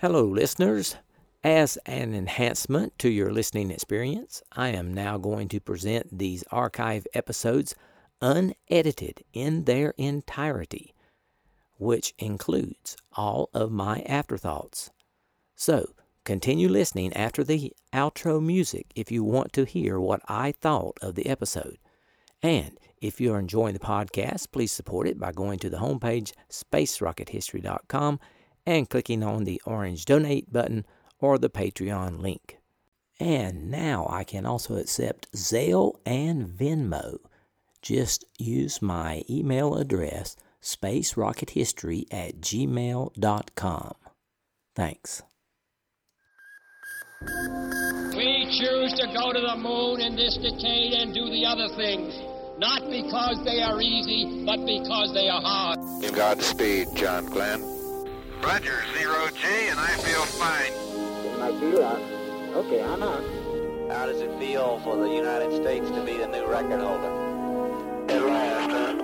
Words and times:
Hello, 0.00 0.24
listeners. 0.24 0.96
As 1.44 1.76
an 1.84 2.14
enhancement 2.14 2.98
to 3.00 3.10
your 3.10 3.30
listening 3.30 3.70
experience, 3.70 4.42
I 4.50 4.68
am 4.70 4.94
now 4.94 5.18
going 5.18 5.48
to 5.48 5.60
present 5.60 6.18
these 6.18 6.42
archive 6.50 7.06
episodes 7.12 7.74
unedited 8.22 9.22
in 9.34 9.64
their 9.64 9.92
entirety, 9.98 10.94
which 11.76 12.14
includes 12.18 12.96
all 13.12 13.50
of 13.52 13.72
my 13.72 14.00
afterthoughts. 14.06 14.90
So, 15.54 15.90
continue 16.24 16.70
listening 16.70 17.12
after 17.12 17.44
the 17.44 17.74
outro 17.92 18.42
music 18.42 18.86
if 18.96 19.12
you 19.12 19.22
want 19.22 19.52
to 19.52 19.66
hear 19.66 20.00
what 20.00 20.22
I 20.26 20.52
thought 20.52 20.96
of 21.02 21.14
the 21.14 21.26
episode. 21.26 21.76
And 22.42 22.78
if 23.02 23.20
you're 23.20 23.38
enjoying 23.38 23.74
the 23.74 23.80
podcast, 23.80 24.50
please 24.50 24.72
support 24.72 25.06
it 25.06 25.20
by 25.20 25.32
going 25.32 25.58
to 25.58 25.68
the 25.68 25.76
homepage 25.76 26.32
spacerockethistory.com 26.50 28.18
and 28.66 28.88
clicking 28.88 29.22
on 29.22 29.44
the 29.44 29.60
orange 29.64 30.04
donate 30.04 30.52
button 30.52 30.84
or 31.18 31.38
the 31.38 31.50
Patreon 31.50 32.20
link. 32.20 32.58
And 33.18 33.70
now 33.70 34.06
I 34.08 34.24
can 34.24 34.46
also 34.46 34.76
accept 34.76 35.30
Zelle 35.32 35.96
and 36.06 36.48
Venmo. 36.48 37.18
Just 37.82 38.24
use 38.38 38.80
my 38.80 39.22
email 39.28 39.74
address, 39.76 40.36
spacerockethistory 40.62 42.04
at 42.10 42.40
gmail.com. 42.40 43.94
Thanks. 44.74 45.22
We 48.16 48.46
choose 48.58 48.94
to 48.94 49.06
go 49.14 49.32
to 49.32 49.40
the 49.40 49.56
moon 49.56 50.00
in 50.00 50.16
this 50.16 50.36
decade 50.36 50.94
and 50.94 51.12
do 51.12 51.28
the 51.30 51.44
other 51.44 51.68
things, 51.76 52.14
not 52.58 52.88
because 52.90 53.44
they 53.44 53.60
are 53.60 53.80
easy, 53.80 54.44
but 54.46 54.64
because 54.64 55.12
they 55.12 55.28
are 55.28 55.42
hard. 55.42 55.80
Godspeed, 56.14 56.88
John 56.96 57.26
Glenn. 57.26 57.79
Roger, 58.42 58.82
zero 58.96 59.28
G, 59.34 59.46
and 59.68 59.78
I 59.78 59.92
feel 60.00 60.24
fine. 60.40 60.72
I 61.42 61.52
feel 61.60 61.84
out. 61.84 62.00
Okay, 62.64 62.82
I'm 62.82 63.02
out. 63.02 63.22
How 63.92 64.06
does 64.06 64.22
it 64.22 64.32
feel 64.38 64.80
for 64.80 64.96
the 64.96 65.10
United 65.10 65.52
States 65.60 65.90
to 65.90 66.02
be 66.02 66.16
the 66.16 66.26
new 66.26 66.46
record 66.46 66.80
holder? 66.80 67.12
At 68.08 68.22
last, 68.22 68.70
huh? 68.70 68.94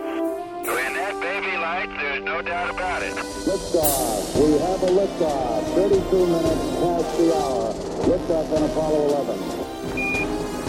When 0.72 0.94
that 0.94 1.20
baby 1.20 1.54
lights, 1.58 1.92
there's 2.00 2.24
no 2.24 2.40
doubt 2.40 2.70
about 2.70 3.02
it. 3.02 3.12
Liftoff. 3.12 4.34
We 4.40 4.58
have 4.58 4.82
a 4.82 4.90
liftoff. 5.04 5.64
32 5.74 6.26
minutes 6.26 6.64
past 6.80 7.18
the 7.18 7.36
hour. 7.36 7.74
Liftoff 8.08 8.52
on 8.56 8.62
Apollo 8.70 9.00
11. 9.04 9.66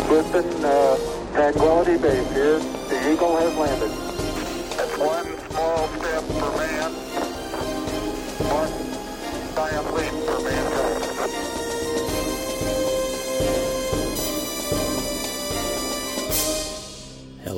Griffin, 0.07 0.65
uh, 0.65 0.97
Tranquility 1.33 1.97
Base 1.97 2.31
here. 2.33 2.59
The 2.59 3.13
Eagle 3.13 3.37
has 3.37 3.55
landed. 3.55 3.91
That's 4.75 4.97
one 4.97 5.25
small 5.51 5.87
step 5.87 6.23
for 6.23 6.56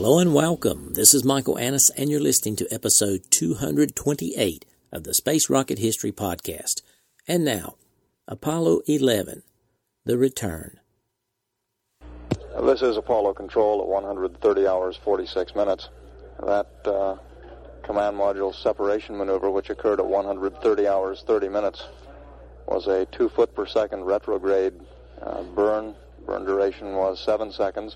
Hello 0.10 0.22
and 0.22 0.34
welcome. 0.34 0.94
This 0.96 1.14
is 1.14 1.24
Michael 1.24 1.60
Annis, 1.60 1.92
and 1.92 2.10
you're 2.10 2.20
listening 2.20 2.56
to 2.56 2.74
episode 2.74 3.30
228 3.30 4.66
of 4.92 5.04
the 5.04 5.14
Space 5.14 5.52
Rocket 5.52 5.78
History 5.78 6.12
Podcast. 6.12 6.82
And 7.28 7.46
now, 7.46 7.76
Apollo 8.28 8.82
11 8.88 9.44
The 10.06 10.18
Return. 10.18 10.80
This 12.60 12.82
is 12.82 12.98
Apollo 12.98 13.36
Control 13.36 13.82
at 13.82 13.88
130 13.88 14.66
hours 14.66 14.98
46 14.98 15.54
minutes. 15.54 15.90
That 16.44 16.72
uh, 16.86 17.18
command 17.84 18.18
module 18.18 18.56
separation 18.56 19.16
maneuver, 19.16 19.52
which 19.52 19.70
occurred 19.70 20.00
at 20.00 20.08
130 20.08 20.88
hours 20.88 21.24
30 21.28 21.50
minutes, 21.50 21.84
was 22.66 22.88
a 22.88 23.06
two 23.06 23.30
foot 23.30 23.54
per 23.54 23.68
second 23.68 24.06
retrograde 24.06 24.74
uh, 25.22 25.44
burn. 25.44 25.94
Burn 26.26 26.46
duration 26.46 26.96
was 26.96 27.24
seven 27.24 27.52
seconds. 27.52 27.96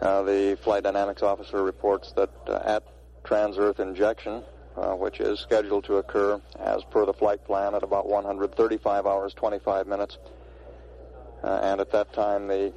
Uh, 0.00 0.22
the 0.22 0.58
flight 0.62 0.82
dynamics 0.82 1.22
officer 1.22 1.62
reports 1.62 2.12
that 2.12 2.30
uh, 2.48 2.60
at 2.64 2.82
trans-Earth 3.24 3.80
injection, 3.80 4.42
uh, 4.76 4.92
which 4.92 5.20
is 5.20 5.40
scheduled 5.40 5.84
to 5.84 5.96
occur 5.96 6.40
as 6.60 6.82
per 6.90 7.06
the 7.06 7.14
flight 7.14 7.44
plan 7.44 7.74
at 7.74 7.82
about 7.82 8.06
135 8.06 9.06
hours 9.06 9.32
25 9.34 9.86
minutes, 9.86 10.18
uh, 11.42 11.60
and 11.62 11.80
at 11.80 11.90
that 11.92 12.12
time 12.12 12.46
the 12.46 12.72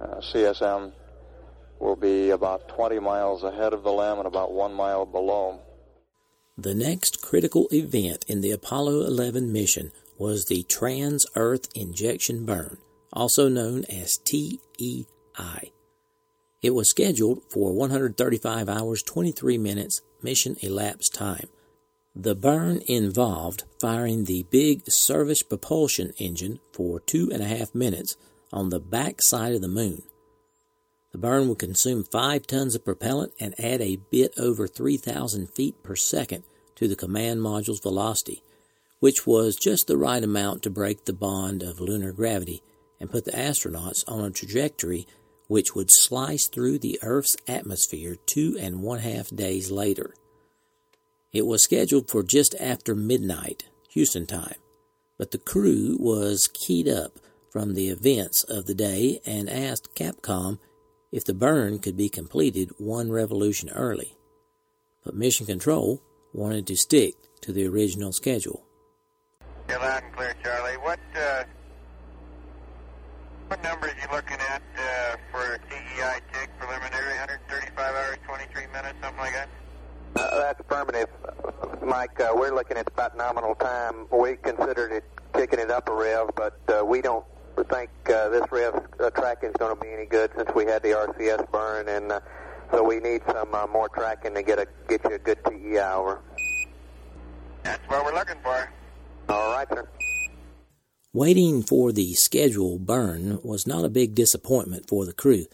uh, 0.00 0.16
CSM 0.16 0.92
will 1.78 1.96
be 1.96 2.30
about 2.30 2.68
20 2.68 2.98
miles 2.98 3.42
ahead 3.44 3.72
of 3.72 3.82
the 3.82 3.92
LEM 3.92 4.18
and 4.18 4.26
about 4.26 4.52
one 4.52 4.74
mile 4.74 5.06
below. 5.06 5.60
The 6.58 6.74
next 6.74 7.22
critical 7.22 7.66
event 7.72 8.24
in 8.28 8.40
the 8.40 8.50
Apollo 8.50 9.06
11 9.06 9.52
mission 9.52 9.90
was 10.18 10.44
the 10.44 10.64
Trans 10.64 11.24
Earth 11.34 11.68
Injection 11.74 12.44
Burn, 12.44 12.78
also 13.12 13.48
known 13.48 13.84
as 13.86 14.18
TEI. 14.18 15.72
It 16.62 16.74
was 16.74 16.88
scheduled 16.88 17.42
for 17.50 17.72
135 17.72 18.68
hours 18.68 19.02
23 19.02 19.58
minutes 19.58 20.00
mission 20.22 20.56
elapsed 20.60 21.12
time. 21.12 21.48
The 22.14 22.36
burn 22.36 22.82
involved 22.86 23.64
firing 23.80 24.24
the 24.24 24.44
big 24.44 24.88
service 24.88 25.42
propulsion 25.42 26.12
engine 26.18 26.60
for 26.72 27.00
two 27.00 27.30
and 27.32 27.42
a 27.42 27.46
half 27.46 27.74
minutes 27.74 28.16
on 28.52 28.68
the 28.68 28.78
back 28.78 29.22
side 29.22 29.54
of 29.54 29.60
the 29.60 29.68
moon. 29.68 30.02
The 31.10 31.18
burn 31.18 31.48
would 31.48 31.58
consume 31.58 32.04
five 32.04 32.46
tons 32.46 32.74
of 32.74 32.84
propellant 32.84 33.32
and 33.40 33.58
add 33.58 33.80
a 33.80 33.96
bit 33.96 34.32
over 34.38 34.68
3,000 34.68 35.48
feet 35.48 35.82
per 35.82 35.96
second 35.96 36.44
to 36.76 36.86
the 36.86 36.96
command 36.96 37.40
module's 37.40 37.80
velocity, 37.80 38.42
which 39.00 39.26
was 39.26 39.56
just 39.56 39.88
the 39.88 39.96
right 39.96 40.22
amount 40.22 40.62
to 40.62 40.70
break 40.70 41.04
the 41.04 41.12
bond 41.12 41.62
of 41.62 41.80
lunar 41.80 42.12
gravity 42.12 42.62
and 43.00 43.10
put 43.10 43.24
the 43.24 43.32
astronauts 43.32 44.04
on 44.06 44.24
a 44.24 44.30
trajectory 44.30 45.06
which 45.52 45.74
would 45.74 45.90
slice 45.90 46.46
through 46.46 46.78
the 46.78 46.98
Earth's 47.02 47.36
atmosphere 47.46 48.16
two 48.24 48.56
and 48.58 48.80
one 48.80 49.00
half 49.00 49.28
days 49.28 49.70
later. 49.70 50.14
It 51.30 51.44
was 51.44 51.62
scheduled 51.62 52.08
for 52.08 52.22
just 52.22 52.54
after 52.58 52.94
midnight, 52.94 53.64
Houston 53.90 54.24
time, 54.24 54.54
but 55.18 55.30
the 55.30 55.36
crew 55.36 55.98
was 56.00 56.48
keyed 56.54 56.88
up 56.88 57.18
from 57.50 57.74
the 57.74 57.90
events 57.90 58.44
of 58.44 58.64
the 58.64 58.74
day 58.74 59.20
and 59.26 59.50
asked 59.50 59.94
Capcom 59.94 60.58
if 61.12 61.22
the 61.22 61.34
burn 61.34 61.80
could 61.80 61.98
be 61.98 62.08
completed 62.08 62.70
one 62.78 63.12
revolution 63.12 63.68
early. 63.74 64.16
But 65.04 65.16
Mission 65.16 65.44
Control 65.44 66.00
wanted 66.32 66.66
to 66.68 66.76
stick 66.78 67.12
to 67.42 67.52
the 67.52 67.66
original 67.66 68.14
schedule. 68.14 68.64
You're 69.68 69.80
loud 69.80 70.02
and 70.02 70.16
clear, 70.16 70.34
Charlie. 70.42 70.78
What, 70.78 70.98
uh, 71.14 71.44
what 73.52 73.62
numbers 73.62 73.92
are 73.92 74.00
you 74.00 74.16
looking 74.16 74.38
at 74.48 74.62
uh, 74.78 75.16
for 75.30 75.58
TEI 75.68 76.20
TIG 76.32 76.48
preliminary? 76.58 77.18
135 77.18 77.78
hours, 77.78 78.16
23 78.24 78.66
minutes, 78.68 78.94
something 79.02 79.18
like 79.18 79.34
that? 79.34 79.48
Uh, 80.16 80.40
that's 80.40 80.60
affirmative, 80.60 81.08
Mike. 81.84 82.18
Uh, 82.18 82.30
we're 82.34 82.54
looking 82.54 82.78
at 82.78 82.88
about 82.88 83.14
nominal 83.14 83.54
time. 83.56 84.06
We 84.10 84.36
considered 84.36 84.92
it 84.92 85.04
kicking 85.34 85.58
it 85.58 85.70
up 85.70 85.90
a 85.90 85.92
rev, 85.92 86.30
but 86.34 86.58
uh, 86.70 86.82
we 86.82 87.02
don't 87.02 87.26
think 87.70 87.90
uh, 88.06 88.30
this 88.30 88.50
rev 88.50 88.88
uh, 88.98 89.10
tracking 89.10 89.50
is 89.50 89.56
going 89.58 89.76
to 89.76 89.84
be 89.84 89.90
any 89.90 90.06
good 90.06 90.30
since 90.34 90.48
we 90.54 90.64
had 90.64 90.82
the 90.82 90.88
RCS 90.88 91.50
burn, 91.50 91.90
and 91.90 92.10
uh, 92.10 92.20
so 92.70 92.82
we 92.82 93.00
need 93.00 93.20
some 93.30 93.54
uh, 93.54 93.66
more 93.66 93.90
tracking 93.90 94.32
to 94.32 94.42
get 94.42 94.60
a 94.60 94.66
get 94.88 95.04
you 95.04 95.16
a 95.16 95.18
good 95.18 95.38
TE 95.44 95.78
hour. 95.78 96.22
That's 97.64 97.86
what 97.86 98.02
we're 98.02 98.14
looking 98.14 98.40
for. 98.42 98.70
All 99.28 99.52
right, 99.52 99.68
sir. 99.68 99.86
Waiting 101.14 101.62
for 101.62 101.92
the 101.92 102.14
scheduled 102.14 102.86
burn 102.86 103.38
was 103.42 103.66
not 103.66 103.84
a 103.84 103.90
big 103.90 104.14
disappointment 104.14 104.88
for 104.88 105.04
the 105.04 105.12
crew. 105.12 105.44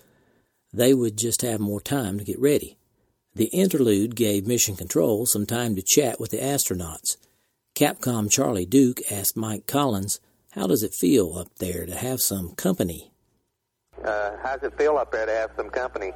They 0.72 0.94
would 0.94 1.18
just 1.18 1.42
have 1.42 1.58
more 1.58 1.80
time 1.80 2.16
to 2.18 2.24
get 2.24 2.38
ready. 2.38 2.76
The 3.34 3.46
interlude 3.46 4.14
gave 4.14 4.46
Mission 4.46 4.76
Control 4.76 5.26
some 5.26 5.46
time 5.46 5.74
to 5.74 5.82
chat 5.82 6.20
with 6.20 6.30
the 6.30 6.38
astronauts. 6.38 7.16
Capcom 7.74 8.30
Charlie 8.30 8.66
Duke 8.66 9.00
asked 9.10 9.36
Mike 9.36 9.66
Collins, 9.66 10.20
How 10.52 10.68
does 10.68 10.84
it 10.84 10.94
feel 10.94 11.36
up 11.36 11.48
there 11.58 11.86
to 11.86 11.94
have 11.96 12.20
some 12.20 12.54
company? 12.54 13.10
Uh, 14.04 14.36
how's 14.40 14.62
it 14.62 14.78
feel 14.78 14.96
up 14.96 15.10
there 15.10 15.26
to 15.26 15.32
have 15.32 15.50
some 15.56 15.70
company? 15.70 16.12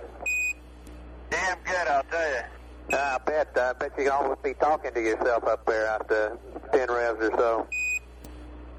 Damn 1.31 1.59
good, 1.65 1.89
I'll 1.89 2.05
tell 2.05 2.31
you. 2.31 2.43
I 2.97 3.19
bet. 3.27 3.59
I 3.59 3.73
bet 3.73 3.91
you 3.99 4.09
always 4.09 4.39
be 4.45 4.55
talking 4.55 4.95
to 4.95 5.01
yourself 5.01 5.43
up 5.49 5.67
there 5.67 5.87
after 5.87 6.39
ten 6.73 6.89
revs 6.89 7.25
or 7.25 7.37
so. 7.37 7.67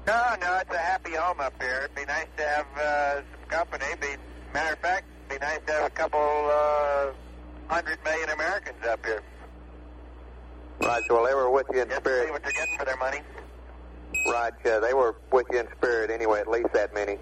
No, 0.06 0.36
no, 0.40 0.58
it's 0.58 0.74
a 0.74 0.78
happy 0.78 1.14
home 1.14 1.40
up 1.40 1.54
here. 1.60 1.82
It'd 1.84 1.94
be 1.94 2.04
nice 2.04 2.26
to 2.36 2.42
have 2.42 2.66
uh, 2.78 3.14
some 3.16 3.48
company. 3.48 3.84
Be, 4.00 4.08
matter 4.52 4.74
of 4.74 4.78
fact, 4.80 5.06
it'd 5.28 5.40
be 5.40 5.46
nice 5.46 5.60
to 5.66 5.72
have 5.72 5.84
a 5.86 5.90
couple 5.90 6.20
uh, 6.20 7.12
hundred 7.68 7.98
million 8.04 8.28
Americans 8.28 8.84
up 8.86 9.04
here. 9.04 9.22
Right. 10.82 11.02
Well, 11.08 11.24
they 11.24 11.34
were 11.34 11.50
with 11.50 11.66
you 11.72 11.80
in 11.82 11.88
Just 11.88 12.04
to 12.04 12.24
see 12.24 12.30
what 12.30 12.42
they're 12.42 12.52
getting 12.52 12.76
for 12.78 12.84
their 12.84 12.96
money. 12.98 13.20
Right. 14.30 14.52
Uh, 14.66 14.80
they 14.80 14.92
were 14.92 15.16
with 15.32 15.46
you 15.50 15.60
in 15.60 15.68
spirit 15.76 16.10
anyway. 16.10 16.40
At 16.40 16.48
least 16.48 16.72
that 16.74 16.92
many. 16.92 17.18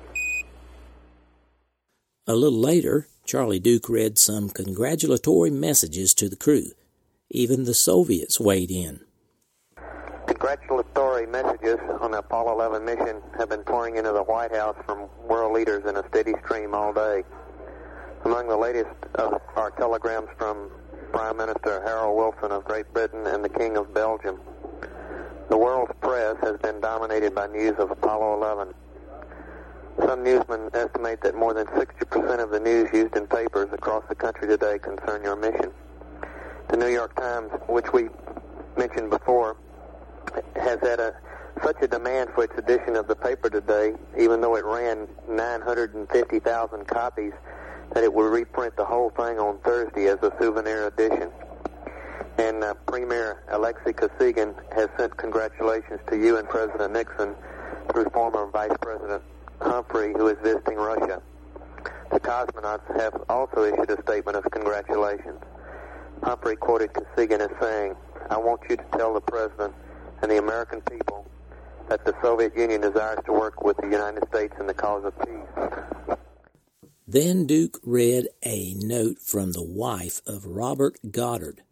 A 2.27 2.35
little 2.35 2.59
later, 2.59 3.07
Charlie 3.25 3.61
Duke 3.61 3.89
read 3.89 4.19
some 4.19 4.49
congratulatory 4.49 5.51
messages 5.51 6.15
to 6.15 6.29
the 6.29 6.37
crew. 6.37 6.73
Even 7.31 7.65
the 7.65 7.75
Soviets 7.75 8.41
weighed 8.41 8.71
in. 8.71 9.02
Congratulatory 10.27 11.27
messages 11.27 11.79
on 12.01 12.13
the 12.13 12.19
Apollo 12.19 12.53
11 12.55 12.85
mission 12.85 13.23
have 13.39 13.49
been 13.49 13.65
pouring 13.65 13.97
into 13.97 14.13
the 14.13 14.23
White 14.23 14.53
House 14.53 14.77
from 14.87 15.09
world 15.29 15.53
leaders 15.53 15.85
in 15.87 15.97
a 15.97 16.09
steady 16.09 16.33
stream 16.45 16.75
all 16.75 16.93
day. 16.93 17.25
Among 18.25 18.49
the 18.49 18.57
latest 18.57 18.91
our 19.17 19.71
telegrams 19.77 20.29
from 20.39 20.71
Prime 21.13 21.37
Minister 21.37 21.83
Harold 21.83 22.17
Wilson 22.17 22.53
of 22.53 22.65
Great 22.65 22.93
Britain 22.93 23.27
and 23.27 23.45
the 23.45 23.49
King 23.49 23.77
of 23.77 23.93
Belgium. 23.93 24.41
The 25.49 25.57
world's 25.57 25.93
press 26.01 26.37
has 26.43 26.59
been 26.61 26.81
dominated 26.81 27.35
by 27.35 27.49
news 27.49 27.75
of 27.79 27.91
Apollo 27.91 28.37
11. 28.37 28.75
Some 30.07 30.25
newsmen 30.25 30.71
estimate 30.73 31.21
that 31.23 31.35
more 31.35 31.53
than 31.53 31.67
60% 31.67 32.43
of 32.43 32.51
the 32.51 32.61
news 32.61 32.89
used 32.93 33.15
in 33.17 33.27
papers 33.27 33.69
across 33.73 34.05
the 34.09 34.15
country 34.15 34.49
today 34.49 34.79
concern 34.79 35.23
your 35.23 35.37
mission. 35.37 35.71
The 36.69 36.77
New 36.77 36.89
York 36.89 37.15
Times, 37.17 37.51
which 37.69 37.93
we 37.93 38.09
mentioned 38.77 39.11
before, 39.11 39.57
has 40.57 40.81
had 40.81 41.01
a 41.01 41.15
such 41.63 41.77
a 41.83 41.89
demand 41.89 42.31
for 42.35 42.45
its 42.45 42.57
edition 42.59 42.97
of 42.97 43.07
the 43.07 43.15
paper 43.15 43.49
today, 43.51 43.93
even 44.19 44.41
though 44.41 44.57
it 44.57 44.65
ran 44.65 45.07
950,000 45.29 46.87
copies, 46.87 47.33
that 47.95 48.03
it 48.03 48.13
will 48.13 48.29
reprint 48.29 48.75
the 48.77 48.85
whole 48.85 49.11
thing 49.11 49.39
on 49.39 49.59
Thursday 49.59 50.07
as 50.07 50.19
a 50.23 50.33
souvenir 50.41 50.87
edition. 50.87 51.31
And 52.39 52.65
uh, 52.65 52.75
Premier 52.87 53.43
Alexei 53.49 53.93
Kosygin 53.93 54.55
has 54.75 54.89
sent 54.97 55.17
congratulations 55.17 56.01
to 56.09 56.17
you 56.17 56.39
and 56.39 56.49
President 56.49 56.93
Nixon 56.93 57.35
through 57.93 58.07
former 58.11 58.47
Vice 58.51 58.77
President 58.81 59.23
Humphrey, 59.61 60.13
who 60.15 60.29
is 60.29 60.39
visiting 60.43 60.77
Russia. 60.77 61.21
The 62.11 62.21
cosmonauts 62.21 63.01
have 63.01 63.23
also 63.29 63.65
issued 63.65 63.91
a 63.91 64.03
statement 64.03 64.37
of 64.37 64.45
congratulations. 64.51 65.41
Humphrey 66.23 66.57
quoted 66.57 66.93
Kosygin 66.93 67.41
as 67.41 67.51
saying, 67.61 67.95
I 68.31 68.39
want 68.39 68.63
you 68.69 68.77
to 68.77 68.85
tell 68.97 69.13
the 69.13 69.21
President 69.21 69.75
and 70.23 70.31
the 70.31 70.39
American 70.39 70.81
people 70.83 71.27
that 71.89 72.05
the 72.05 72.15
Soviet 72.23 72.57
Union 72.57 72.81
desires 72.81 73.19
to 73.27 73.33
work 73.33 73.63
with 73.63 73.77
the 73.77 73.89
United 73.89 74.27
States 74.29 74.55
in 74.59 74.67
the 74.67 74.75
cause 74.75 75.05
of 75.05 75.19
peace. 75.19 76.17
Then 77.07 77.47
Duke 77.47 77.79
read 77.85 78.29
a 78.43 78.75
note 78.79 79.19
from 79.19 79.53
the 79.53 79.63
wife 79.63 80.23
of 80.27 80.47
Robert 80.47 80.99
Goddard. 81.11 81.63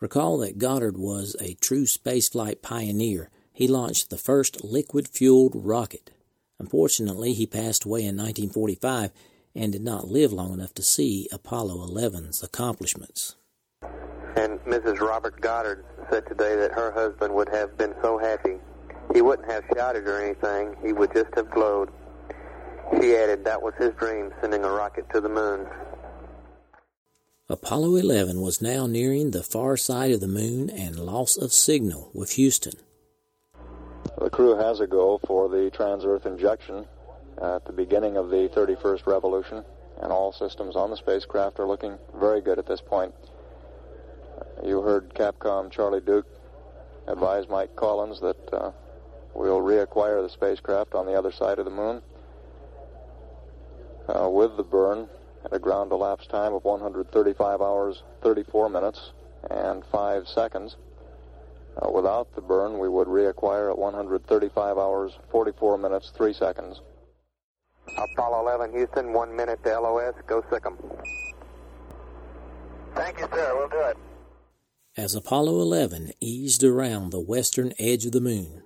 Recall 0.00 0.38
that 0.38 0.58
Goddard 0.58 0.96
was 0.96 1.36
a 1.40 1.54
true 1.54 1.84
spaceflight 1.84 2.62
pioneer. 2.62 3.30
He 3.52 3.68
launched 3.68 4.08
the 4.08 4.16
first 4.16 4.64
liquid 4.64 5.06
fueled 5.06 5.52
rocket. 5.54 6.10
Unfortunately, 6.58 7.34
he 7.34 7.46
passed 7.46 7.84
away 7.84 8.00
in 8.00 8.16
1945 8.16 9.12
and 9.54 9.72
did 9.72 9.82
not 9.82 10.08
live 10.08 10.32
long 10.32 10.54
enough 10.54 10.72
to 10.74 10.82
see 10.82 11.28
Apollo 11.30 11.86
11's 11.86 12.42
accomplishments. 12.42 13.36
And 14.36 14.60
Mrs. 14.60 15.00
Robert 15.00 15.40
Goddard 15.40 15.84
said 16.10 16.26
today 16.26 16.56
that 16.56 16.72
her 16.72 16.90
husband 16.92 17.34
would 17.34 17.48
have 17.48 17.76
been 17.76 17.94
so 18.02 18.18
happy. 18.18 18.58
He 19.12 19.22
wouldn't 19.22 19.50
have 19.50 19.64
shouted 19.74 20.06
or 20.06 20.20
anything, 20.20 20.76
he 20.84 20.92
would 20.92 21.12
just 21.12 21.34
have 21.34 21.50
glowed. 21.50 21.90
She 23.00 23.16
added 23.16 23.44
that 23.44 23.62
was 23.62 23.74
his 23.78 23.92
dream, 23.94 24.32
sending 24.40 24.64
a 24.64 24.70
rocket 24.70 25.08
to 25.10 25.20
the 25.20 25.28
moon. 25.28 25.66
Apollo 27.48 27.96
11 27.96 28.40
was 28.40 28.62
now 28.62 28.86
nearing 28.86 29.32
the 29.32 29.42
far 29.42 29.76
side 29.76 30.12
of 30.12 30.20
the 30.20 30.28
moon 30.28 30.70
and 30.70 30.98
loss 30.98 31.36
of 31.36 31.52
signal 31.52 32.10
with 32.14 32.32
Houston. 32.32 32.74
The 34.18 34.30
crew 34.30 34.56
has 34.56 34.78
a 34.80 34.86
go 34.86 35.18
for 35.26 35.48
the 35.48 35.70
trans-Earth 35.70 36.26
injection 36.26 36.86
at 37.42 37.64
the 37.64 37.72
beginning 37.72 38.16
of 38.16 38.30
the 38.30 38.48
31st 38.54 39.06
revolution, 39.06 39.64
and 40.00 40.12
all 40.12 40.32
systems 40.32 40.76
on 40.76 40.90
the 40.90 40.96
spacecraft 40.96 41.58
are 41.58 41.66
looking 41.66 41.98
very 42.14 42.40
good 42.40 42.58
at 42.58 42.66
this 42.66 42.80
point. 42.80 43.12
You 44.64 44.82
heard 44.82 45.14
Capcom 45.14 45.70
Charlie 45.70 46.00
Duke 46.00 46.26
advise 47.06 47.48
Mike 47.48 47.74
Collins 47.76 48.20
that 48.20 48.52
uh, 48.52 48.70
we'll 49.34 49.60
reacquire 49.60 50.22
the 50.22 50.28
spacecraft 50.28 50.94
on 50.94 51.06
the 51.06 51.14
other 51.14 51.32
side 51.32 51.58
of 51.58 51.64
the 51.64 51.70
moon 51.70 52.02
uh, 54.08 54.28
with 54.28 54.56
the 54.56 54.62
burn 54.62 55.08
at 55.44 55.52
a 55.52 55.58
ground 55.58 55.92
elapsed 55.92 56.28
time 56.28 56.52
of 56.52 56.64
135 56.64 57.60
hours, 57.60 58.02
34 58.22 58.68
minutes, 58.68 59.12
and 59.50 59.84
5 59.86 60.28
seconds. 60.28 60.76
Uh, 61.80 61.90
without 61.90 62.34
the 62.34 62.40
burn, 62.40 62.78
we 62.78 62.88
would 62.88 63.08
reacquire 63.08 63.70
at 63.70 63.78
135 63.78 64.76
hours, 64.76 65.12
44 65.30 65.78
minutes, 65.78 66.12
3 66.16 66.32
seconds. 66.34 66.80
Apollo 67.96 68.40
11, 68.42 68.72
Houston, 68.72 69.12
one 69.12 69.34
minute 69.34 69.62
to 69.64 69.80
LOS. 69.80 70.14
Go 70.26 70.44
sick 70.50 70.64
'em. 70.66 70.76
Thank 72.94 73.18
you, 73.18 73.28
sir. 73.32 73.56
We'll 73.56 73.68
do 73.68 73.80
it. 73.80 73.96
As 75.00 75.14
Apollo 75.14 75.62
11 75.62 76.12
eased 76.20 76.62
around 76.62 77.08
the 77.08 77.20
western 77.20 77.72
edge 77.78 78.04
of 78.04 78.12
the 78.12 78.20
moon, 78.20 78.64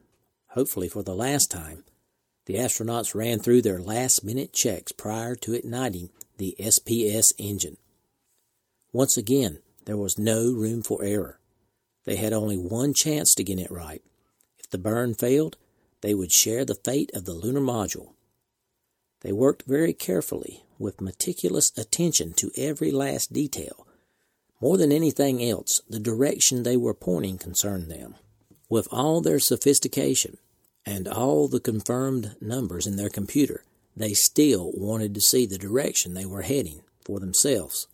hopefully 0.48 0.88
for 0.88 1.04
the 1.04 1.14
last 1.14 1.48
time, 1.48 1.84
the 2.46 2.56
astronauts 2.56 3.14
ran 3.14 3.38
through 3.38 3.62
their 3.62 3.78
last 3.78 4.24
minute 4.24 4.52
checks 4.52 4.90
prior 4.90 5.36
to 5.36 5.54
igniting 5.54 6.10
the 6.38 6.56
SPS 6.58 7.32
engine. 7.38 7.76
Once 8.92 9.16
again, 9.16 9.60
there 9.84 9.96
was 9.96 10.18
no 10.18 10.52
room 10.52 10.82
for 10.82 11.04
error. 11.04 11.38
They 12.04 12.16
had 12.16 12.32
only 12.32 12.58
one 12.58 12.94
chance 12.94 13.32
to 13.36 13.44
get 13.44 13.60
it 13.60 13.70
right. 13.70 14.02
If 14.58 14.68
the 14.68 14.76
burn 14.76 15.14
failed, 15.14 15.56
they 16.00 16.14
would 16.14 16.32
share 16.32 16.64
the 16.64 16.74
fate 16.74 17.12
of 17.14 17.26
the 17.26 17.32
lunar 17.32 17.60
module. 17.60 18.14
They 19.20 19.30
worked 19.30 19.68
very 19.68 19.92
carefully, 19.92 20.64
with 20.80 21.00
meticulous 21.00 21.70
attention 21.78 22.32
to 22.38 22.50
every 22.56 22.90
last 22.90 23.32
detail. 23.32 23.86
More 24.64 24.78
than 24.78 24.92
anything 24.92 25.44
else, 25.44 25.82
the 25.90 26.00
direction 26.00 26.62
they 26.62 26.78
were 26.78 26.94
pointing 26.94 27.36
concerned 27.36 27.90
them. 27.90 28.14
With 28.70 28.88
all 28.90 29.20
their 29.20 29.38
sophistication 29.38 30.38
and 30.86 31.06
all 31.06 31.48
the 31.48 31.60
confirmed 31.60 32.34
numbers 32.40 32.86
in 32.86 32.96
their 32.96 33.10
computer, 33.10 33.62
they 33.94 34.14
still 34.14 34.72
wanted 34.74 35.14
to 35.14 35.20
see 35.20 35.44
the 35.44 35.58
direction 35.58 36.14
they 36.14 36.24
were 36.24 36.40
heading 36.40 36.80
for 37.04 37.20
themselves. 37.20 37.88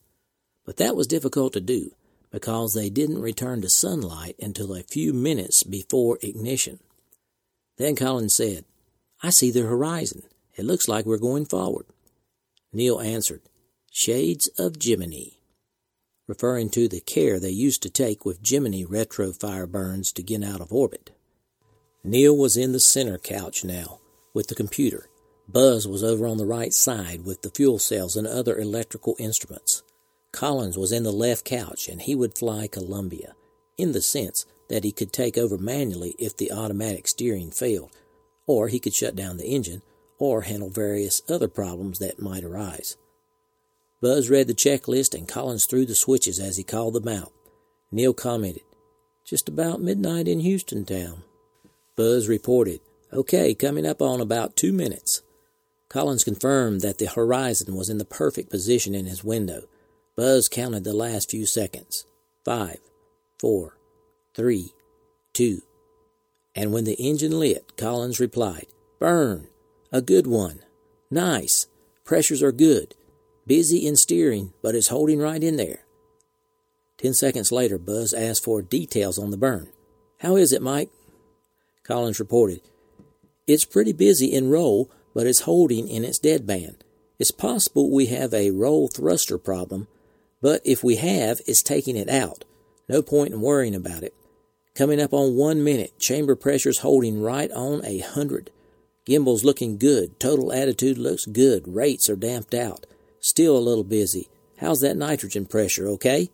But 0.65 0.77
that 0.77 0.95
was 0.95 1.09
difficult 1.09 1.55
to 1.55 1.61
do 1.61 1.91
because 2.31 2.73
they 2.73 2.89
didn't 2.89 3.21
return 3.21 3.63
to 3.63 3.69
sunlight 3.69 4.37
until 4.41 4.73
a 4.73 4.85
few 4.85 5.13
minutes 5.13 5.65
before 5.65 6.21
ignition. 6.23 6.79
Then 7.79 7.97
Collins 7.97 8.37
said, 8.37 8.65
I 9.25 9.31
see 9.31 9.51
the 9.51 9.63
horizon. 9.63 10.23
It 10.55 10.67
looks 10.67 10.87
like 10.87 11.05
we're 11.05 11.19
going 11.19 11.47
forward. 11.47 11.87
Neil 12.73 13.01
answered, 13.01 13.43
Shades 13.91 14.49
of 14.57 14.79
Gemini, 14.79 15.40
referring 16.31 16.71
to 16.71 16.87
the 16.87 17.01
care 17.01 17.41
they 17.41 17.51
used 17.51 17.83
to 17.83 17.91
take 17.91 18.25
with 18.25 18.41
Gemini 18.41 18.85
retro 18.89 19.33
fire 19.33 19.67
burns 19.67 20.13
to 20.13 20.23
get 20.23 20.45
out 20.45 20.61
of 20.61 20.73
orbit. 20.73 21.11
Neil 22.05 22.37
was 22.37 22.57
in 22.57 22.71
the 22.71 22.79
center 22.79 23.19
couch 23.19 23.65
now, 23.65 23.99
with 24.33 24.47
the 24.47 24.55
computer. 24.55 25.09
Buzz 25.49 25.89
was 25.89 26.05
over 26.05 26.29
on 26.29 26.39
the 26.39 26.47
right 26.47 26.73
side 26.73 27.25
with 27.25 27.43
the 27.43 27.51
fuel 27.51 27.81
cells 27.81 28.15
and 28.15 28.29
other 28.29 28.57
electrical 28.57 29.17
instruments. 29.19 29.83
Collins 30.31 30.79
was 30.79 30.93
in 30.93 31.03
the 31.03 31.11
left 31.11 31.45
couch, 31.45 31.89
and 31.89 32.01
he 32.01 32.15
would 32.15 32.39
fly 32.39 32.69
Columbia, 32.69 33.35
in 33.77 33.91
the 33.91 34.01
sense 34.01 34.47
that 34.69 34.85
he 34.85 34.93
could 34.93 35.13
take 35.13 35.37
over 35.37 35.59
manually 35.59 36.15
if 36.17 36.37
the 36.37 36.53
automatic 36.53 37.09
steering 37.09 37.51
failed, 37.51 37.91
or 38.47 38.69
he 38.69 38.79
could 38.79 38.95
shut 38.95 39.17
down 39.17 39.37
the 39.37 39.49
engine, 39.49 39.83
or 40.17 40.43
handle 40.43 40.71
various 40.71 41.23
other 41.29 41.49
problems 41.49 41.99
that 41.99 42.23
might 42.23 42.45
arise. 42.45 42.97
Buzz 44.01 44.31
read 44.31 44.47
the 44.47 44.55
checklist, 44.55 45.15
and 45.15 45.29
Collins 45.29 45.67
threw 45.67 45.85
the 45.85 45.95
switches 45.95 46.39
as 46.39 46.57
he 46.57 46.63
called 46.63 46.95
them 46.95 47.09
out. 47.09 47.33
Neil 47.93 48.15
commented, 48.15 48.63
Just 49.27 49.49
about 49.49 49.83
midnight 49.83 50.27
in 50.27 50.41
Houston 50.41 50.85
town. 50.85 51.23
Buzz 51.97 52.29
reported, 52.29 52.81
Okay, 53.13 53.55
coming 53.55 53.87
up 53.87 54.01
on 54.01 54.21
about 54.21 54.57
two 54.57 54.73
minutes. 54.73 55.23
Collins 55.89 56.23
confirmed 56.23 56.81
that 56.81 56.99
the 56.99 57.07
horizon 57.07 57.75
was 57.75 57.91
in 57.91 57.99
the 57.99 58.05
perfect 58.05 58.49
position 58.49 58.95
in 58.95 59.07
his 59.07 59.25
window. 59.25 59.65
Buzz 60.17 60.49
counted 60.49 60.85
the 60.85 60.93
last 60.93 61.31
few 61.31 61.45
seconds. 61.45 62.07
Five, 62.45 62.79
four, 63.39 63.77
three, 64.35 64.73
two. 65.33 65.63
And 66.55 66.73
when 66.73 66.85
the 66.85 66.95
engine 66.95 67.39
lit, 67.39 67.77
Collins 67.77 68.21
replied, 68.21 68.67
Burn. 68.99 69.49
A 69.93 70.01
good 70.01 70.27
one. 70.27 70.61
Nice. 71.11 71.67
Pressures 72.05 72.43
are 72.43 72.53
good. 72.53 72.95
Busy 73.51 73.85
in 73.85 73.97
steering, 73.97 74.53
but 74.63 74.77
is 74.77 74.91
holding 74.91 75.19
right 75.19 75.43
in 75.43 75.57
there. 75.57 75.81
Ten 76.99 77.15
seconds 77.15 77.51
later, 77.51 77.79
Buzz 77.79 78.15
asked 78.15 78.45
for 78.45 78.63
details 78.63 79.19
on 79.19 79.33
the 79.33 79.37
burn. 79.37 79.73
How 80.21 80.37
is 80.37 80.53
it, 80.53 80.63
Mike? 80.63 80.89
Collins 81.83 82.21
reported, 82.21 82.61
It's 83.49 83.65
pretty 83.65 83.93
busy 83.93 84.33
in 84.33 84.51
roll, 84.51 84.89
but 85.17 85.27
it's 85.27 85.41
holding 85.41 85.89
in 85.89 86.05
its 86.05 86.21
deadband. 86.21 86.83
It's 87.19 87.33
possible 87.33 87.91
we 87.91 88.07
have 88.07 88.33
a 88.33 88.53
roll 88.53 88.87
thruster 88.87 89.37
problem, 89.37 89.89
but 90.41 90.61
if 90.65 90.85
we 90.85 90.95
have, 90.95 91.41
it's 91.45 91.61
taking 91.61 91.97
it 91.97 92.09
out. 92.09 92.45
No 92.89 93.03
point 93.03 93.35
in 93.35 93.41
worrying 93.41 93.75
about 93.75 94.05
it. 94.05 94.15
Coming 94.77 95.01
up 95.01 95.13
on 95.13 95.35
one 95.35 95.65
minute, 95.65 95.99
chamber 95.99 96.37
pressure's 96.37 96.79
holding 96.79 97.21
right 97.21 97.51
on 97.51 97.85
a 97.85 97.99
hundred. 97.99 98.53
Gimbal's 99.05 99.43
looking 99.43 99.77
good. 99.77 100.21
Total 100.21 100.53
attitude 100.53 100.99
looks 100.99 101.27
good. 101.27 101.67
Rates 101.67 102.09
are 102.09 102.15
damped 102.15 102.55
out. 102.55 102.87
Still 103.21 103.57
a 103.57 103.59
little 103.59 103.85
busy. 103.85 104.29
How's 104.59 104.81
that 104.81 104.97
nitrogen 104.97 105.47
pressure, 105.47 105.87
okay? 105.89 106.31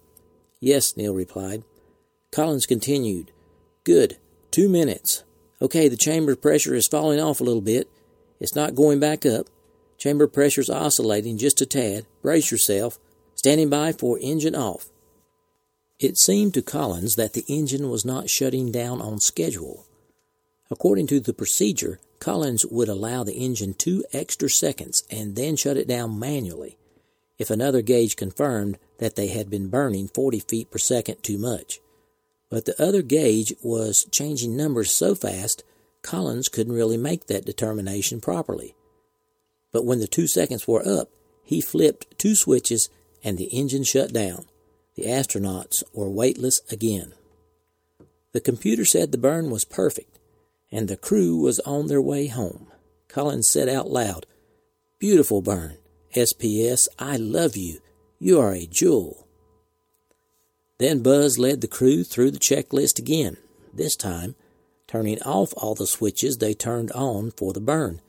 Yes, 0.61 0.97
Neil 0.97 1.15
replied. 1.15 1.65
Collins 2.33 2.67
continued. 2.67 3.31
Good. 3.85 4.17
Two 4.51 4.69
minutes. 4.69 5.25
Okay, 5.61 5.89
the 5.89 5.97
chamber 5.97 6.35
pressure 6.37 6.75
is 6.75 6.89
falling 6.89 7.21
off 7.21 7.41
a 7.41 7.45
little 7.45 7.61
bit. 7.61 7.89
It's 8.41 8.55
not 8.55 8.75
going 8.75 9.01
back 9.01 9.25
up. 9.25 9.47
Chamber 9.99 10.27
pressure's 10.27 10.71
oscillating 10.71 11.39
just 11.39 11.61
a 11.61 11.67
tad. 11.67 12.07
Brace 12.23 12.51
yourself. 12.51 12.99
Standing 13.35 13.69
by 13.69 13.93
for 13.93 14.19
engine 14.21 14.55
off. 14.55 14.91
It 15.99 16.19
seemed 16.19 16.53
to 16.55 16.63
Collins 16.63 17.15
that 17.15 17.33
the 17.33 17.45
engine 17.49 17.89
was 17.89 18.05
not 18.05 18.29
shutting 18.29 18.71
down 18.71 19.01
on 19.01 19.19
schedule. 19.19 19.87
According 20.71 21.07
to 21.09 21.21
the 21.21 21.33
procedure, 21.33 22.01
Collins 22.19 22.65
would 22.67 22.89
allow 22.89 23.25
the 23.25 23.35
engine 23.35 23.75
two 23.75 24.05
extra 24.13 24.49
seconds 24.49 25.03
and 25.11 25.37
then 25.37 25.57
shut 25.57 25.77
it 25.77 25.89
down 25.89 26.19
manually 26.19 26.79
if 27.39 27.51
another 27.51 27.83
gauge 27.83 28.17
confirmed 28.17 28.79
that 28.99 29.17
they 29.17 29.29
had 29.29 29.51
been 29.51 29.69
burning 29.69 30.09
40 30.09 30.41
feet 30.41 30.71
per 30.71 30.79
second 30.79 31.23
too 31.23 31.39
much. 31.39 31.81
But 32.49 32.65
the 32.65 32.81
other 32.83 33.03
gauge 33.03 33.53
was 33.63 34.07
changing 34.11 34.57
numbers 34.57 34.91
so 34.91 35.15
fast, 35.15 35.65
Collins 36.03 36.49
couldn't 36.49 36.73
really 36.73 36.97
make 36.97 37.27
that 37.27 37.45
determination 37.45 38.21
properly. 38.21 38.75
But 39.73 39.85
when 39.85 39.99
the 39.99 40.07
two 40.07 40.27
seconds 40.27 40.67
were 40.67 40.87
up, 40.87 41.11
he 41.43 41.61
flipped 41.61 42.19
two 42.19 42.35
switches 42.35 42.89
and 43.23 43.37
the 43.37 43.47
engine 43.47 43.85
shut 43.85 44.13
down. 44.13 44.47
The 44.95 45.05
astronauts 45.05 45.83
were 45.93 46.09
weightless 46.09 46.61
again. 46.71 47.13
The 48.33 48.41
computer 48.41 48.85
said 48.85 49.13
the 49.13 49.19
burn 49.19 49.51
was 49.51 49.65
perfect, 49.65 50.16
and 50.71 50.89
the 50.89 50.97
crew 50.97 51.37
was 51.37 51.61
on 51.61 51.87
their 51.87 52.03
way 52.03 52.27
home. 52.27 52.69
Collins 53.09 53.49
said 53.51 53.69
out 53.69 53.91
loud, 53.91 54.27
Beautiful 54.99 55.43
burn. 55.43 55.79
SPS, 56.15 56.89
I 56.99 57.17
love 57.17 57.57
you. 57.57 57.81
You 58.19 58.41
are 58.41 58.53
a 58.53 58.67
jewel. 58.67 59.27
Then 60.79 61.03
Buzz 61.03 61.39
led 61.39 61.61
the 61.61 61.69
crew 61.69 62.05
through 62.05 62.31
the 62.31 62.39
checklist 62.39 62.99
again, 62.99 63.37
this 63.73 63.97
time 63.97 64.35
turning 64.87 65.21
off 65.23 65.53
all 65.57 65.75
the 65.75 65.87
switches 65.87 66.39
they 66.39 66.55
turned 66.55 66.93
on 66.93 67.31
for 67.33 67.53
the 67.53 67.61
burn. 67.61 68.01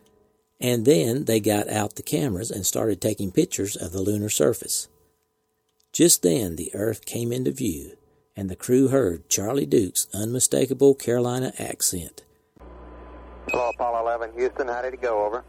And 0.60 0.86
then 0.86 1.26
they 1.26 1.40
got 1.40 1.70
out 1.70 1.96
the 1.96 2.04
cameras 2.04 2.52
and 2.52 2.66
started 2.66 3.02
taking 3.02 3.32
pictures 3.32 3.76
of 3.76 3.92
the 3.92 4.02
lunar 4.02 4.30
surface. 4.30 4.88
Just 5.92 6.24
then 6.24 6.56
the 6.56 6.72
Earth 6.74 7.06
came 7.06 7.32
into 7.32 7.52
view, 7.52 7.98
and 8.36 8.50
the 8.50 8.56
crew 8.56 8.88
heard 8.90 9.30
Charlie 9.30 9.66
Duke's 9.66 10.08
unmistakable 10.14 10.96
Carolina 10.96 11.54
accent. 11.58 12.24
Hello, 13.50 13.70
Apollo 13.70 14.02
11, 14.02 14.32
Houston. 14.36 14.68
How 14.68 14.82
did 14.82 14.94
it 14.94 15.02
go? 15.02 15.26
Over. 15.26 15.44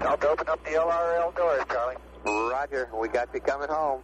To 0.00 0.28
open 0.28 0.48
up 0.48 0.64
the 0.64 0.70
LRL 0.70 1.36
doors, 1.36 1.62
Charlie. 1.68 1.96
Roger. 2.24 2.88
We 2.98 3.08
got 3.08 3.28
you 3.34 3.40
coming 3.40 3.68
home. 3.68 4.00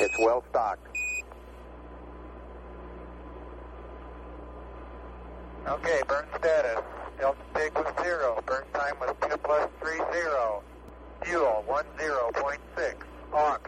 It's 0.00 0.18
well 0.18 0.42
stocked. 0.50 0.88
Okay, 5.68 6.00
burn 6.08 6.26
status. 6.36 6.82
Delta 7.18 7.38
Sig 7.54 7.72
was 7.74 7.94
zero. 8.02 8.42
Burn 8.44 8.64
time 8.74 8.94
was 9.00 9.14
2 9.22 9.36
plus 9.38 9.70
3, 9.80 9.96
0. 10.12 10.62
Fuel 11.22 11.64
10.6. 11.68 12.94
Aux 13.32 13.58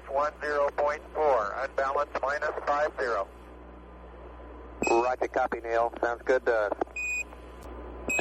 10.4. 0.43 1.64
Unbalance 1.64 2.11
minus 2.21 2.50
50. 2.67 3.44
Roger, 4.91 5.29
copy, 5.29 5.61
Neil. 5.62 5.93
Sounds 6.03 6.23
good 6.25 6.45
to 6.47 6.55
us. 6.55 6.73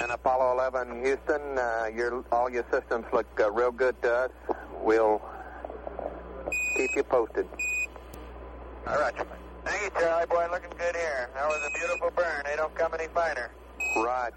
And 0.02 0.12
Apollo 0.12 0.54
11, 0.54 1.04
Houston, 1.04 1.58
uh, 1.58 1.90
your, 1.94 2.24
all 2.32 2.50
your 2.50 2.66
systems 2.72 3.06
look 3.14 3.28
uh, 3.40 3.52
real 3.52 3.72
good 3.72 4.02
to 4.02 4.14
us. 4.14 4.32
We'll 4.82 5.22
keep 6.78 6.90
you 6.96 7.04
posted. 7.04 7.48
All 8.88 9.00
right. 9.00 9.14
Thank 9.66 9.84
you, 9.84 10.00
Charlie. 10.00 10.26
Boy, 10.26 10.48
looking 10.52 10.70
good 10.78 10.96
here. 10.96 11.30
That 11.34 11.48
was 11.48 11.62
a 11.66 11.80
beautiful 11.80 12.12
burn. 12.16 12.44
They 12.46 12.56
don't 12.56 12.76
come 12.76 12.94
any 12.94 13.08
finer. 13.08 13.52
Roger. 13.98 14.36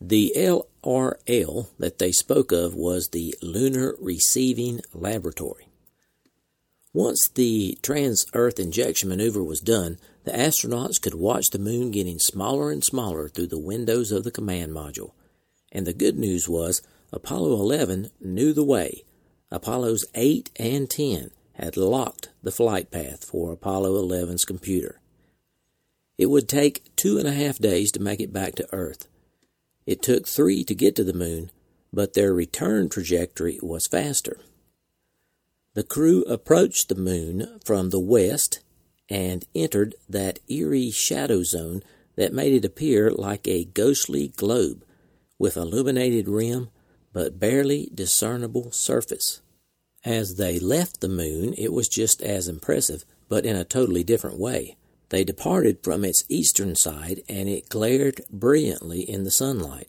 The 0.00 0.34
LRL 0.36 1.68
that 1.78 1.98
they 1.98 2.12
spoke 2.12 2.52
of 2.52 2.74
was 2.74 3.08
the 3.08 3.34
Lunar 3.40 3.94
Receiving 4.00 4.80
Laboratory. 4.92 5.68
Once 6.92 7.28
the 7.28 7.78
trans 7.82 8.26
Earth 8.34 8.58
injection 8.58 9.08
maneuver 9.08 9.42
was 9.42 9.60
done, 9.60 9.98
the 10.24 10.32
astronauts 10.32 11.00
could 11.00 11.14
watch 11.14 11.46
the 11.50 11.58
moon 11.58 11.90
getting 11.90 12.18
smaller 12.18 12.70
and 12.70 12.82
smaller 12.82 13.28
through 13.28 13.48
the 13.48 13.58
windows 13.58 14.10
of 14.10 14.24
the 14.24 14.30
command 14.30 14.72
module. 14.72 15.12
And 15.70 15.86
the 15.86 15.92
good 15.92 16.18
news 16.18 16.48
was 16.48 16.82
Apollo 17.12 17.52
11 17.52 18.10
knew 18.20 18.52
the 18.52 18.64
way. 18.64 19.04
Apollos 19.50 20.04
8 20.14 20.50
and 20.56 20.88
10 20.88 21.30
had 21.54 21.76
locked 21.76 22.30
the 22.42 22.50
flight 22.50 22.90
path 22.90 23.24
for 23.24 23.52
Apollo 23.52 24.02
11's 24.02 24.44
computer. 24.44 25.00
It 26.16 26.26
would 26.26 26.48
take 26.48 26.94
two 26.96 27.18
and 27.18 27.28
a 27.28 27.32
half 27.32 27.58
days 27.58 27.92
to 27.92 28.00
make 28.00 28.20
it 28.20 28.32
back 28.32 28.54
to 28.56 28.68
Earth. 28.72 29.06
It 29.86 30.02
took 30.02 30.26
three 30.26 30.64
to 30.64 30.74
get 30.74 30.96
to 30.96 31.04
the 31.04 31.12
moon, 31.12 31.50
but 31.92 32.14
their 32.14 32.32
return 32.32 32.88
trajectory 32.88 33.58
was 33.62 33.86
faster. 33.86 34.40
The 35.74 35.82
crew 35.82 36.22
approached 36.22 36.88
the 36.88 36.94
moon 36.94 37.60
from 37.64 37.90
the 37.90 38.00
west 38.00 38.60
and 39.08 39.44
entered 39.54 39.94
that 40.08 40.40
eerie 40.48 40.90
shadow 40.90 41.42
zone 41.42 41.82
that 42.16 42.32
made 42.32 42.52
it 42.52 42.64
appear 42.64 43.10
like 43.10 43.46
a 43.46 43.64
ghostly 43.64 44.28
globe 44.28 44.84
with 45.38 45.56
illuminated 45.56 46.28
rim 46.28 46.68
but 47.12 47.38
barely 47.38 47.88
discernible 47.94 48.72
surface. 48.72 49.40
As 50.04 50.36
they 50.36 50.58
left 50.58 51.00
the 51.00 51.08
moon, 51.08 51.54
it 51.56 51.72
was 51.72 51.88
just 51.88 52.20
as 52.20 52.48
impressive, 52.48 53.04
but 53.28 53.46
in 53.46 53.56
a 53.56 53.64
totally 53.64 54.04
different 54.04 54.38
way. 54.38 54.76
They 55.08 55.24
departed 55.24 55.78
from 55.82 56.04
its 56.04 56.24
eastern 56.28 56.74
side, 56.74 57.22
and 57.28 57.48
it 57.48 57.68
glared 57.68 58.22
brilliantly 58.30 59.08
in 59.08 59.24
the 59.24 59.30
sunlight. 59.30 59.88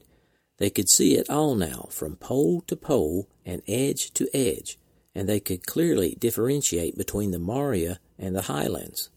They 0.57 0.69
could 0.69 0.89
see 0.89 1.15
it 1.15 1.29
all 1.29 1.55
now, 1.55 1.87
from 1.89 2.15
pole 2.15 2.61
to 2.67 2.75
pole 2.75 3.27
and 3.45 3.61
edge 3.67 4.13
to 4.13 4.29
edge, 4.33 4.77
and 5.13 5.27
they 5.27 5.39
could 5.39 5.65
clearly 5.65 6.15
differentiate 6.17 6.97
between 6.97 7.31
the 7.31 7.39
Maria 7.39 7.99
and 8.17 8.35
the 8.35 8.43
highlands. 8.43 9.09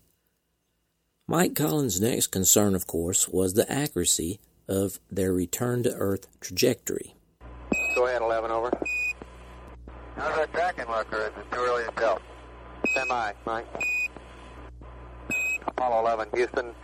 Mike 1.26 1.54
Collins' 1.54 2.00
next 2.00 2.28
concern, 2.28 2.74
of 2.74 2.86
course, 2.86 3.28
was 3.28 3.54
the 3.54 3.70
accuracy 3.70 4.40
of 4.66 4.98
their 5.10 5.32
return 5.32 5.82
to 5.82 5.92
Earth 5.94 6.26
trajectory. 6.40 7.14
Go 7.94 8.06
ahead, 8.06 8.22
11, 8.22 8.50
over. 8.50 8.70
How's 10.16 10.36
that 10.36 10.52
tracking 10.52 10.86
look, 10.88 11.12
or 11.12 11.26
is 11.26 11.26
it 11.28 11.52
too 11.52 11.60
early 11.60 11.84
to 11.84 11.90
tell? 11.92 12.20
Stand 12.92 13.08
by, 13.08 13.34
Mike. 13.46 13.66
Apollo 15.66 16.00
11, 16.00 16.28
Houston. 16.34 16.74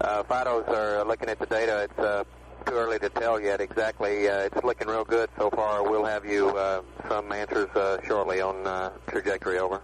Uh, 0.00 0.22
FIDOs 0.22 0.68
are 0.68 1.04
looking 1.04 1.28
at 1.28 1.38
the 1.38 1.46
data. 1.46 1.82
It's 1.82 1.98
uh, 1.98 2.24
too 2.66 2.72
early 2.74 2.98
to 2.98 3.08
tell 3.10 3.38
yet 3.38 3.60
exactly. 3.60 4.28
Uh, 4.28 4.38
it's 4.38 4.64
looking 4.64 4.88
real 4.88 5.04
good 5.04 5.28
so 5.36 5.50
far. 5.50 5.88
We'll 5.88 6.04
have 6.04 6.24
you 6.24 6.48
uh, 6.50 6.82
some 7.08 7.30
answers 7.32 7.68
uh, 7.76 7.98
shortly 8.06 8.40
on 8.40 8.66
uh, 8.66 8.90
trajectory, 9.08 9.58
over. 9.58 9.82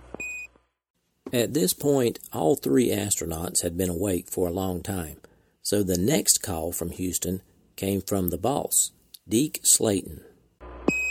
At 1.33 1.55
this 1.55 1.73
point, 1.73 2.21
all 2.33 2.55
three 2.55 2.91
astronauts 2.91 3.63
had 3.63 3.77
been 3.77 3.91
awake 3.91 4.31
for 4.31 4.47
a 4.47 4.53
long 4.53 4.81
time, 4.81 5.17
so 5.61 5.83
the 5.83 5.99
next 5.99 6.39
call 6.39 6.71
from 6.71 6.91
Houston 6.93 7.43
came 7.75 8.01
from 8.01 8.31
the 8.31 8.39
boss, 8.39 8.93
Deke 9.29 9.59
Slayton. 9.65 10.23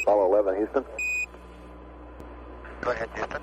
Apollo 0.03 0.25
11, 0.27 0.55
Houston. 0.55 0.85
Go 2.79 2.91
ahead, 2.91 3.09
Houston. 3.15 3.41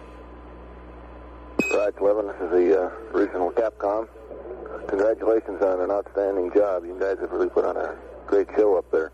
Right, 1.75 1.93
11, 2.00 2.26
this 2.26 2.37
is 2.37 2.50
the 2.50 2.83
uh, 2.85 2.91
regional 3.12 3.50
Capcom. 3.50 4.09
Congratulations 4.88 5.62
on 5.62 5.81
an 5.83 5.91
outstanding 5.91 6.50
job. 6.55 6.87
You 6.87 6.99
guys 6.99 7.19
have 7.21 7.31
really 7.33 7.50
put 7.50 7.67
on 7.67 7.76
a 7.76 7.95
great 8.26 8.49
show 8.57 8.79
up 8.79 8.91
there. 8.91 9.12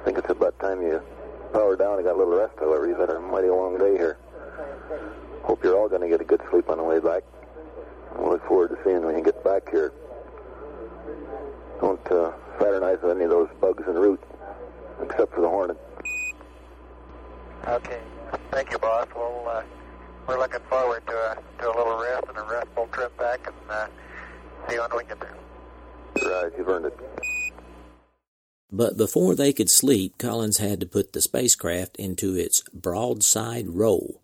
I 0.00 0.04
think 0.04 0.18
it's 0.18 0.30
about 0.30 0.58
time 0.58 0.82
you 0.82 1.00
powered 1.54 1.78
down 1.78 1.94
and 1.96 2.04
got 2.04 2.14
a 2.14 2.18
little 2.18 2.36
rest, 2.36 2.52
however. 2.60 2.86
You've 2.86 2.98
had 2.98 3.10
a 3.10 3.20
mighty 3.20 3.48
long 3.48 3.78
day 3.78 3.96
here. 3.96 4.18
Hope 5.48 5.64
you're 5.64 5.78
all 5.78 5.88
going 5.88 6.02
to 6.02 6.08
get 6.08 6.20
a 6.20 6.24
good 6.24 6.42
sleep 6.50 6.68
on 6.68 6.76
the 6.76 6.84
way 6.84 7.00
back. 7.00 7.22
I 8.14 8.20
look 8.20 8.46
forward 8.46 8.68
to 8.68 8.78
seeing 8.84 9.02
when 9.02 9.16
you 9.16 9.24
get 9.24 9.42
back 9.42 9.70
here. 9.70 9.92
Don't 11.80 12.12
uh, 12.12 12.32
fraternize 12.58 12.98
with 13.02 13.16
any 13.16 13.24
of 13.24 13.30
those 13.30 13.48
bugs 13.58 13.82
en 13.88 13.94
route, 13.94 14.22
except 15.02 15.34
for 15.34 15.40
the 15.40 15.48
hornet. 15.48 15.78
Okay. 17.66 17.98
Thank 18.50 18.72
you, 18.72 18.78
boss. 18.78 19.08
Well, 19.16 19.48
uh, 19.48 19.62
we're 20.26 20.38
looking 20.38 20.60
forward 20.68 21.06
to 21.06 21.12
a, 21.12 21.38
to 21.62 21.68
a 21.68 21.74
little 21.74 21.98
rest 21.98 22.24
and 22.28 22.36
a 22.36 22.42
restful 22.42 22.86
trip 22.92 23.16
back 23.16 23.46
and 23.46 23.70
uh, 23.70 23.86
see 24.68 24.78
when 24.78 24.90
we 24.98 25.04
get 25.04 25.18
there. 25.18 25.34
Right, 26.42 26.52
you've 26.58 26.68
earned 26.68 26.86
it. 26.86 26.98
But 28.70 28.98
before 28.98 29.34
they 29.34 29.54
could 29.54 29.70
sleep, 29.70 30.18
Collins 30.18 30.58
had 30.58 30.80
to 30.80 30.86
put 30.86 31.14
the 31.14 31.22
spacecraft 31.22 31.96
into 31.96 32.34
its 32.34 32.62
broadside 32.74 33.68
roll, 33.68 34.20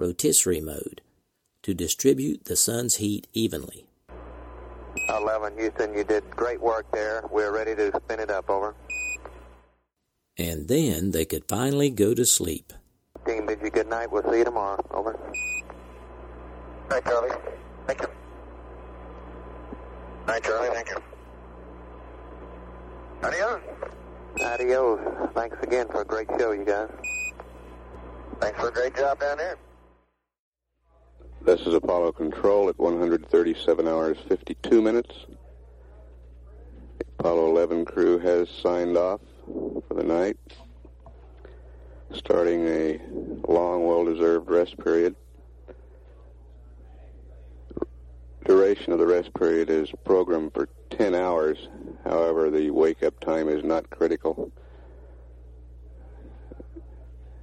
rotisserie 0.00 0.62
mode, 0.62 1.02
to 1.62 1.74
distribute 1.74 2.46
the 2.46 2.56
sun's 2.56 2.96
heat 2.96 3.28
evenly. 3.34 3.86
11, 5.08 5.58
Houston, 5.58 5.94
you 5.94 6.04
did 6.04 6.28
great 6.30 6.60
work 6.60 6.90
there. 6.92 7.22
We're 7.30 7.52
ready 7.52 7.74
to 7.76 7.92
spin 8.04 8.18
it 8.18 8.30
up, 8.30 8.48
over. 8.48 8.74
And 10.38 10.68
then 10.68 11.10
they 11.10 11.26
could 11.26 11.44
finally 11.46 11.90
go 11.90 12.14
to 12.14 12.24
sleep. 12.24 12.72
Team, 13.26 13.44
bid 13.46 13.60
you 13.62 13.70
good 13.70 13.88
night. 13.88 14.10
We'll 14.10 14.28
see 14.30 14.38
you 14.38 14.44
tomorrow, 14.44 14.82
over. 14.90 15.18
Hi, 16.90 17.00
Charlie. 17.00 17.36
Thank 17.86 18.00
you. 18.00 18.08
Night, 20.26 20.42
Charlie. 20.42 20.74
Thank 20.74 20.88
you. 20.88 20.96
Adios. 23.22 23.60
Adios. 24.42 25.30
Thanks 25.34 25.56
again 25.62 25.86
for 25.88 26.00
a 26.00 26.04
great 26.04 26.28
show, 26.38 26.52
you 26.52 26.64
guys. 26.64 26.88
Thanks 28.40 28.58
for 28.58 28.68
a 28.68 28.72
great 28.72 28.96
job 28.96 29.20
down 29.20 29.36
there. 29.36 29.58
This 31.42 31.62
is 31.62 31.72
Apollo 31.72 32.12
Control 32.12 32.68
at 32.68 32.78
137 32.78 33.88
hours 33.88 34.18
52 34.28 34.82
minutes. 34.82 35.24
The 36.98 37.06
Apollo 37.18 37.48
11 37.48 37.86
crew 37.86 38.18
has 38.18 38.46
signed 38.50 38.98
off 38.98 39.22
for 39.46 39.94
the 39.94 40.02
night, 40.02 40.36
starting 42.12 42.66
a 42.66 43.00
long, 43.48 43.86
well-deserved 43.86 44.50
rest 44.50 44.76
period. 44.84 45.16
Duration 48.44 48.92
of 48.92 48.98
the 48.98 49.06
rest 49.06 49.32
period 49.32 49.70
is 49.70 49.90
programmed 50.04 50.52
for 50.52 50.68
10 50.90 51.14
hours. 51.14 51.70
However, 52.04 52.50
the 52.50 52.70
wake-up 52.70 53.18
time 53.18 53.48
is 53.48 53.64
not 53.64 53.88
critical. 53.88 54.52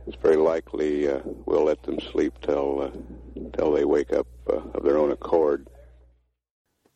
It's 0.08 0.16
very 0.22 0.38
likely 0.38 1.10
uh, 1.10 1.20
we'll 1.46 1.66
let 1.66 1.84
them 1.84 2.00
sleep 2.00 2.34
till 2.42 2.82
uh, 2.82 3.50
till 3.58 3.74
they 3.74 3.84
wake 3.84 4.14
up 4.14 4.28
uh, 4.50 4.62
of 4.74 4.84
their 4.84 4.98
own 4.98 5.12
accord. 5.12 5.68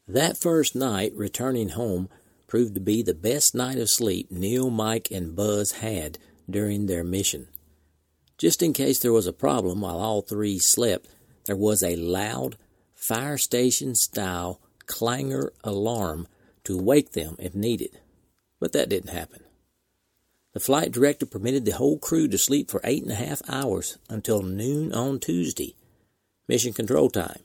That 0.07 0.37
first 0.37 0.75
night, 0.75 1.11
returning 1.13 1.69
home, 1.69 2.09
proved 2.47 2.73
to 2.75 2.81
be 2.81 3.03
the 3.03 3.13
best 3.13 3.53
night 3.53 3.77
of 3.77 3.89
sleep 3.89 4.31
Neil, 4.31 4.69
Mike, 4.69 5.09
and 5.11 5.35
Buzz 5.35 5.73
had 5.73 6.19
during 6.49 6.85
their 6.85 7.03
mission. 7.03 7.49
Just 8.37 8.63
in 8.63 8.73
case 8.73 8.99
there 8.99 9.13
was 9.13 9.27
a 9.27 9.33
problem 9.33 9.81
while 9.81 9.99
all 9.99 10.21
three 10.21 10.57
slept, 10.57 11.07
there 11.45 11.55
was 11.55 11.83
a 11.83 11.97
loud, 11.97 12.57
fire 12.95 13.37
station 13.37 13.93
style 13.93 14.61
clangor 14.85 15.51
alarm 15.63 16.27
to 16.63 16.81
wake 16.81 17.11
them 17.11 17.35
if 17.39 17.53
needed. 17.53 17.99
But 18.59 18.71
that 18.71 18.89
didn't 18.89 19.13
happen. 19.13 19.43
The 20.53 20.59
flight 20.59 20.91
director 20.91 21.25
permitted 21.25 21.65
the 21.65 21.75
whole 21.75 21.97
crew 21.97 22.27
to 22.27 22.37
sleep 22.37 22.69
for 22.69 22.81
eight 22.83 23.03
and 23.03 23.11
a 23.11 23.15
half 23.15 23.41
hours 23.47 23.97
until 24.09 24.41
noon 24.41 24.93
on 24.93 25.19
Tuesday, 25.19 25.75
mission 26.47 26.73
control 26.73 27.09
time. 27.09 27.39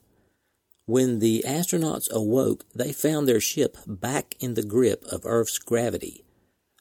When 0.86 1.20
the 1.20 1.44
astronauts 1.46 2.10
awoke, 2.10 2.64
they 2.74 2.92
found 2.92 3.26
their 3.26 3.40
ship 3.40 3.78
back 3.86 4.34
in 4.40 4.54
the 4.54 4.62
grip 4.62 5.04
of 5.04 5.24
Earth's 5.24 5.58
gravity, 5.58 6.24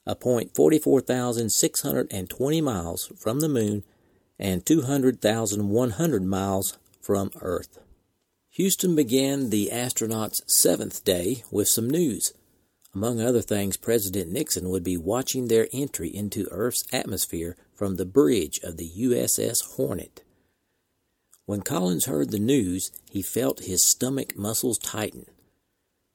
a 0.05 0.15
point 0.15 0.55
44,620 0.55 2.61
miles 2.61 3.11
from 3.17 3.39
the 3.39 3.49
moon 3.49 3.83
and 4.37 4.65
200,100 4.65 6.23
miles 6.23 6.77
from 7.01 7.31
Earth. 7.41 7.79
Houston 8.51 8.95
began 8.95 9.49
the 9.49 9.69
astronauts' 9.71 10.41
seventh 10.47 11.03
day 11.03 11.43
with 11.51 11.67
some 11.67 11.89
news. 11.89 12.33
Among 12.95 13.19
other 13.19 13.41
things, 13.41 13.75
President 13.75 14.31
Nixon 14.31 14.69
would 14.69 14.83
be 14.83 14.95
watching 14.95 15.49
their 15.49 15.67
entry 15.73 16.07
into 16.07 16.47
Earth's 16.49 16.85
atmosphere 16.93 17.57
from 17.73 17.97
the 17.97 18.05
bridge 18.05 18.61
of 18.63 18.77
the 18.77 18.89
USS 18.89 19.75
Hornet. 19.75 20.23
When 21.45 21.61
Collins 21.61 22.05
heard 22.05 22.31
the 22.31 22.39
news, 22.39 22.91
he 23.11 23.21
felt 23.21 23.65
his 23.65 23.83
stomach 23.83 24.37
muscles 24.37 24.77
tighten 24.77 25.25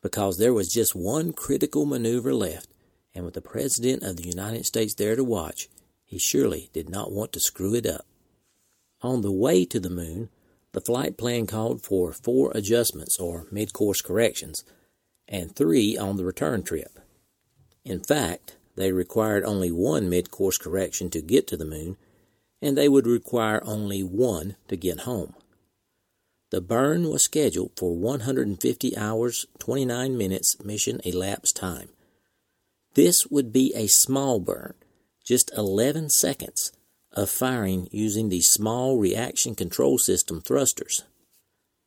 because 0.03 0.39
there 0.39 0.55
was 0.55 0.73
just 0.73 0.95
one 0.95 1.35
critical 1.35 1.85
maneuver 1.85 2.33
left, 2.33 2.71
and 3.15 3.27
with 3.27 3.35
the 3.35 3.43
President 3.43 4.03
of 4.03 4.17
the 4.17 4.27
United 4.27 4.65
States 4.65 4.95
there 4.95 5.15
to 5.15 5.23
watch, 5.23 5.69
he 6.07 6.19
surely 6.19 6.71
did 6.73 6.89
not 6.89 7.13
want 7.13 7.33
to 7.35 7.41
screw 7.41 7.75
it 7.75 7.85
up. 7.85 8.07
On 9.03 9.21
the 9.21 9.31
way 9.31 9.67
to 9.67 9.79
the 9.79 9.91
moon, 9.91 10.31
the 10.73 10.81
flight 10.81 11.19
plan 11.19 11.47
called 11.47 11.83
for 11.83 12.15
four 12.15 12.51
adjustments 12.55 13.21
or 13.21 13.47
mid 13.51 13.75
course 13.75 14.01
corrections 14.01 14.65
and 15.31 15.55
three 15.55 15.97
on 15.97 16.17
the 16.17 16.25
return 16.25 16.63
trip. 16.63 16.99
In 17.85 18.01
fact, 18.01 18.57
they 18.77 18.93
required 18.93 19.45
only 19.45 19.71
one 19.71 20.11
mid 20.11 20.31
course 20.31 20.59
correction 20.59 21.09
to 21.11 21.23
get 21.23 21.47
to 21.47 21.57
the 21.57 21.65
moon, 21.65 21.97
and 22.61 22.77
they 22.77 22.89
would 22.89 23.07
require 23.07 23.63
only 23.65 24.03
one 24.03 24.57
to 24.69 24.77
get 24.77 25.01
home. 25.01 25.35
The 26.51 26.61
burn 26.61 27.09
was 27.09 27.23
scheduled 27.23 27.73
for 27.77 27.95
150 27.95 28.97
hours, 28.97 29.47
29 29.61 30.19
minutes 30.19 30.63
mission 30.65 31.01
elapsed 31.05 31.57
time. 31.57 31.91
This 32.95 33.27
would 33.29 33.53
be 33.53 33.73
a 33.77 33.87
small 33.87 34.41
burn, 34.41 34.75
just 35.25 35.53
11 35.57 36.11
seconds 36.11 36.73
of 37.13 37.31
firing 37.31 37.89
using 37.93 38.29
the 38.29 38.41
small 38.41 38.99
reaction 38.99 39.55
control 39.55 39.97
system 39.97 40.41
thrusters. 40.41 41.05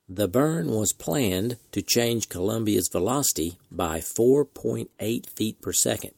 The 0.10 0.28
burn 0.28 0.70
was 0.70 0.92
planned 0.92 1.58
to 1.72 1.82
change 1.82 2.28
Columbia's 2.28 2.90
velocity 2.90 3.58
by 3.72 4.00
4.8 4.00 5.30
feet 5.30 5.62
per 5.62 5.72
second, 5.72 6.12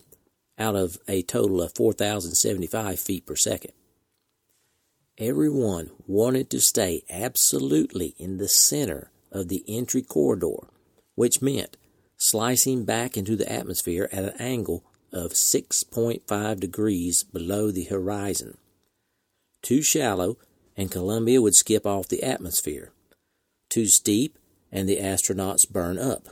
out 0.57 0.75
of 0.75 0.97
a 1.07 1.21
total 1.21 1.61
of 1.61 1.75
4,075 1.75 2.99
feet 2.99 3.27
per 3.27 3.35
second. 3.35 3.73
Everyone 5.19 5.91
wanted 6.07 6.49
to 6.49 6.59
stay 6.59 7.03
absolutely 7.11 8.15
in 8.17 8.37
the 8.37 8.49
center 8.49 9.11
of 9.31 9.49
the 9.49 9.63
entry 9.67 10.01
corridor, 10.01 10.67
which 11.13 11.41
meant 11.41 11.77
slicing 12.17 12.85
back 12.85 13.15
into 13.15 13.35
the 13.35 13.49
atmosphere 13.51 14.09
at 14.11 14.23
an 14.23 14.33
angle 14.39 14.83
of 15.13 15.33
6.5 15.33 16.59
degrees 16.59 17.23
below 17.23 17.69
the 17.69 17.85
horizon. 17.85 18.57
Too 19.61 19.83
shallow, 19.83 20.37
and 20.75 20.91
Columbia 20.91 21.39
would 21.41 21.55
skip 21.55 21.85
off 21.85 22.07
the 22.07 22.23
atmosphere 22.23 22.91
too 23.75 23.87
steep, 23.87 24.39
and 24.71 24.87
the 24.87 25.01
astronauts 25.01 25.69
burn 25.69 25.99
up. 25.99 26.29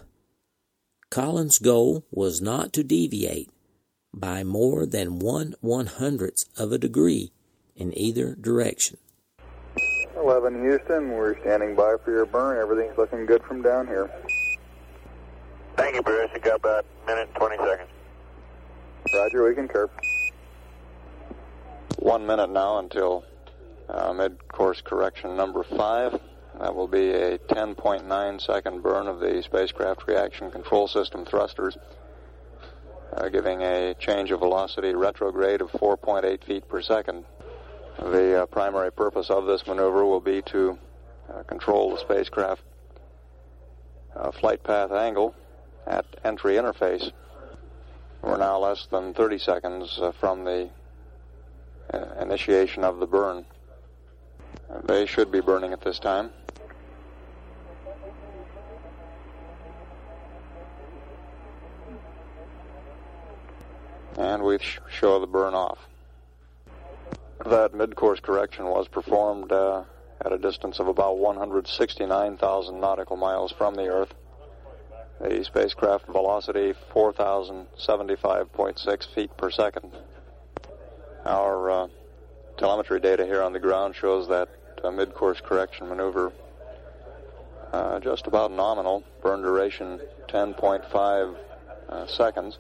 Collins' 1.10 1.60
goal 1.60 2.06
was 2.10 2.42
not 2.42 2.72
to 2.72 2.86
deviate 2.86 3.50
by 4.14 4.46
more 4.46 4.86
than 4.86 5.20
one 5.20 5.54
one 5.60 5.88
hundredth 5.88 6.46
of 6.58 6.72
a 6.72 6.78
degree 6.78 7.34
in 7.76 7.92
either 7.98 8.34
direction. 8.36 8.98
11 10.16 10.62
Houston, 10.62 11.12
we're 11.12 11.38
standing 11.42 11.76
by 11.76 11.98
for 12.06 12.12
your 12.12 12.26
burn. 12.26 12.58
Everything's 12.58 12.98
looking 12.98 13.26
good 13.26 13.44
from 13.44 13.62
down 13.62 13.88
here. 13.88 14.10
Thank 15.76 15.96
you, 15.96 16.02
Bruce. 16.02 16.30
You 16.34 16.40
got 16.40 16.62
about 16.62 16.86
a 17.04 17.08
minute 17.08 17.28
and 17.28 17.36
20 17.36 17.58
seconds. 17.58 17.90
Roger, 19.14 19.50
we 19.50 19.54
can 19.54 19.68
curve. 19.68 19.90
One 21.98 22.26
minute 22.26 22.52
now 22.52 22.80
until 22.80 23.26
uh, 23.90 24.14
mid-course 24.14 24.80
correction 24.80 25.36
number 25.36 25.64
five. 25.64 26.22
That 26.64 26.76
will 26.76 26.88
be 26.88 27.12
a 27.12 27.38
10.9 27.40 28.42
second 28.42 28.84
burn 28.84 29.08
of 29.08 29.20
the 29.20 29.44
spacecraft 29.44 30.08
reaction 30.08 30.50
control 30.50 30.88
system 30.88 31.26
thrusters, 31.26 31.78
uh, 33.12 33.28
giving 33.28 33.62
a 33.62 33.94
change 33.96 34.32
of 34.32 34.40
velocity 34.40 34.94
retrograde 34.94 35.60
of 35.60 35.70
4.8 35.74 36.42
feet 36.42 36.70
per 36.70 36.82
second. 36.82 37.26
The 38.00 38.44
uh, 38.44 38.46
primary 38.46 38.94
purpose 38.94 39.30
of 39.30 39.46
this 39.46 39.68
maneuver 39.68 40.06
will 40.06 40.22
be 40.22 40.42
to 40.54 40.80
uh, 41.30 41.44
control 41.44 41.92
the 41.92 42.00
spacecraft 42.00 42.62
uh, 44.16 44.32
flight 44.32 44.64
path 44.64 44.94
angle 44.94 45.36
at 45.86 46.06
entry 46.24 46.54
interface. 46.54 47.12
We're 48.22 48.38
now 48.38 48.60
less 48.60 48.86
than 48.86 49.14
30 49.14 49.38
seconds 49.38 50.00
uh, 50.02 50.14
from 50.14 50.46
the 50.46 50.70
uh, 51.94 52.06
initiation 52.22 52.86
of 52.86 53.00
the 53.00 53.06
burn. 53.06 53.44
They 54.86 55.06
should 55.06 55.30
be 55.30 55.42
burning 55.42 55.74
at 55.74 55.82
this 55.82 56.00
time. 56.00 56.32
We 64.44 64.60
show 64.92 65.20
the 65.20 65.28
burn 65.28 65.54
off. 65.54 65.78
That 67.46 67.74
mid-course 67.74 68.20
correction 68.20 68.66
was 68.66 68.88
performed 68.88 69.52
uh, 69.52 69.84
at 70.24 70.32
a 70.32 70.38
distance 70.38 70.80
of 70.80 70.88
about 70.88 71.18
169,000 71.18 72.80
nautical 72.80 73.18
miles 73.18 73.52
from 73.52 73.74
the 73.76 73.88
Earth. 73.88 74.14
The 75.20 75.44
spacecraft 75.44 76.06
velocity 76.08 76.74
4,075.6 76.94 79.16
feet 79.16 79.36
per 79.38 79.50
second. 79.50 79.92
Our 81.26 81.72
uh, 81.72 81.88
telemetry 82.58 83.00
data 83.00 83.26
here 83.26 83.42
on 83.42 83.54
the 83.54 83.60
ground 83.60 83.96
shows 83.96 84.28
that 84.28 84.50
uh, 84.84 84.92
mid-course 84.92 85.42
correction 85.42 85.88
maneuver 85.88 86.32
uh, 87.72 88.00
just 88.00 88.28
about 88.28 88.52
nominal. 88.52 89.04
Burn 89.22 89.42
duration 89.42 90.00
10.5 90.28 91.36
uh, 91.90 92.06
seconds. 92.08 92.60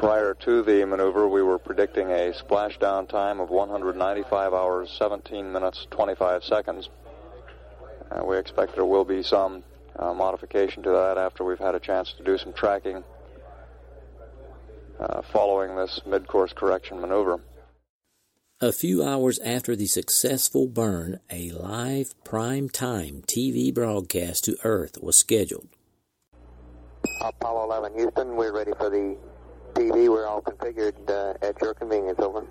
Prior 0.00 0.32
to 0.32 0.62
the 0.62 0.82
maneuver, 0.86 1.28
we 1.28 1.42
were 1.42 1.58
predicting 1.58 2.10
a 2.10 2.32
splashdown 2.32 3.06
time 3.06 3.38
of 3.38 3.50
195 3.50 4.54
hours, 4.54 4.90
17 4.98 5.52
minutes, 5.52 5.86
25 5.90 6.42
seconds. 6.42 6.88
Uh, 8.10 8.24
we 8.24 8.38
expect 8.38 8.74
there 8.74 8.86
will 8.86 9.04
be 9.04 9.22
some 9.22 9.62
uh, 9.96 10.14
modification 10.14 10.82
to 10.84 10.88
that 10.88 11.18
after 11.18 11.44
we've 11.44 11.58
had 11.58 11.74
a 11.74 11.78
chance 11.78 12.14
to 12.14 12.24
do 12.24 12.38
some 12.38 12.54
tracking 12.54 13.04
uh, 14.98 15.20
following 15.34 15.76
this 15.76 16.00
mid-course 16.06 16.54
correction 16.54 16.98
maneuver. 16.98 17.38
A 18.58 18.72
few 18.72 19.04
hours 19.04 19.38
after 19.40 19.76
the 19.76 19.86
successful 19.86 20.66
burn, 20.66 21.20
a 21.28 21.50
live 21.50 22.14
prime 22.24 22.70
time 22.70 23.22
TV 23.26 23.72
broadcast 23.72 24.44
to 24.44 24.56
Earth 24.64 24.96
was 25.02 25.18
scheduled. 25.18 25.68
Apollo 27.20 27.64
11 27.64 27.98
Houston, 27.98 28.36
we're 28.36 28.52
ready 28.52 28.72
for 28.78 28.88
the 28.88 29.18
TV. 29.74 30.08
We're 30.08 30.26
all 30.26 30.42
configured 30.42 31.08
uh, 31.08 31.34
at 31.42 31.60
your 31.60 31.74
convenience. 31.74 32.18
Over. 32.18 32.46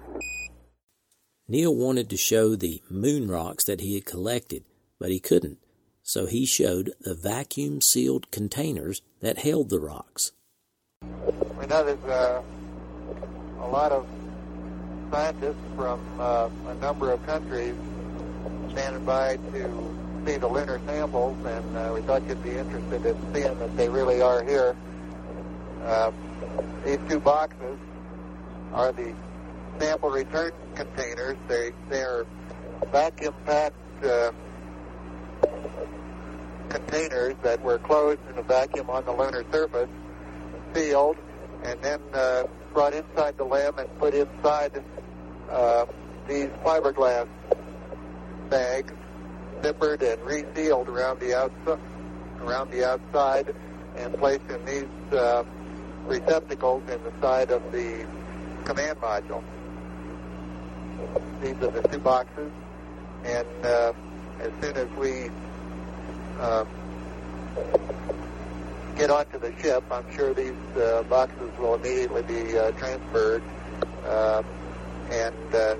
Neil 1.47 1.75
wanted 1.75 2.10
to 2.10 2.17
show 2.17 2.55
the 2.55 2.82
moon 2.89 3.27
rocks 3.27 3.65
that 3.65 3.82
he 3.82 3.95
had 3.95 4.05
collected, 4.05 4.63
but 4.99 5.10
he 5.10 5.19
couldn't, 5.19 5.58
so 6.03 6.27
he 6.27 6.45
showed 6.45 6.93
the 7.01 7.15
vacuum 7.15 7.82
sealed 7.82 8.29
containers 8.32 9.01
that 9.21 9.39
held 9.39 9.69
the 9.69 9.79
rocks. 9.79 10.32
We 11.60 11.65
know 11.65 11.84
there's 11.84 12.03
uh, 12.05 12.41
a 13.62 13.67
lot 13.67 13.91
of 13.91 14.08
scientists 15.12 15.55
from 15.75 15.99
uh, 16.19 16.49
a 16.67 16.75
number 16.75 17.12
of 17.12 17.25
countries 17.25 17.73
standing 18.71 19.03
by 19.05 19.38
to 19.38 19.95
see 20.25 20.38
the 20.38 20.47
lunar 20.47 20.79
samples, 20.86 21.38
and 21.45 21.77
uh, 21.77 21.91
we 21.93 22.01
thought 22.01 22.21
you'd 22.27 22.43
be 22.43 22.51
interested 22.51 23.05
in 23.05 23.34
seeing 23.34 23.58
that 23.58 23.75
they 23.75 23.89
really 23.89 24.21
are 24.21 24.43
here. 24.43 24.75
These 26.86 26.99
two 27.10 27.19
boxes 27.19 27.78
are 28.73 28.91
the 28.91 29.13
sample 29.80 30.10
return 30.10 30.52
containers. 30.75 31.38
They 31.47 31.71
they 31.89 32.02
are 32.02 32.25
vacuum 32.91 33.34
packed 33.45 33.75
uh, 34.04 34.32
containers 36.69 37.36
that 37.43 37.62
were 37.62 37.80
closed 37.80 38.19
in 38.30 38.38
a 38.38 38.43
vacuum 38.43 38.89
on 38.89 39.06
the 39.06 39.12
lunar 39.12 39.43
surface, 39.52 39.89
sealed, 40.73 41.17
and 41.63 41.82
then 41.82 41.99
uh, 42.13 42.43
brought 42.73 42.93
inside 42.93 43.38
the 43.38 43.43
LEM 43.43 43.78
and 43.80 43.99
put 43.99 44.13
inside 44.13 44.84
uh, 45.49 45.86
these 46.28 46.49
fiberglass 46.63 47.28
bags, 48.49 48.93
zippered 49.62 50.02
and 50.02 50.21
resealed 50.21 50.88
around 50.88 51.19
the 51.19 51.36
outside, 51.36 51.80
around 52.41 52.71
the 52.71 52.88
outside, 52.88 53.54
and 53.95 54.17
placed 54.17 54.49
in 54.49 54.63
these 54.65 55.13
uh, 55.13 55.43
receptacles 56.10 56.82
in 56.89 57.02
the 57.04 57.13
side 57.22 57.52
of 57.52 57.72
the 57.72 58.06
command 58.65 59.00
module. 59.00 59.43
These 61.41 61.56
are 61.62 61.72
the 61.72 61.88
two 61.88 62.00
boxes, 62.00 62.52
and 63.24 63.48
uh, 63.63 63.93
as 64.41 64.52
soon 64.60 64.76
as 64.76 64.89
we 64.98 65.30
uh, 66.39 66.65
get 68.98 69.12
onto 69.12 69.39
the 69.39 69.54
ship, 69.62 69.84
I'm 69.91 70.12
sure 70.13 70.34
these 70.34 70.52
uh, 70.76 71.04
boxes 71.04 71.52
will 71.60 71.76
immediately 71.76 72.24
be 72.24 72.58
uh, 72.58 72.72
transferred 72.72 73.43
uh, 74.06 74.43
and 75.12 75.56
uh, 75.56 75.76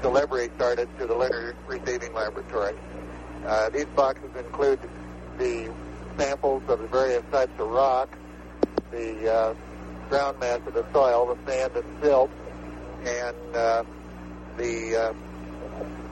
delivery 0.00 0.50
started 0.56 0.88
to 0.98 1.06
the 1.06 1.14
lunar 1.14 1.54
receiving 1.66 2.14
laboratory. 2.14 2.74
Uh, 3.44 3.68
these 3.70 3.86
boxes 3.96 4.30
include 4.38 4.78
the 5.38 5.70
samples 6.16 6.62
of 6.68 6.80
the 6.80 6.86
various 6.86 7.24
types 7.30 7.52
of 7.58 7.68
rock, 7.68 8.08
the 8.96 9.32
uh, 9.32 9.54
ground 10.08 10.38
mass 10.40 10.60
of 10.66 10.74
the 10.74 10.86
soil, 10.92 11.34
the 11.34 11.50
sand 11.50 11.76
and 11.76 12.02
silt, 12.02 12.30
and 13.04 13.56
uh, 13.56 13.84
the 14.56 14.96
uh, 14.96 15.14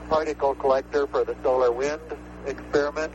particle 0.09 0.55
collector 0.57 1.07
for 1.07 1.25
the 1.25 1.35
solar 1.43 1.73
wind 1.73 2.01
experiment, 2.47 3.13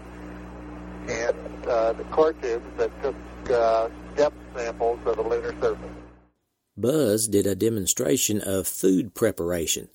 and 1.08 1.68
uh, 1.68 1.94
the 1.94 2.04
core 2.06 2.34
tubes 2.34 2.66
that 2.78 2.92
took 3.04 3.16
uh, 3.52 3.90
depth 4.16 4.36
samples 4.56 5.00
of 5.06 5.16
the 5.16 5.22
lunar 5.22 5.56
surface. 5.62 5.90
Buzz 6.76 7.28
did 7.28 7.46
a 7.46 7.56
demonstration 7.56 8.42
of 8.42 8.68
food 8.68 9.14
preparation, 9.14 9.90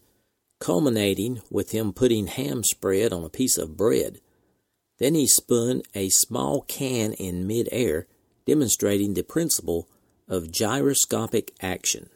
culminating 0.60 1.40
with 1.50 1.72
him 1.72 1.92
putting 1.92 2.26
ham 2.26 2.62
spread 2.62 3.12
on 3.12 3.24
a 3.24 3.30
piece 3.30 3.58
of 3.58 3.76
bread. 3.76 4.20
Then 4.98 5.14
he 5.14 5.26
spun 5.26 5.82
a 5.94 6.10
small 6.10 6.62
can 6.62 7.14
in 7.14 7.46
midair, 7.46 8.06
demonstrating 8.46 9.14
the 9.14 9.22
principle 9.22 9.88
of 10.28 10.50
gyroscopic 10.50 11.52
action. 11.60 12.10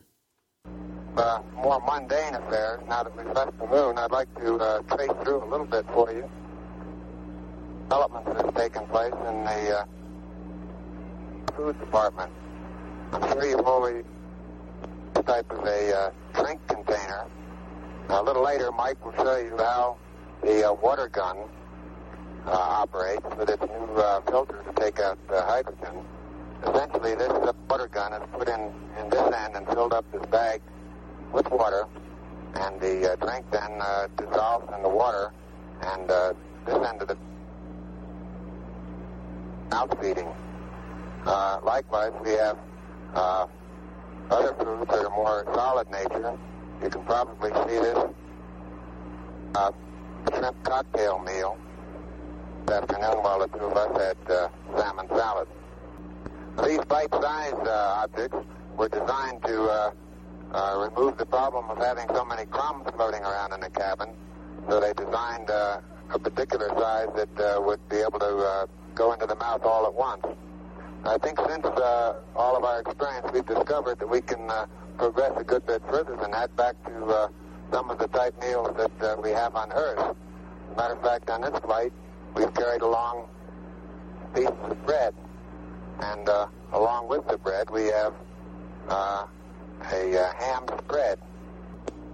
Uh, 1.17 1.41
more 1.55 1.81
mundane 1.81 2.35
affairs. 2.35 2.81
Now 2.88 3.03
that 3.03 3.17
we've 3.17 3.35
left 3.35 3.59
the 3.59 3.67
moon, 3.67 3.99
I'd 3.99 4.12
like 4.12 4.33
to 4.37 4.55
uh, 4.57 4.83
trace 4.83 5.11
through 5.25 5.43
a 5.43 5.49
little 5.49 5.67
bit 5.67 5.85
for 5.93 6.12
you. 6.12 6.31
Developments 7.85 8.29
that 8.33 8.45
have 8.45 8.55
taken 8.55 8.87
place 8.87 9.12
in 9.12 9.45
the 9.45 9.79
uh, 9.79 9.85
food 11.57 11.79
department. 11.81 12.31
I'm 13.12 13.33
sure 13.33 13.47
you've 13.47 13.67
always 13.67 14.05
type 15.29 15.51
of 15.51 15.62
a 15.64 15.95
uh, 15.95 16.11
drink 16.41 16.59
container. 16.69 17.27
a 18.09 18.23
little 18.23 18.43
later, 18.43 18.73
Mike 18.73 19.05
will 19.05 19.12
show 19.12 19.37
you 19.37 19.55
how 19.59 19.99
the 20.43 20.71
uh, 20.71 20.73
water 20.73 21.07
gun 21.09 21.37
uh, 22.47 22.51
operates 22.51 23.27
with 23.37 23.51
its 23.51 23.62
new 23.62 23.95
uh, 23.97 24.23
filter 24.23 24.64
to 24.64 24.81
take 24.81 24.99
out 25.01 25.19
hydrogen. 25.29 26.03
Essentially, 26.66 27.14
this 27.14 27.33
water 27.68 27.88
gun 27.88 28.12
is 28.12 28.23
put 28.33 28.49
in, 28.49 28.73
in 28.99 29.09
this 29.11 29.33
end 29.33 29.55
and 29.55 29.66
filled 29.68 29.92
up 29.92 30.05
this 30.12 30.25
bag 30.27 30.61
with 31.33 31.49
water, 31.51 31.87
and 32.55 32.81
the 32.81 33.12
uh, 33.12 33.16
drink 33.16 33.44
then 33.51 33.81
uh, 33.81 34.09
dissolves 34.16 34.66
in 34.75 34.83
the 34.83 34.88
water, 34.88 35.33
and 35.83 36.11
uh, 36.11 36.33
this 36.66 36.75
end 36.75 37.01
of 37.03 37.09
the 37.09 37.16
mouth 39.71 39.97
feeding. 40.01 40.29
Uh, 41.27 41.59
likewise, 41.64 42.12
we 42.25 42.31
have 42.31 42.59
uh, 43.14 43.47
other 44.31 44.55
foods 44.55 44.90
that 44.90 45.05
are 45.05 45.11
more 45.11 45.44
solid 45.55 45.90
nature. 45.90 46.37
You 46.83 46.90
can 46.90 47.05
probably 47.05 47.51
see 47.51 47.79
this 47.79 47.99
uh, 49.55 49.73
shrimp 50.35 50.62
cocktail 50.64 51.18
meal 51.21 51.57
this 52.66 52.77
afternoon 52.77 53.23
while 53.23 53.38
the 53.40 53.49
two 53.49 53.64
of 53.64 53.77
us 53.77 54.01
had 54.01 54.33
uh, 54.33 54.49
salmon 54.77 55.09
salad. 55.09 55.49
These 56.64 56.85
bite-sized 56.87 57.66
uh, 57.66 58.03
objects 58.03 58.37
were 58.77 58.88
designed 58.88 59.42
to 59.44 59.62
uh, 59.62 59.90
uh, 60.53 60.88
remove 60.90 61.16
the 61.16 61.27
problem 61.27 61.71
of 61.71 61.79
having 61.79 62.07
so 62.09 62.25
many 62.25 62.47
crumbs 62.47 62.85
floating 62.97 63.23
around 63.23 63.53
in 63.53 63.61
the 63.61 63.71
cabin. 63.71 64.09
So 64.68 64.81
they 64.81 64.92
designed 64.92 65.51
uh, 65.51 65.81
a 66.12 66.18
particular 66.18 66.68
size 66.71 67.09
that 67.16 67.40
uh, 67.40 67.61
would 67.61 67.87
be 67.88 67.99
able 67.99 68.18
to 68.18 68.37
uh, 68.37 68.66
go 68.94 69.12
into 69.12 69.27
the 69.27 69.37
mouth 69.37 69.62
all 69.64 69.87
at 69.87 69.94
once. 69.94 70.25
I 71.05 71.16
think 71.18 71.38
since 71.49 71.64
uh, 71.64 72.21
all 72.35 72.57
of 72.57 72.64
our 72.64 72.81
experience, 72.81 73.27
we've 73.33 73.47
discovered 73.47 73.99
that 74.01 74.09
we 74.09 74.21
can 74.21 74.51
uh, 74.51 74.66
progress 74.99 75.33
a 75.37 75.44
good 75.44 75.64
bit 75.66 75.83
further 75.88 76.16
than 76.16 76.33
that 76.33 76.55
back 76.57 76.75
to 76.87 77.05
uh, 77.05 77.29
some 77.73 77.88
of 77.88 77.99
the 77.99 78.09
type 78.09 78.35
meals 78.40 78.75
that 78.77 79.03
uh, 79.03 79.16
we 79.23 79.31
have 79.31 79.55
on 79.55 79.71
Earth. 79.73 80.16
Matter 80.77 80.94
of 80.94 81.03
fact, 81.03 81.31
on 81.31 81.42
this 81.42 81.59
flight, 81.61 81.92
we've 82.35 82.53
carried 82.55 82.83
along 82.83 83.29
pieces 84.35 84.53
of 84.64 84.87
bread. 84.87 85.14
And 86.01 86.29
uh, 86.29 86.47
along 86.73 87.09
with 87.09 87.27
the 87.27 87.39
bread, 87.39 87.71
we 87.71 87.87
have 87.87 88.15
uh, 88.89 89.27
a 89.93 90.19
uh, 90.19 90.33
ham 90.39 90.65
spread. 90.79 91.19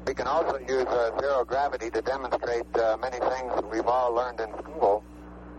We 0.06 0.14
can 0.14 0.26
also 0.26 0.58
use 0.58 0.86
uh, 0.86 1.18
zero 1.20 1.44
gravity 1.44 1.90
to 1.90 2.02
demonstrate 2.02 2.66
uh, 2.76 2.96
many 3.00 3.18
things 3.18 3.52
that 3.54 3.70
we've 3.70 3.86
all 3.86 4.12
learned 4.12 4.40
in 4.40 4.52
school. 4.58 5.02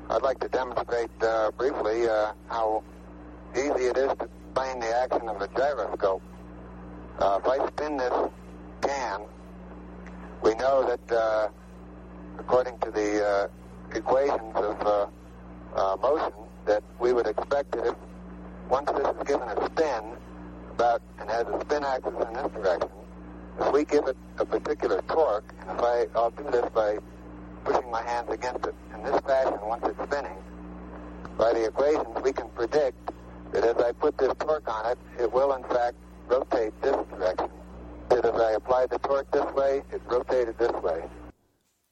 I'd 0.09 0.21
like 0.21 0.39
to 0.39 0.49
demonstrate 0.49 1.09
uh, 1.21 1.51
briefly 1.57 2.07
uh, 2.07 2.33
how 2.47 2.83
easy 3.55 3.87
it 3.87 3.97
is 3.97 4.09
to 4.19 4.29
explain 4.45 4.79
the 4.79 4.95
action 4.95 5.27
of 5.27 5.41
a 5.41 5.47
gyroscope. 5.47 6.21
Uh, 7.19 7.39
if 7.41 7.47
I 7.47 7.67
spin 7.67 7.97
this 7.97 8.13
can, 8.81 9.21
we 10.43 10.53
know 10.55 10.85
that 10.85 11.15
uh, 11.15 11.47
according 12.37 12.77
to 12.79 12.91
the 12.91 13.25
uh, 13.25 13.47
equations 13.97 14.55
of 14.55 14.81
uh, 14.81 15.07
uh, 15.75 15.97
motion, 16.01 16.33
that 16.65 16.83
we 16.99 17.13
would 17.13 17.27
expect 17.27 17.71
that 17.71 17.87
if 17.87 17.95
once 18.69 18.89
this 18.91 19.07
is 19.07 19.27
given 19.27 19.47
a 19.47 19.65
spin 19.65 20.17
about 20.71 21.01
and 21.19 21.29
has 21.29 21.45
a 21.47 21.59
spin 21.61 21.83
axis 21.83 22.13
in 22.27 22.33
this 22.33 22.51
direction, 22.51 22.89
if 23.59 23.71
we 23.71 23.85
give 23.85 24.07
it 24.07 24.17
a 24.39 24.45
particular 24.45 25.01
torque, 25.07 25.53
and 25.61 25.69
if 25.71 25.83
I, 25.83 26.05
I'll 26.15 26.31
do 26.31 26.43
this 26.51 26.69
by 26.73 26.97
pushing 27.63 27.89
my 27.89 28.01
hands 28.03 28.29
against 28.31 28.65
it 28.65 28.75
in 28.93 29.03
this 29.03 29.19
fashion 29.21 29.59
once 29.63 29.85
it's 29.87 30.11
spinning, 30.11 30.37
by 31.37 31.53
the 31.53 31.65
equations 31.65 32.23
we 32.23 32.31
can 32.31 32.49
predict 32.49 33.11
that 33.51 33.63
as 33.63 33.77
I 33.77 33.91
put 33.93 34.17
this 34.17 34.33
torque 34.39 34.67
on 34.67 34.91
it, 34.91 34.97
it 35.19 35.31
will 35.31 35.53
in 35.53 35.63
fact 35.63 35.95
rotate 36.27 36.73
this 36.81 36.95
direction. 37.11 37.49
That 38.09 38.25
as 38.25 38.39
I 38.39 38.51
apply 38.53 38.87
the 38.87 38.99
torque 38.99 39.29
this 39.31 39.45
way, 39.53 39.81
it 39.91 40.01
rotated 40.05 40.57
this 40.57 40.71
way. 40.83 41.03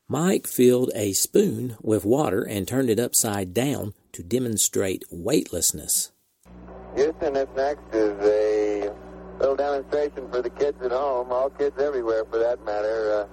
Mike 0.07 0.47
filled 0.47 0.91
a 0.95 1.13
spoon 1.13 1.75
with 1.81 2.05
water 2.05 2.43
and 2.43 2.67
turned 2.67 2.89
it 2.89 2.99
upside 2.99 3.53
down 3.53 3.93
to 4.11 4.21
demonstrate 4.21 5.03
weightlessness. 5.09 6.12
Houston, 6.95 7.33
this 7.33 7.47
next 7.55 7.83
is 7.91 8.13
a 8.21 8.93
little 9.39 9.55
demonstration 9.55 10.29
for 10.29 10.41
the 10.41 10.49
kids 10.49 10.77
at 10.83 10.91
home, 10.91 11.31
all 11.31 11.49
kids 11.49 11.75
everywhere 11.79 12.23
for 12.29 12.37
that 12.37 12.63
matter. 12.65 13.27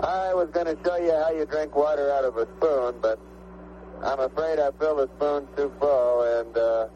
Uh, 0.00 0.06
I 0.06 0.34
was 0.34 0.48
going 0.52 0.66
to 0.66 0.76
show 0.84 0.96
you 0.96 1.12
how 1.12 1.30
you 1.32 1.44
drink 1.44 1.76
water 1.76 2.10
out 2.12 2.24
of 2.24 2.36
a 2.38 2.46
spoon, 2.56 2.94
but 3.02 3.18
I'm 4.02 4.20
afraid 4.20 4.58
I 4.58 4.70
filled 4.78 4.98
the 4.98 5.08
spoon 5.16 5.48
too 5.56 5.72
full, 5.78 6.22
and 6.40 6.56
uh, 6.56 6.88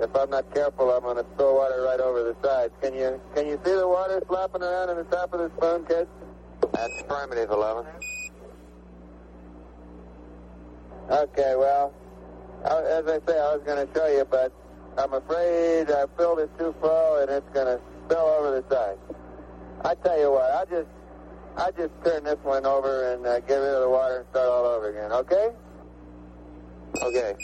if 0.00 0.14
I'm 0.14 0.30
not 0.30 0.52
careful, 0.52 0.90
I'm 0.90 1.02
going 1.02 1.16
to 1.16 1.26
spill 1.34 1.54
water 1.54 1.82
right 1.82 2.00
over 2.00 2.22
the 2.24 2.36
sides. 2.42 2.72
Can 2.82 2.94
you 2.94 3.20
can 3.34 3.46
you 3.46 3.60
see 3.64 3.72
the 3.72 3.86
water 3.86 4.20
slopping 4.26 4.62
around 4.62 4.90
in 4.90 4.96
the 4.96 5.04
top 5.04 5.32
of 5.32 5.38
the 5.38 5.50
spoon, 5.56 5.84
kids? 5.86 6.08
That's 6.72 7.00
affirmative, 7.02 7.50
11. 7.50 7.86
Okay, 11.10 11.54
well, 11.56 11.94
as 12.64 13.06
I 13.06 13.18
say, 13.26 13.38
I 13.38 13.54
was 13.54 13.62
going 13.64 13.86
to 13.86 13.94
show 13.94 14.06
you, 14.08 14.24
but 14.28 14.52
I'm 14.98 15.12
afraid 15.12 15.90
I 15.90 16.06
filled 16.16 16.40
it 16.40 16.50
too 16.58 16.74
full 16.80 17.16
and 17.18 17.30
it's 17.30 17.48
going 17.52 17.66
to 17.66 17.80
spill 18.06 18.18
over 18.18 18.60
the 18.60 18.74
side. 18.74 18.98
I 19.84 19.94
tell 19.96 20.18
you 20.18 20.32
what, 20.32 20.50
I'll 20.50 20.66
just, 20.66 20.88
I'll 21.56 21.72
just 21.72 21.92
turn 22.04 22.24
this 22.24 22.38
one 22.42 22.64
over 22.64 23.12
and 23.12 23.26
uh, 23.26 23.40
get 23.40 23.56
rid 23.56 23.74
of 23.74 23.82
the 23.82 23.88
water 23.90 24.18
and 24.18 24.26
start 24.30 24.48
all 24.48 24.64
over 24.64 24.90
again, 24.90 25.12
okay? 25.12 25.50
Okay. 27.02 27.34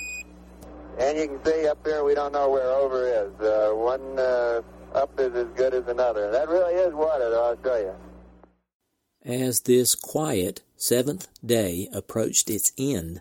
And 0.99 1.19
you 1.19 1.29
can 1.29 1.45
see 1.45 1.67
up 1.67 1.79
here 1.87 2.05
we 2.05 2.15
don't 2.15 2.33
know 2.33 2.51
where 2.51 2.71
over 2.71 3.07
is. 3.07 3.33
Uh, 3.41 3.75
one 3.75 4.19
uh, 4.19 4.63
up 4.95 5.19
is 5.19 5.35
as 5.35 5.49
good 5.55 5.75
as 5.75 5.87
another. 5.89 6.31
That 6.31 6.49
really 6.49 6.75
is 6.75 6.95
water, 6.95 7.31
though, 7.31 7.51
I'll 7.51 7.63
show 7.63 7.77
you. 7.77 7.95
As 9.25 9.61
this 9.61 9.95
quiet 9.95 10.63
seventh 10.77 11.29
day 11.45 11.89
approached 11.93 12.51
its 12.51 12.73
end, 12.79 13.21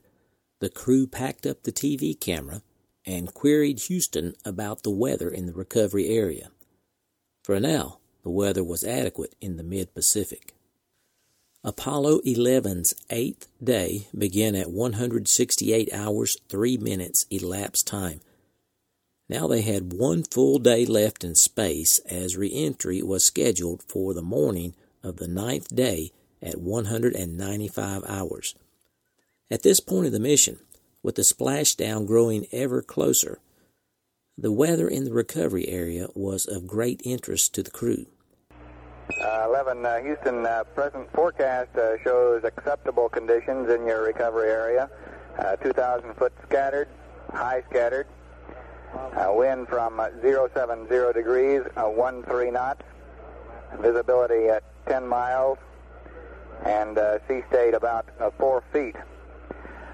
the 0.59 0.69
crew 0.69 1.05
packed 1.05 1.45
up 1.45 1.63
the 1.63 1.71
TV 1.71 2.19
camera 2.19 2.61
and 3.11 3.33
queried 3.33 3.77
Houston 3.81 4.33
about 4.45 4.83
the 4.83 4.89
weather 4.89 5.29
in 5.29 5.45
the 5.45 5.53
recovery 5.53 6.07
area. 6.07 6.49
For 7.43 7.59
now, 7.59 7.99
the 8.23 8.29
weather 8.29 8.63
was 8.63 8.85
adequate 8.85 9.35
in 9.41 9.57
the 9.57 9.63
mid 9.63 9.93
Pacific. 9.93 10.53
Apollo 11.61 12.21
11's 12.21 12.93
eighth 13.09 13.49
day 13.61 14.07
began 14.17 14.55
at 14.55 14.71
168 14.71 15.93
hours 15.93 16.37
3 16.47 16.77
minutes 16.77 17.25
elapsed 17.29 17.85
time. 17.85 18.21
Now 19.27 19.45
they 19.45 19.61
had 19.61 19.93
one 19.93 20.23
full 20.23 20.57
day 20.57 20.85
left 20.85 21.25
in 21.25 21.35
space 21.35 21.99
as 22.09 22.37
re 22.37 22.51
entry 22.53 23.03
was 23.03 23.25
scheduled 23.25 23.83
for 23.89 24.13
the 24.13 24.21
morning 24.21 24.73
of 25.03 25.17
the 25.17 25.27
ninth 25.27 25.75
day 25.75 26.11
at 26.41 26.61
195 26.61 28.03
hours. 28.07 28.55
At 29.49 29.63
this 29.63 29.81
point 29.81 30.05
of 30.05 30.13
the 30.13 30.19
mission, 30.19 30.59
with 31.03 31.15
the 31.15 31.21
splashdown 31.21 32.05
growing 32.05 32.45
ever 32.51 32.81
closer, 32.81 33.39
the 34.37 34.51
weather 34.51 34.87
in 34.87 35.03
the 35.03 35.13
recovery 35.13 35.67
area 35.67 36.07
was 36.15 36.45
of 36.45 36.67
great 36.67 37.01
interest 37.03 37.53
to 37.55 37.63
the 37.63 37.71
crew. 37.71 38.05
Uh, 39.19 39.45
11 39.47 39.85
uh, 39.85 39.99
Houston, 40.01 40.45
uh, 40.45 40.63
present 40.75 41.11
forecast 41.13 41.75
uh, 41.75 42.01
shows 42.03 42.43
acceptable 42.43 43.09
conditions 43.09 43.69
in 43.69 43.85
your 43.85 44.03
recovery 44.03 44.49
area. 44.49 44.89
Uh, 45.37 45.55
2,000 45.57 46.13
foot 46.15 46.33
scattered, 46.47 46.87
high 47.33 47.61
scattered. 47.69 48.07
Uh, 48.93 49.31
wind 49.33 49.67
from 49.67 50.01
070 50.21 51.13
degrees, 51.13 51.61
13 51.75 52.53
knots. 52.53 52.81
Visibility 53.79 54.47
at 54.49 54.63
10 54.87 55.07
miles, 55.07 55.57
and 56.65 56.97
sea 57.27 57.41
state 57.49 57.73
about 57.73 58.05
4 58.37 58.63
feet. 58.73 58.95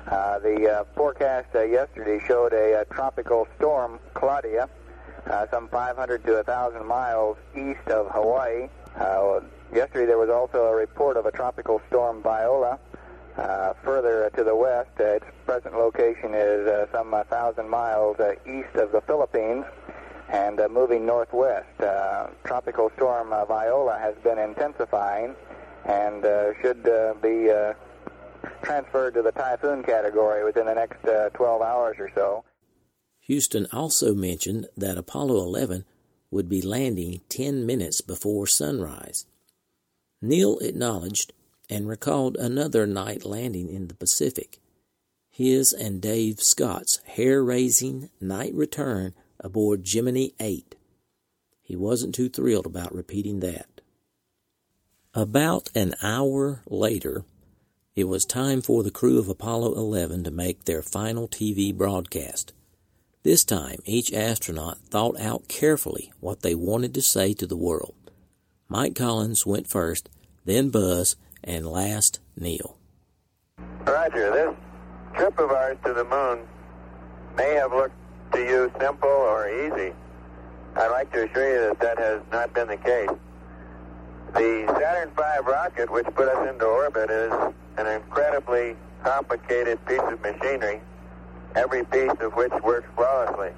Uh, 0.07 0.39
the 0.39 0.69
uh, 0.69 0.83
forecast 0.95 1.53
uh, 1.53 1.63
yesterday 1.63 2.17
showed 2.25 2.53
a, 2.53 2.85
tropical 2.85 3.45
storm, 3.57 3.99
Claudia, 4.13 4.69
some 5.51 5.67
500 5.67 6.23
to 6.23 6.35
1,000 6.35 6.85
miles 6.85 7.37
east 7.53 7.85
of 7.89 8.09
Hawaii. 8.11 8.69
yesterday 9.73 10.05
there 10.05 10.17
was 10.17 10.29
also 10.29 10.67
a 10.67 10.75
report 10.75 11.17
of 11.17 11.25
a 11.25 11.31
tropical 11.31 11.81
storm, 11.89 12.23
Viola, 12.23 12.79
further 13.83 14.31
to 14.35 14.43
the 14.45 14.55
west. 14.55 14.89
its 14.97 15.25
present 15.45 15.73
location 15.73 16.33
is 16.33 16.89
some 16.93 17.11
1,000 17.11 17.69
miles 17.69 18.15
east 18.45 18.75
of 18.75 18.93
the 18.93 19.01
Philippines 19.01 19.65
and 20.29 20.61
uh, 20.61 20.69
moving 20.69 21.05
northwest. 21.05 21.81
Uh, 21.81 22.27
tropical 22.45 22.89
storm 22.95 23.33
uh, 23.33 23.43
Viola 23.43 23.97
has 23.99 24.15
been 24.23 24.39
intensifying 24.39 25.35
and 25.85 26.23
should 26.61 26.83
be 27.21 27.49
transferred 28.63 29.13
to 29.13 29.21
the 29.21 29.31
typhoon 29.31 29.83
category 29.83 30.43
within 30.43 30.65
the 30.65 30.73
next 30.73 31.03
uh, 31.05 31.29
12 31.29 31.61
hours 31.61 31.95
or 31.99 32.11
so. 32.15 32.43
Houston 33.21 33.67
also 33.73 34.13
mentioned 34.13 34.67
that 34.77 34.97
Apollo 34.97 35.35
11 35.43 35.85
would 36.31 36.49
be 36.49 36.61
landing 36.61 37.21
10 37.29 37.65
minutes 37.65 38.01
before 38.01 38.47
sunrise. 38.47 39.25
Neil 40.21 40.57
acknowledged 40.59 41.33
and 41.69 41.87
recalled 41.87 42.37
another 42.37 42.87
night 42.87 43.25
landing 43.25 43.69
in 43.69 43.87
the 43.87 43.93
Pacific, 43.93 44.59
his 45.29 45.73
and 45.73 46.01
Dave 46.01 46.39
Scott's 46.39 46.99
hair 47.05 47.43
raising 47.43 48.09
night 48.19 48.53
return 48.53 49.13
aboard 49.39 49.83
Gemini 49.83 50.29
8. 50.39 50.75
He 51.61 51.75
wasn't 51.75 52.15
too 52.15 52.29
thrilled 52.29 52.65
about 52.65 52.95
repeating 52.95 53.41
that. 53.41 53.81
About 55.13 55.69
an 55.75 55.93
hour 56.01 56.61
later, 56.67 57.25
it 57.97 58.07
was 58.07 58.25
time 58.25 58.61
for 58.61 58.83
the 58.83 58.91
crew 58.91 59.17
of 59.17 59.27
Apollo 59.27 59.73
11 59.73 60.23
to 60.23 60.29
make 60.29 60.65
their 60.65 60.83
final 60.83 61.27
TV 61.27 61.75
broadcast. 61.75 62.53
This 63.23 63.43
time, 63.43 63.79
each 63.85 64.13
astronaut 64.13 64.77
thought 64.77 65.19
out 65.19 65.47
carefully 65.47 66.13
what 66.19 66.43
they 66.43 66.53
wanted 66.53 66.93
to 66.93 67.01
say 67.01 67.33
to 67.33 67.47
the 67.47 67.57
world. 67.57 67.95
Mike 68.69 68.93
Collins 68.93 69.47
went 69.47 69.67
first, 69.67 70.09
then 70.45 70.69
Buzz, 70.69 71.15
and 71.43 71.65
last 71.65 72.19
Neil. 72.39 72.77
Roger, 73.87 74.29
this 74.29 74.55
trip 75.15 75.39
of 75.39 75.49
ours 75.49 75.77
to 75.83 75.93
the 75.93 76.03
moon 76.03 76.47
may 77.35 77.55
have 77.55 77.71
looked 77.73 77.95
to 78.33 78.39
you 78.39 78.71
simple 78.79 79.09
or 79.09 79.49
easy. 79.49 79.91
I'd 80.75 80.91
like 80.91 81.11
to 81.13 81.27
assure 81.27 81.51
you 81.51 81.67
that 81.69 81.79
that 81.79 81.97
has 81.97 82.21
not 82.31 82.53
been 82.53 82.67
the 82.67 82.77
case. 82.77 83.09
The 84.35 84.71
Saturn 84.79 85.09
V 85.15 85.49
rocket, 85.49 85.89
which 85.89 86.05
put 86.13 86.27
us 86.27 86.47
into 86.47 86.65
orbit, 86.65 87.09
is 87.09 87.33
an 87.77 87.87
incredibly 87.87 88.75
complicated 89.03 89.83
piece 89.85 90.01
of 90.01 90.21
machinery, 90.21 90.81
every 91.55 91.83
piece 91.85 92.11
of 92.19 92.33
which 92.35 92.51
works 92.63 92.87
flawlessly. 92.95 93.51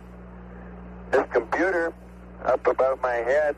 This 1.11 1.25
computer 1.31 1.93
up 2.45 2.65
above 2.67 3.01
my 3.01 3.15
head 3.15 3.55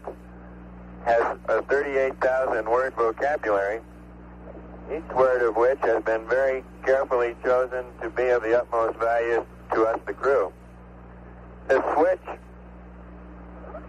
has 1.05 1.37
a 1.49 1.61
38,000 1.63 2.69
word 2.69 2.93
vocabulary, 2.93 3.79
each 4.95 5.15
word 5.15 5.41
of 5.47 5.55
which 5.55 5.79
has 5.81 6.03
been 6.03 6.27
very 6.27 6.63
carefully 6.85 7.35
chosen 7.43 7.85
to 8.01 8.09
be 8.09 8.27
of 8.29 8.43
the 8.43 8.59
utmost 8.59 8.97
value 8.99 9.45
to 9.73 9.85
us, 9.85 9.99
the 10.05 10.13
crew. 10.13 10.51
This 11.67 11.81
switch, 11.95 12.39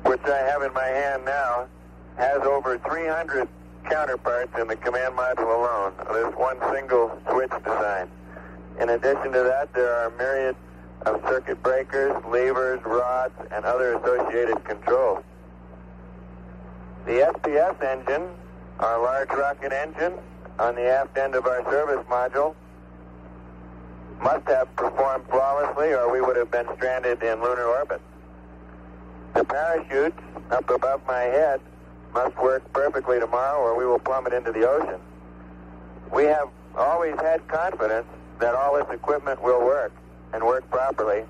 which 0.05 0.23
I 0.25 0.39
have 0.39 0.63
in 0.63 0.73
my 0.73 0.87
hand 0.87 1.25
now, 1.25 1.67
has 2.17 2.41
over 2.43 2.79
300 2.79 3.49
counterparts 3.89 4.53
in 4.59 4.69
the 4.69 4.77
command 4.77 5.15
module 5.17 5.55
alone 5.55 5.93
this 6.13 6.35
one 6.37 6.59
single 6.73 7.19
switch 7.31 7.51
design. 7.65 8.09
In 8.81 8.89
addition 8.91 9.33
to 9.33 9.43
that, 9.43 9.73
there 9.75 9.95
are 9.95 10.11
myriad 10.11 10.57
of 11.03 11.21
circuit 11.29 11.63
breakers, 11.63 12.13
levers, 12.29 12.81
rods, 12.85 13.35
and 13.51 13.65
other 13.65 13.95
associated 13.95 14.65
controls. 14.65 15.23
The 17.05 17.33
SPS 17.35 17.83
engine, 17.83 18.29
our 18.79 19.03
large 19.03 19.31
rocket 19.31 19.73
engine, 19.73 20.15
on 20.59 20.75
the 20.75 20.87
aft 20.89 21.17
end 21.19 21.35
of 21.35 21.47
our 21.47 21.63
service 21.71 22.05
module, 22.09 22.55
must 24.23 24.47
have 24.47 24.75
performed 24.77 25.25
flawlessly 25.29 25.93
or 25.93 26.13
we 26.13 26.21
would 26.21 26.37
have 26.37 26.51
been 26.51 26.67
stranded 26.77 27.23
in 27.23 27.43
lunar 27.43 27.65
orbit. 27.65 28.01
The 29.35 29.45
parachutes 29.45 30.23
up 30.51 30.71
above 30.71 31.05
my 31.07 31.23
head 31.23 31.61
must 32.13 32.37
work 32.39 32.71
perfectly 32.73 33.19
tomorrow 33.19 33.59
or 33.59 33.77
we 33.77 33.87
will 33.87 33.99
plummet 33.99 34.33
into 34.33 34.53
the 34.53 34.69
ocean. 34.69 35.01
We 36.13 36.25
have 36.25 36.49
always 36.77 37.15
had 37.17 37.47
confidence 37.49 38.07
that 38.39 38.55
all 38.55 38.77
this 38.77 38.87
equipment 38.93 39.43
will 39.43 39.61
work 39.61 39.93
and 40.33 40.45
work 40.45 40.69
properly, 40.71 41.25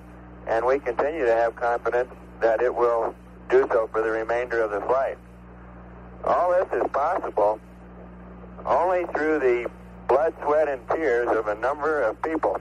and 0.47 0.65
we 0.65 0.79
continue 0.79 1.25
to 1.25 1.35
have 1.35 1.55
confidence 1.57 2.11
that 2.41 2.61
it 2.63 2.75
will 2.75 3.15
do 3.49 3.67
so 3.71 3.89
for 3.93 4.03
the 4.03 4.11
remainder 4.11 4.61
of 4.63 4.71
the 4.71 4.81
flight. 4.81 5.19
All 6.25 6.53
this 6.53 6.83
is 6.83 6.89
possible 6.93 7.61
only 8.65 9.05
through 9.15 9.41
the 9.41 9.71
blood, 10.09 10.35
sweat, 10.43 10.69
and 10.69 10.81
tears 10.91 11.29
of 11.29 11.49
a 11.49 11.55
number 11.57 12.03
of 12.03 12.21
people. 12.23 12.61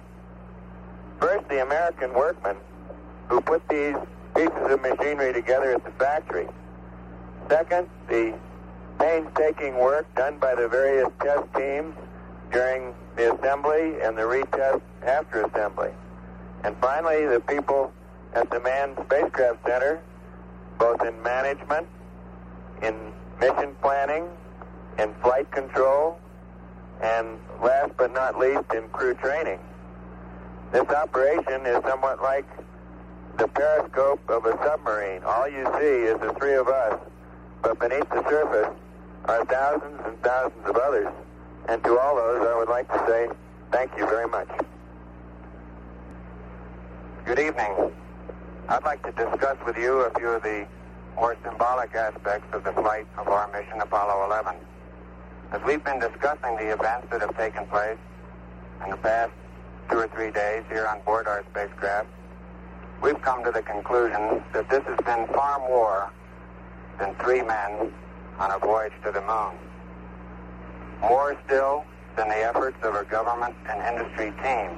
First, 1.20 1.48
the 1.50 1.62
American 1.62 2.14
workmen 2.14 2.56
who 3.30 3.42
put 3.42 3.68
these 3.70 3.96
pieces 4.36 4.72
of 4.72 4.82
machinery 4.82 5.34
together 5.34 5.74
at 5.74 5.84
the 5.84 5.92
factory. 5.92 6.48
Second, 7.52 7.90
the 8.08 8.34
painstaking 8.98 9.76
work 9.78 10.08
done 10.16 10.38
by 10.38 10.56
the 10.56 10.70
various 10.70 11.10
test 11.22 11.54
teams 11.54 11.94
during 12.50 12.94
the 13.18 13.34
assembly 13.34 14.00
and 14.02 14.18
the 14.18 14.22
retest 14.22 14.80
after 15.04 15.44
assembly. 15.44 15.90
And 16.64 16.78
finally, 16.78 17.26
the 17.26 17.42
people 17.42 17.92
at 18.36 18.50
the 18.52 18.62
Manned 18.62 18.96
Spacecraft 19.06 19.68
Center, 19.68 20.00
both 20.80 21.04
in 21.04 21.22
management, 21.24 21.88
in 22.84 22.96
mission 23.42 23.76
planning, 23.82 24.30
in 24.98 25.14
flight 25.16 25.52
control, 25.52 26.22
and 27.02 27.38
last 27.62 27.92
but 27.98 28.14
not 28.14 28.40
least, 28.40 28.64
in 28.74 28.88
crew 28.94 29.14
training. 29.16 29.60
This 30.72 30.88
operation 30.88 31.66
is 31.66 31.84
somewhat 31.84 32.22
like 32.22 32.46
the 33.38 33.50
periscope 33.50 34.22
of 34.30 34.46
a 34.46 34.58
submarine. 34.64 35.22
All 35.26 35.50
you 35.50 35.66
see 35.78 36.08
is 36.08 36.18
the 36.22 36.34
three 36.40 36.56
of 36.56 36.70
us 36.70 36.98
but 37.62 37.80
beneath 37.80 38.10
the 38.10 38.24
surface 38.30 38.76
are 39.26 39.46
thousands 39.46 40.02
and 40.06 40.22
thousands 40.24 40.66
of 40.66 40.76
others. 40.76 41.14
And 41.68 41.84
to 41.84 42.00
all 42.00 42.16
those, 42.16 42.48
I 42.48 42.58
would 42.58 42.70
like 42.70 42.88
to 42.90 43.06
say 43.08 43.30
thank 43.72 43.92
you 43.98 44.06
very 44.06 44.28
much. 44.28 44.50
Good 47.26 47.40
evening. 47.40 47.92
I'd 48.68 48.84
like 48.84 49.04
to 49.04 49.12
discuss 49.12 49.58
with 49.66 49.78
you 49.78 50.02
a 50.02 50.20
few 50.20 50.30
of 50.30 50.44
the 50.44 50.66
more 51.16 51.38
symbolic 51.44 51.94
aspects 51.94 52.48
of 52.54 52.64
the 52.64 52.72
flight 52.74 53.06
of 53.18 53.28
our 53.28 53.52
mission 53.52 53.80
Apollo 53.80 54.26
11. 54.26 54.56
As 55.52 55.62
we've 55.66 55.84
been 55.84 56.00
discussing 56.00 56.56
the 56.56 56.74
events 56.74 57.08
that 57.12 57.22
have 57.22 57.38
taken 57.38 57.66
place 57.68 57.98
in 58.84 58.90
the 58.90 58.98
past 58.98 59.32
two 59.90 59.98
or 59.98 60.08
three 60.08 60.32
days 60.32 60.64
here 60.70 60.88
on 60.88 61.02
board 61.02 61.28
our 61.28 61.44
spacecraft, 61.52 62.08
we've 63.02 63.22
come 63.22 63.44
to 63.44 63.52
the 63.52 63.62
conclusion 63.62 64.42
that 64.54 64.70
this 64.70 64.84
has 64.86 64.98
been 65.06 65.28
far 65.28 65.60
more 65.60 66.12
than 67.02 67.16
three 67.16 67.42
men 67.42 67.92
on 68.38 68.52
a 68.52 68.60
voyage 68.60 68.94
to 69.04 69.12
the 69.12 69.22
moon. 69.22 69.58
More 71.02 71.36
still 71.46 71.84
than 72.16 72.30
the 72.30 72.38
efforts 72.38 72.78
of 72.84 72.94
a 72.94 73.04
government 73.06 73.56
and 73.68 73.82
industry 73.82 74.32
team. 74.44 74.70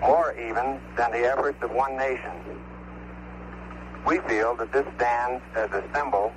More 0.00 0.34
even 0.34 0.80
than 0.96 1.12
the 1.12 1.24
efforts 1.24 1.62
of 1.62 1.70
one 1.70 1.96
nation. 1.96 2.34
We 4.04 4.18
feel 4.28 4.56
that 4.56 4.72
this 4.72 4.86
stands 4.96 5.40
as 5.54 5.70
a 5.70 5.84
symbol 5.94 6.32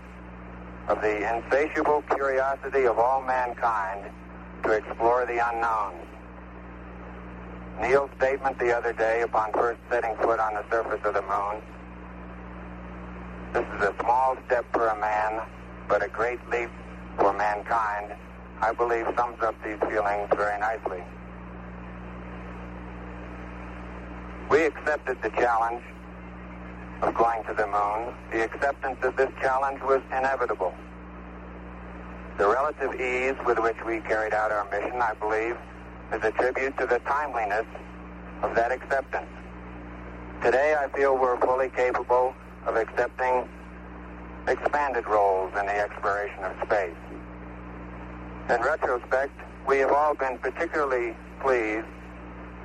of 0.87 1.01
the 1.01 1.35
insatiable 1.35 2.03
curiosity 2.13 2.85
of 2.85 2.99
all 2.99 3.23
mankind 3.23 4.11
to 4.63 4.71
explore 4.73 5.25
the 5.25 5.39
unknown. 5.49 5.93
Neil's 7.81 8.11
statement 8.17 8.59
the 8.59 8.77
other 8.77 8.93
day 8.93 9.21
upon 9.21 9.53
first 9.53 9.79
setting 9.89 10.15
foot 10.17 10.39
on 10.39 10.53
the 10.53 10.63
surface 10.69 11.01
of 11.03 11.15
the 11.15 11.21
moon, 11.21 11.61
this 13.53 13.65
is 13.77 13.81
a 13.81 13.95
small 13.99 14.37
step 14.45 14.65
for 14.71 14.87
a 14.87 14.99
man, 14.99 15.41
but 15.87 16.03
a 16.03 16.07
great 16.07 16.39
leap 16.49 16.69
for 17.17 17.33
mankind, 17.33 18.13
I 18.61 18.73
believe 18.73 19.05
sums 19.15 19.41
up 19.41 19.55
these 19.63 19.79
feelings 19.89 20.29
very 20.35 20.59
nicely. 20.59 21.03
We 24.49 24.65
accepted 24.65 25.21
the 25.21 25.29
challenge 25.29 25.83
of 27.01 27.13
going 27.15 27.43
to 27.45 27.53
the 27.53 27.67
moon. 27.67 28.13
The 28.31 28.43
acceptance 28.43 28.97
of 29.03 29.15
this 29.15 29.29
challenge 29.41 29.81
was 29.81 30.01
inevitable. 30.09 30.73
The 32.37 32.47
relative 32.47 32.99
ease 32.99 33.35
with 33.45 33.59
which 33.59 33.77
we 33.85 33.99
carried 34.01 34.33
out 34.33 34.51
our 34.51 34.69
mission, 34.69 35.01
I 35.01 35.13
believe, 35.13 35.57
is 36.13 36.23
a 36.23 36.31
tribute 36.31 36.77
to 36.77 36.85
the 36.85 36.99
timeliness 36.99 37.65
of 38.41 38.55
that 38.55 38.71
acceptance. 38.71 39.29
Today, 40.43 40.75
I 40.79 40.87
feel 40.97 41.17
we're 41.17 41.39
fully 41.39 41.69
capable 41.69 42.33
of 42.65 42.75
accepting 42.75 43.47
expanded 44.47 45.05
roles 45.07 45.51
in 45.59 45.65
the 45.65 45.77
exploration 45.77 46.43
of 46.43 46.53
space. 46.65 46.95
In 48.49 48.61
retrospect, 48.61 49.33
we 49.67 49.77
have 49.79 49.91
all 49.91 50.15
been 50.15 50.37
particularly 50.39 51.15
pleased 51.41 51.85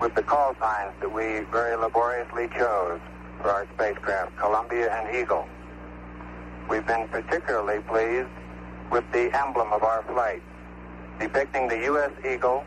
with 0.01 0.15
the 0.15 0.23
call 0.23 0.57
signs 0.61 0.93
that 1.01 1.13
we 1.13 1.41
very 1.51 1.77
laboriously 1.77 2.49
chose 2.57 3.01
for 3.41 3.51
our 3.51 3.67
spacecraft, 3.75 4.37
Columbia 4.37 4.93
and 4.93 5.15
Eagle. 5.15 5.47
We've 6.69 6.87
been 6.87 7.09
particularly 7.09 7.81
pleased 7.83 8.29
with 8.91 9.05
the 9.13 9.31
emblem 9.39 9.73
of 9.73 9.83
our 9.83 10.03
flight, 10.05 10.43
depicting 11.21 11.69
the 11.69 11.79
U.S. 11.85 12.11
Eagle 12.25 12.65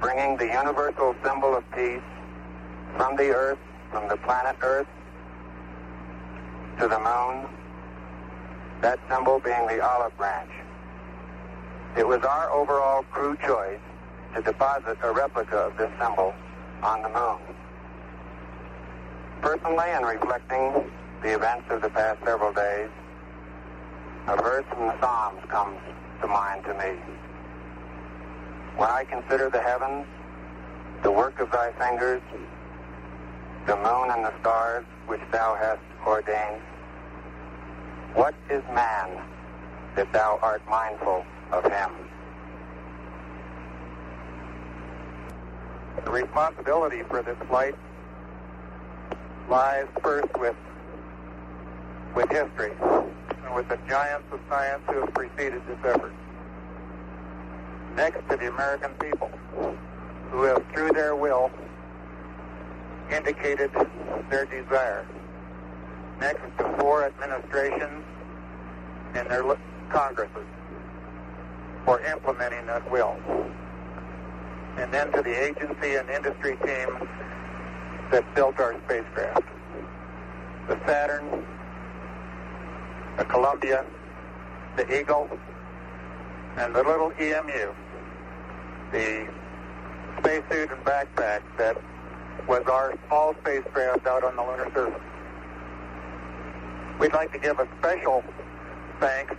bringing 0.00 0.36
the 0.36 0.46
universal 0.46 1.14
symbol 1.24 1.56
of 1.56 1.64
peace 1.72 2.02
from 2.96 3.16
the 3.16 3.30
Earth, 3.30 3.58
from 3.90 4.08
the 4.08 4.16
planet 4.18 4.56
Earth, 4.62 4.86
to 6.78 6.86
the 6.86 6.98
moon, 6.98 7.46
that 8.80 9.00
symbol 9.10 9.40
being 9.40 9.66
the 9.66 9.80
olive 9.84 10.16
branch. 10.16 10.50
It 11.96 12.06
was 12.06 12.20
our 12.22 12.50
overall 12.50 13.02
crew 13.10 13.36
choice 13.44 13.80
to 14.34 14.42
deposit 14.42 14.96
a 15.02 15.10
replica 15.10 15.56
of 15.56 15.76
this 15.76 15.90
symbol 16.00 16.32
on 16.82 17.02
the 17.02 17.08
moon. 17.08 17.38
Personally, 19.40 19.90
in 19.90 20.02
reflecting 20.04 20.90
the 21.22 21.34
events 21.34 21.66
of 21.70 21.82
the 21.82 21.88
past 21.90 22.20
several 22.24 22.52
days, 22.52 22.90
a 24.28 24.36
verse 24.36 24.64
from 24.68 24.86
the 24.86 25.00
Psalms 25.00 25.40
comes 25.48 25.78
to 26.20 26.28
mind 26.28 26.64
to 26.64 26.74
me. 26.74 27.00
When 28.76 28.88
I 28.88 29.04
consider 29.04 29.50
the 29.50 29.60
heavens, 29.60 30.06
the 31.02 31.10
work 31.10 31.40
of 31.40 31.50
thy 31.50 31.72
fingers, 31.72 32.22
the 33.66 33.76
moon 33.76 34.10
and 34.10 34.24
the 34.24 34.32
stars 34.40 34.84
which 35.06 35.20
thou 35.32 35.56
hast 35.56 35.87
ordained, 36.08 36.62
what 38.14 38.34
is 38.48 38.62
man 38.74 39.22
that 39.94 40.10
thou 40.12 40.38
art 40.42 40.62
mindful 40.68 41.24
of 41.52 41.64
him? 41.64 41.90
The 46.04 46.10
responsibility 46.10 47.02
for 47.08 47.22
this 47.22 47.36
flight 47.48 47.74
lies 49.50 49.86
first 50.02 50.28
with 50.38 50.56
with 52.14 52.30
history 52.30 52.72
and 53.44 53.54
with 53.54 53.68
the 53.68 53.78
giants 53.88 54.26
of 54.32 54.40
science 54.48 54.82
who 54.88 55.00
have 55.00 55.12
preceded 55.12 55.62
this 55.68 55.78
effort. 55.84 56.12
Next 57.94 58.26
to 58.30 58.36
the 58.36 58.48
American 58.48 58.92
people, 58.94 59.30
who 60.30 60.42
have, 60.44 60.64
through 60.72 60.92
their 60.92 61.14
will, 61.14 61.50
indicated 63.10 63.70
their 64.30 64.46
desire. 64.46 65.06
Next 66.20 66.42
to 66.58 66.76
four 66.78 67.04
administrations 67.04 68.04
and 69.14 69.30
their 69.30 69.44
Congresses 69.90 70.46
for 71.84 72.00
implementing 72.02 72.66
that 72.66 72.90
will. 72.90 73.16
And 74.76 74.92
then 74.92 75.10
to 75.12 75.22
the 75.22 75.30
agency 75.30 75.94
and 75.94 76.10
industry 76.10 76.56
teams 76.62 77.08
that 78.10 78.24
built 78.34 78.58
our 78.60 78.74
spacecraft. 78.84 79.46
The 80.68 80.78
Saturn, 80.86 81.44
the 83.16 83.24
Columbia, 83.24 83.86
the 84.76 85.00
Eagle, 85.00 85.28
and 86.58 86.74
the 86.74 86.82
little 86.82 87.12
EMU, 87.18 87.72
the 88.92 89.28
spacesuit 90.18 90.70
and 90.70 90.84
backpack 90.84 91.40
that 91.56 91.80
was 92.46 92.62
our 92.66 92.94
small 93.06 93.34
spacecraft 93.40 94.06
out 94.06 94.24
on 94.24 94.36
the 94.36 94.42
lunar 94.42 94.70
surface. 94.74 95.07
We'd 97.00 97.12
like 97.12 97.30
to 97.32 97.38
give 97.38 97.60
a 97.60 97.68
special 97.78 98.24
thanks 98.98 99.34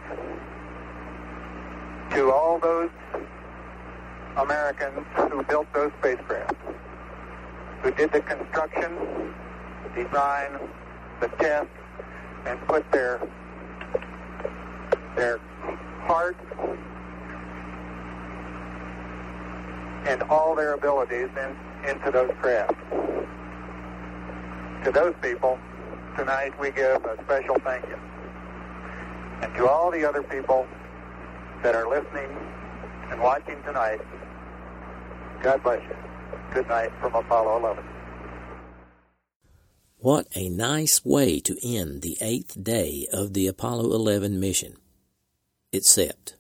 to 2.12 2.32
all 2.32 2.58
those 2.58 2.90
Americans 4.38 5.06
who 5.30 5.44
built 5.44 5.68
those 5.74 5.92
spacecraft, 6.00 6.56
who 7.82 7.92
did 7.92 8.14
the 8.14 8.22
construction, 8.22 9.34
design, 9.94 10.58
the 11.20 11.28
test, 11.40 11.68
and 12.46 12.60
put 12.68 12.90
their 12.94 13.20
their 15.18 15.40
heart 16.04 16.38
and 20.06 20.24
all 20.30 20.56
their 20.56 20.76
abilities 20.76 21.28
in, 21.36 21.90
into 21.90 22.10
those 22.10 22.32
crafts. 22.40 22.74
To 24.86 24.92
those 24.92 25.14
people, 25.22 25.60
tonight 26.20 26.60
we 26.60 26.70
give 26.72 27.06
a 27.06 27.18
special 27.24 27.58
thank 27.60 27.88
you. 27.88 27.98
And 29.42 29.54
to 29.56 29.70
all 29.70 29.90
the 29.90 30.04
other 30.04 30.22
people 30.22 30.68
that 31.64 31.76
are 31.76 31.88
listening 31.88 32.30
and 33.10 33.22
watching 33.22 33.62
tonight, 33.64 34.02
God 35.42 35.64
bless 35.64 35.82
you. 35.84 35.96
Good 36.54 36.68
night 36.68 36.92
from 37.00 37.16
Apollo 37.16 37.60
11. 37.60 37.84
What 40.00 40.28
a 40.36 40.50
nice 40.50 41.06
way 41.06 41.40
to 41.40 41.58
end 41.64 42.02
the 42.02 42.18
eighth 42.20 42.62
day 42.62 43.08
of 43.14 43.34
the 43.34 43.48
Apollo 43.48 43.94
11 43.94 44.42
mission. 44.42 44.76
Except, 45.72 46.36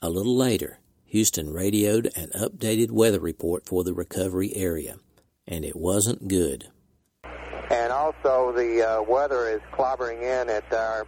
a 0.00 0.10
little 0.10 0.36
later, 0.36 0.80
Houston 1.04 1.52
radioed 1.52 2.10
an 2.16 2.30
updated 2.34 2.90
weather 2.90 3.20
report 3.20 3.66
for 3.66 3.84
the 3.84 3.94
recovery 3.94 4.52
area, 4.56 4.96
and 5.46 5.64
it 5.64 5.76
wasn't 5.76 6.26
good. 6.26 6.71
And 7.70 7.92
also, 7.92 8.52
the 8.52 8.82
uh, 8.82 9.02
weather 9.02 9.48
is 9.48 9.60
clobbering 9.72 10.22
in 10.22 10.50
at 10.50 10.70
our 10.72 11.06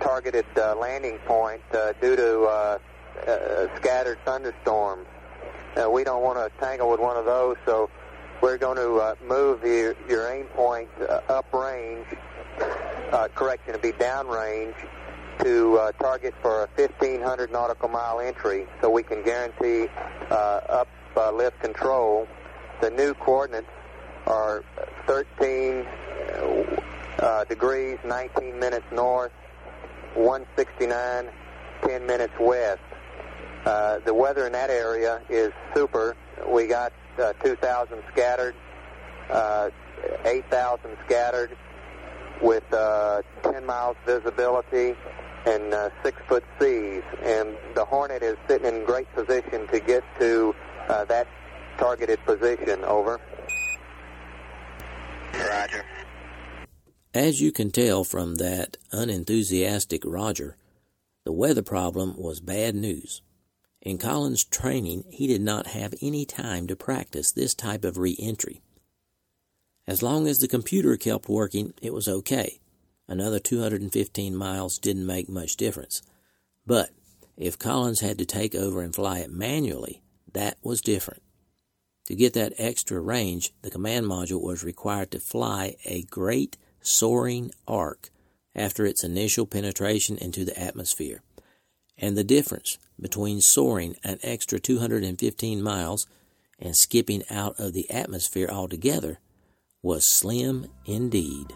targeted 0.00 0.46
uh, 0.56 0.74
landing 0.76 1.18
point 1.26 1.62
uh, 1.72 1.92
due 2.00 2.16
to 2.16 2.42
uh, 2.42 2.78
uh, 3.26 3.76
scattered 3.76 4.18
thunderstorms. 4.24 5.06
Uh, 5.76 5.90
we 5.90 6.04
don't 6.04 6.22
want 6.22 6.38
to 6.38 6.58
tangle 6.58 6.90
with 6.90 7.00
one 7.00 7.16
of 7.16 7.24
those, 7.24 7.56
so 7.66 7.90
we're 8.40 8.58
going 8.58 8.76
to 8.76 8.96
uh, 8.96 9.14
move 9.26 9.62
your, 9.62 9.94
your 10.08 10.30
aim 10.30 10.46
point 10.46 10.88
uh, 11.00 11.20
uprange, 11.28 12.16
uh, 13.12 13.28
correction, 13.34 13.72
to 13.72 13.78
be 13.78 13.92
downrange, 13.92 14.74
to 15.40 15.78
uh, 15.78 15.92
target 15.92 16.34
for 16.40 16.64
a 16.64 16.68
1,500 16.80 17.52
nautical 17.52 17.88
mile 17.88 18.20
entry 18.20 18.66
so 18.80 18.88
we 18.88 19.02
can 19.02 19.22
guarantee 19.22 19.88
uh, 20.30 20.84
uplift 21.14 21.60
control. 21.60 22.26
The 22.80 22.90
new 22.90 23.14
coordinates 23.14 23.68
are 24.26 24.64
13 25.24 25.86
uh, 27.20 27.44
degrees, 27.44 27.98
19 28.04 28.58
minutes 28.58 28.84
north, 28.92 29.32
169, 30.14 31.30
10 31.86 32.06
minutes 32.06 32.34
west. 32.38 32.80
Uh, 33.64 33.98
the 34.00 34.12
weather 34.12 34.46
in 34.46 34.52
that 34.52 34.68
area 34.68 35.22
is 35.30 35.52
super. 35.74 36.16
We 36.46 36.66
got 36.66 36.92
uh, 37.18 37.32
2,000 37.42 38.02
scattered, 38.12 38.54
uh, 39.30 39.70
8,000 40.26 40.98
scattered 41.06 41.56
with 42.42 42.70
uh, 42.74 43.22
10 43.42 43.64
miles 43.64 43.96
visibility 44.04 44.94
and 45.46 45.72
uh, 45.72 45.88
six 46.02 46.20
foot 46.28 46.44
seas. 46.60 47.02
And 47.22 47.56
the 47.74 47.86
Hornet 47.86 48.22
is 48.22 48.36
sitting 48.46 48.66
in 48.66 48.84
great 48.84 49.10
position 49.14 49.66
to 49.68 49.80
get 49.80 50.04
to 50.20 50.54
uh, 50.88 51.06
that 51.06 51.26
targeted 51.78 52.22
position. 52.26 52.84
Over. 52.84 53.18
Roger. 55.38 55.84
As 57.14 57.40
you 57.40 57.52
can 57.52 57.70
tell 57.70 58.04
from 58.04 58.36
that 58.36 58.76
unenthusiastic 58.92 60.02
Roger, 60.04 60.56
the 61.24 61.32
weather 61.32 61.62
problem 61.62 62.16
was 62.16 62.40
bad 62.40 62.74
news. 62.74 63.22
In 63.82 63.98
Collins' 63.98 64.44
training, 64.44 65.04
he 65.10 65.26
did 65.26 65.40
not 65.40 65.68
have 65.68 65.94
any 66.02 66.24
time 66.24 66.66
to 66.66 66.76
practice 66.76 67.32
this 67.32 67.54
type 67.54 67.84
of 67.84 67.98
re 67.98 68.16
entry. 68.18 68.60
As 69.86 70.02
long 70.02 70.26
as 70.26 70.38
the 70.38 70.48
computer 70.48 70.96
kept 70.96 71.28
working, 71.28 71.72
it 71.80 71.92
was 71.92 72.08
okay. 72.08 72.60
Another 73.08 73.38
215 73.38 74.34
miles 74.34 74.78
didn't 74.78 75.06
make 75.06 75.28
much 75.28 75.56
difference. 75.56 76.02
But 76.66 76.90
if 77.36 77.58
Collins 77.58 78.00
had 78.00 78.18
to 78.18 78.26
take 78.26 78.54
over 78.54 78.82
and 78.82 78.94
fly 78.94 79.20
it 79.20 79.30
manually, 79.30 80.02
that 80.32 80.58
was 80.62 80.80
different. 80.80 81.22
To 82.06 82.14
get 82.14 82.34
that 82.34 82.54
extra 82.56 83.00
range, 83.00 83.52
the 83.62 83.70
command 83.70 84.06
module 84.06 84.40
was 84.40 84.62
required 84.62 85.10
to 85.10 85.20
fly 85.20 85.76
a 85.84 86.02
great 86.02 86.56
soaring 86.80 87.50
arc 87.66 88.10
after 88.54 88.86
its 88.86 89.02
initial 89.02 89.46
penetration 89.46 90.16
into 90.18 90.44
the 90.44 90.58
atmosphere. 90.58 91.22
And 91.98 92.16
the 92.16 92.24
difference 92.24 92.78
between 93.00 93.40
soaring 93.40 93.96
an 94.04 94.18
extra 94.22 94.60
215 94.60 95.62
miles 95.62 96.06
and 96.58 96.76
skipping 96.76 97.22
out 97.28 97.58
of 97.58 97.72
the 97.72 97.90
atmosphere 97.90 98.48
altogether 98.50 99.18
was 99.82 100.06
slim 100.06 100.68
indeed. 100.84 101.52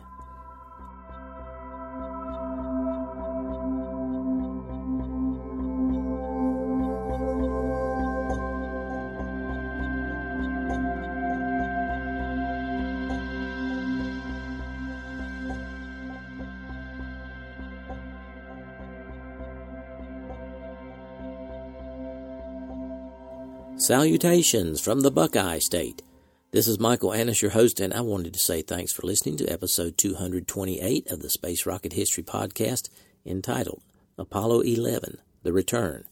Salutations 23.81 24.79
from 24.79 25.01
the 25.01 25.11
Buckeye 25.11 25.59
State. 25.59 26.03
This 26.51 26.69
is 26.69 26.79
Michael 26.79 27.15
Annis, 27.15 27.41
your 27.41 27.53
host, 27.53 27.81
and 27.81 27.95
I 27.95 28.03
wanted 28.03 28.35
to 28.35 28.39
say 28.39 28.61
thanks 28.61 28.93
for 28.93 29.07
listening 29.07 29.39
to 29.39 29.51
episode 29.51 29.97
228 29.97 31.11
of 31.11 31.21
the 31.21 31.31
Space 31.31 31.65
Rocket 31.65 31.95
History 31.95 32.23
Podcast 32.23 32.91
entitled 33.25 33.83
Apollo 34.19 34.61
11 34.61 35.17
The 35.45 35.55
Return. 35.55 36.05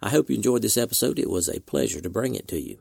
I 0.00 0.08
hope 0.08 0.30
you 0.30 0.36
enjoyed 0.36 0.62
this 0.62 0.78
episode. 0.78 1.18
It 1.18 1.28
was 1.28 1.46
a 1.46 1.60
pleasure 1.60 2.00
to 2.00 2.08
bring 2.08 2.34
it 2.34 2.48
to 2.48 2.58
you. 2.58 2.78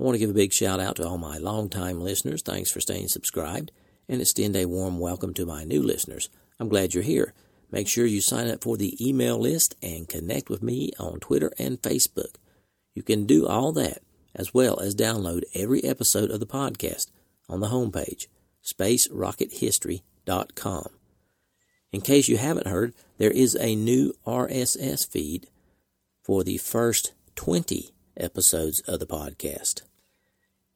I 0.00 0.02
want 0.02 0.16
to 0.16 0.18
give 0.18 0.30
a 0.30 0.34
big 0.34 0.52
shout 0.52 0.80
out 0.80 0.96
to 0.96 1.06
all 1.06 1.16
my 1.16 1.38
longtime 1.38 2.00
listeners. 2.00 2.42
Thanks 2.42 2.72
for 2.72 2.80
staying 2.80 3.06
subscribed 3.06 3.70
and 4.08 4.20
extend 4.20 4.56
a 4.56 4.66
warm 4.66 4.98
welcome 4.98 5.32
to 5.34 5.46
my 5.46 5.62
new 5.62 5.80
listeners. 5.80 6.28
I'm 6.58 6.68
glad 6.68 6.92
you're 6.92 7.04
here. 7.04 7.32
Make 7.70 7.86
sure 7.86 8.04
you 8.04 8.20
sign 8.20 8.48
up 8.48 8.64
for 8.64 8.76
the 8.76 8.96
email 9.00 9.38
list 9.38 9.76
and 9.80 10.08
connect 10.08 10.50
with 10.50 10.60
me 10.60 10.90
on 10.98 11.20
Twitter 11.20 11.52
and 11.56 11.80
Facebook. 11.80 12.34
You 12.94 13.02
can 13.02 13.26
do 13.26 13.46
all 13.46 13.72
that 13.72 13.98
as 14.34 14.54
well 14.54 14.80
as 14.80 14.94
download 14.94 15.42
every 15.54 15.84
episode 15.84 16.30
of 16.30 16.40
the 16.40 16.46
podcast 16.46 17.08
on 17.48 17.60
the 17.60 17.68
homepage, 17.68 18.26
spacerockethistory.com. 18.64 20.86
In 21.92 22.00
case 22.00 22.28
you 22.28 22.38
haven't 22.38 22.66
heard, 22.66 22.94
there 23.18 23.30
is 23.30 23.54
a 23.56 23.76
new 23.76 24.14
RSS 24.26 25.06
feed 25.08 25.46
for 26.22 26.42
the 26.42 26.56
first 26.58 27.12
20 27.36 27.90
episodes 28.16 28.80
of 28.88 28.98
the 28.98 29.06
podcast. 29.06 29.82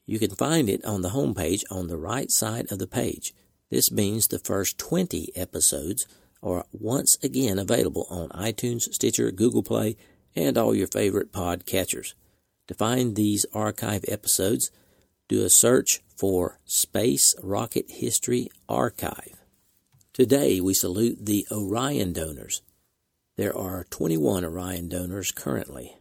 You 0.07 0.19
can 0.19 0.31
find 0.31 0.69
it 0.69 0.85
on 0.85 1.03
the 1.03 1.11
homepage 1.11 1.63
on 1.71 1.89
the 1.89 1.97
right 1.97 2.31
side 2.31 2.71
of 2.71 2.79
the 2.79 2.87
page. 2.87 3.35
This 3.71 3.91
means 3.91 4.27
the 4.27 4.39
first 4.39 4.79
20 4.79 5.33
episodes 5.35 6.07
are 6.43 6.65
once 6.73 7.19
again 7.23 7.59
available 7.59 8.07
on 8.09 8.31
iTunes, 8.31 8.83
Stitcher, 8.95 9.31
Google 9.33 9.63
Play, 9.63 9.97
and 10.39 10.57
all 10.57 10.75
your 10.75 10.87
favorite 10.87 11.33
podcatchers. 11.33 12.15
To 12.69 12.75
find 12.75 13.17
these 13.17 13.45
archive 13.53 14.05
episodes, 14.07 14.71
do 15.29 15.45
a 15.45 15.51
search 15.51 16.01
for 16.17 16.59
Space 16.65 17.35
Rocket 17.43 17.87
History 17.89 18.49
Archive. 18.69 19.35
Today 20.13 20.61
we 20.61 20.75
salute 20.75 21.27
the 21.27 21.47
Orion 21.51 22.13
donors. 22.13 22.63
There 23.37 23.57
are 23.57 23.85
21 23.91 24.45
Orion 24.45 24.89
donors 24.89 25.33
currently. 25.33 25.97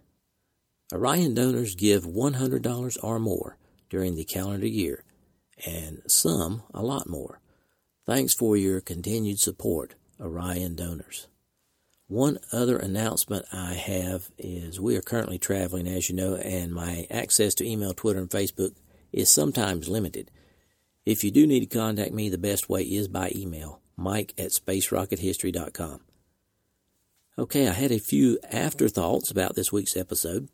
Orion 0.94 1.34
donors 1.34 1.76
give 1.76 2.04
$100 2.04 2.98
or 3.04 3.20
more 3.20 3.58
during 3.90 4.16
the 4.16 4.24
calendar 4.24 4.68
year, 4.68 5.04
and 5.66 6.02
some 6.08 6.64
a 6.74 6.84
lot 6.84 7.08
more. 7.08 7.40
Thanks 8.06 8.34
for 8.34 8.56
your 8.56 8.82
continued 8.82 9.40
support, 9.40 9.96
Orion 10.20 10.76
donors. 10.76 11.28
One 12.08 12.40
other 12.54 12.78
announcement 12.78 13.46
I 13.52 13.74
have 13.74 14.30
is 14.38 14.80
we 14.80 14.96
are 14.96 15.02
currently 15.02 15.38
traveling, 15.38 15.88
as 15.88 16.08
you 16.08 16.16
know, 16.16 16.36
and 16.36 16.74
my 16.74 17.06
access 17.12 17.54
to 17.56 17.68
email, 17.68 17.94
Twitter, 17.94 18.20
and 18.20 18.30
Facebook 18.30 18.76
is 19.12 19.30
sometimes 19.30 19.90
limited. 19.90 20.32
If 21.06 21.26
you 21.26 21.32
do 21.32 21.46
need 21.46 21.70
to 21.70 21.78
contact 21.78 22.14
me, 22.14 22.30
the 22.30 22.38
best 22.38 22.70
way 22.70 22.84
is 22.84 23.10
by 23.10 23.34
email, 23.36 23.82
mike 23.98 24.34
at 24.38 24.52
spacerockethistory.com. 24.52 26.00
Okay, 27.38 27.68
I 27.68 27.74
had 27.74 27.92
a 27.92 28.00
few 28.00 28.40
afterthoughts 28.52 29.30
about 29.30 29.56
this 29.56 29.74
week's 29.74 29.98
episode. 29.98 30.48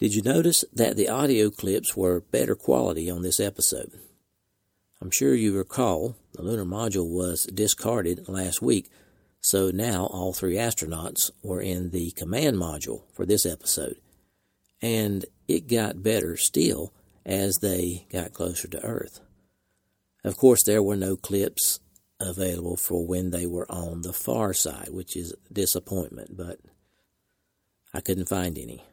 Did 0.00 0.12
you 0.12 0.22
notice 0.22 0.64
that 0.72 0.96
the 0.96 1.08
audio 1.08 1.50
clips 1.50 1.96
were 1.96 2.20
better 2.20 2.56
quality 2.56 3.08
on 3.08 3.22
this 3.22 3.38
episode? 3.38 3.92
I'm 5.00 5.12
sure 5.12 5.36
you 5.36 5.56
recall 5.56 6.16
the 6.32 6.42
lunar 6.42 6.64
module 6.64 7.08
was 7.08 7.44
discarded 7.44 8.28
last 8.28 8.60
week 8.60 8.90
so 9.42 9.70
now 9.70 10.06
all 10.06 10.32
three 10.32 10.54
astronauts 10.54 11.30
were 11.42 11.60
in 11.60 11.90
the 11.90 12.12
command 12.12 12.56
module 12.56 13.02
for 13.12 13.26
this 13.26 13.44
episode. 13.44 13.96
And 14.80 15.24
it 15.48 15.68
got 15.68 16.02
better 16.02 16.36
still 16.36 16.92
as 17.26 17.58
they 17.58 18.06
got 18.10 18.32
closer 18.32 18.68
to 18.68 18.84
Earth. 18.84 19.20
Of 20.24 20.36
course, 20.36 20.62
there 20.62 20.82
were 20.82 20.96
no 20.96 21.16
clips 21.16 21.80
available 22.20 22.76
for 22.76 23.04
when 23.04 23.30
they 23.30 23.44
were 23.44 23.70
on 23.70 24.02
the 24.02 24.12
far 24.12 24.54
side, 24.54 24.90
which 24.90 25.16
is 25.16 25.34
disappointment, 25.52 26.36
but 26.36 26.60
I 27.92 28.00
couldn't 28.00 28.28
find 28.28 28.56
any. 28.56 28.84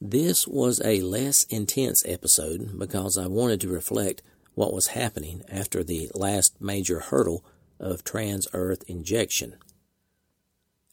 This 0.00 0.48
was 0.48 0.80
a 0.84 1.02
less 1.02 1.44
intense 1.44 2.02
episode 2.06 2.78
because 2.78 3.18
I 3.18 3.26
wanted 3.26 3.60
to 3.60 3.68
reflect 3.68 4.22
what 4.54 4.72
was 4.72 4.88
happening 4.88 5.42
after 5.48 5.84
the 5.84 6.10
last 6.14 6.60
major 6.60 7.00
hurdle 7.00 7.44
of 7.78 8.04
trans 8.04 8.48
Earth 8.54 8.82
injection. 8.88 9.56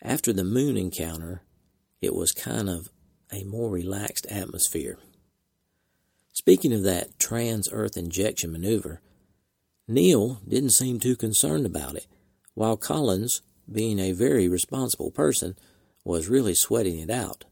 After 0.01 0.31
the 0.31 0.45
moon 0.45 0.77
encounter, 0.77 1.43
it 2.01 2.15
was 2.15 2.31
kind 2.31 2.69
of 2.69 2.89
a 3.31 3.43
more 3.43 3.69
relaxed 3.69 4.25
atmosphere. 4.29 4.97
Speaking 6.31 6.71
of 6.71 6.83
that 6.83 7.19
trans 7.19 7.67
Earth 7.71 7.97
injection 7.97 8.51
maneuver, 8.51 9.01
Neil 9.87 10.39
didn't 10.47 10.71
seem 10.71 10.99
too 10.99 11.17
concerned 11.17 11.65
about 11.65 11.95
it, 11.95 12.07
while 12.53 12.77
Collins, 12.77 13.41
being 13.69 13.99
a 13.99 14.13
very 14.13 14.47
responsible 14.47 15.11
person, 15.11 15.57
was 16.05 16.29
really 16.29 16.55
sweating 16.55 16.97
it 16.97 17.09
out. 17.09 17.43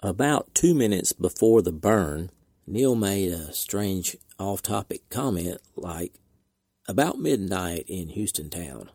About 0.00 0.54
two 0.54 0.74
minutes 0.74 1.12
before 1.12 1.62
the 1.62 1.72
burn, 1.72 2.30
Neil 2.66 2.96
made 2.96 3.32
a 3.32 3.52
strange 3.52 4.16
off 4.38 4.62
topic 4.62 5.08
comment 5.10 5.60
like, 5.76 6.12
about 6.88 7.20
midnight 7.20 7.84
in 7.86 8.08
Houston 8.08 8.50
town 8.50 8.90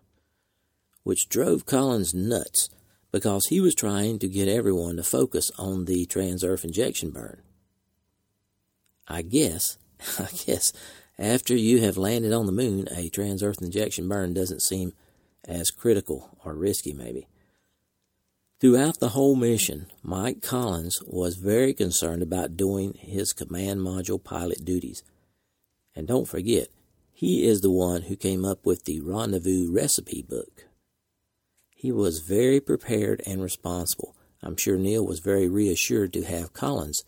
which 1.03 1.29
drove 1.29 1.65
Collins 1.65 2.13
nuts 2.13 2.69
because 3.11 3.47
he 3.47 3.61
was 3.61 3.75
trying 3.75 4.19
to 4.19 4.27
get 4.27 4.47
everyone 4.47 4.95
to 4.97 5.03
focus 5.03 5.51
on 5.57 5.85
the 5.85 6.05
trans-earth 6.05 6.65
injection 6.65 7.11
burn. 7.11 7.41
I 9.07 9.21
guess, 9.21 9.77
I 10.19 10.27
guess, 10.45 10.73
after 11.19 11.55
you 11.55 11.81
have 11.81 11.97
landed 11.97 12.33
on 12.33 12.47
the 12.47 12.51
moon, 12.51 12.87
a 12.95 13.09
trans-earth 13.09 13.61
injection 13.61 14.07
burn 14.07 14.33
doesn't 14.33 14.63
seem 14.63 14.93
as 15.45 15.69
critical 15.69 16.37
or 16.43 16.55
risky, 16.55 16.93
maybe. 16.93 17.27
Throughout 18.59 18.99
the 18.99 19.09
whole 19.09 19.35
mission, 19.35 19.87
Mike 20.01 20.41
Collins 20.41 21.03
was 21.05 21.35
very 21.35 21.73
concerned 21.73 22.23
about 22.23 22.55
doing 22.55 22.93
his 22.93 23.33
command 23.33 23.81
module 23.81 24.23
pilot 24.23 24.63
duties. 24.63 25.03
And 25.95 26.07
don't 26.07 26.27
forget, 26.27 26.69
he 27.11 27.45
is 27.45 27.61
the 27.61 27.71
one 27.71 28.03
who 28.03 28.15
came 28.15 28.45
up 28.45 28.65
with 28.65 28.85
the 28.85 29.01
rendezvous 29.01 29.69
recipe 29.69 30.21
book. 30.21 30.65
He 31.83 31.91
was 31.91 32.19
very 32.19 32.61
prepared 32.61 33.21
and 33.25 33.43
responsible. 33.43 34.15
I'm 34.41 34.55
sure 34.55 34.77
Neil 34.77 35.05
was 35.05 35.19
very 35.19 35.49
reassured 35.49 36.13
to 36.13 36.23
have 36.23 36.53
Collins 36.53 37.03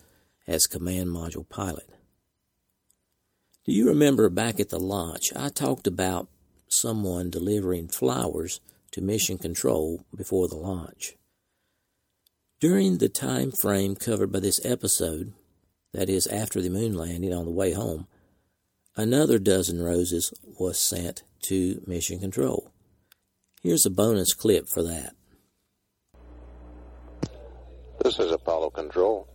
as 0.48 0.68
command 0.68 1.12
module 1.12 1.48
pilot. 1.48 1.90
Do 3.64 3.72
you 3.72 3.88
remember 3.88 4.30
back 4.30 4.60
at 4.60 4.68
the 4.68 4.78
launch, 4.78 5.32
I 5.34 5.48
talked 5.48 5.88
about 5.88 6.28
someone 6.68 7.30
delivering 7.30 7.88
flowers 7.88 8.60
to 8.92 9.00
Mission 9.00 9.38
Control 9.38 10.04
before 10.14 10.50
the 10.50 10.58
launch? 10.58 11.16
During 12.60 12.98
the 12.98 13.08
time 13.08 13.52
frame 13.52 13.96
covered 13.96 14.34
by 14.34 14.42
this 14.42 14.60
episode, 14.66 15.32
that 15.94 16.10
is, 16.10 16.28
after 16.28 16.62
the 16.62 16.70
moon 16.70 16.96
landing 16.96 17.34
on 17.34 17.46
the 17.46 17.52
way 17.52 17.72
home, 17.72 18.08
another 18.98 19.40
dozen 19.40 19.82
roses 19.82 20.34
was 20.44 20.78
sent 20.78 21.24
to 21.44 21.82
Mission 21.88 22.20
Control. 22.20 22.74
Here's 23.66 23.88
a 23.88 23.90
bonus 23.90 24.36
clip 24.36 24.68
for 24.68 24.84
that. 24.84 25.16
This 28.04 28.20
is 28.20 28.32
Apollo 28.32 28.70
Control. 28.70 29.28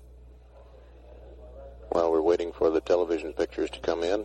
While 1.89 2.13
we're 2.13 2.23
waiting 2.23 2.53
for 2.53 2.71
the 2.71 2.81
television 2.81 3.33
pictures 3.33 3.71
to 3.71 3.81
come 3.81 4.05
in, 4.05 4.25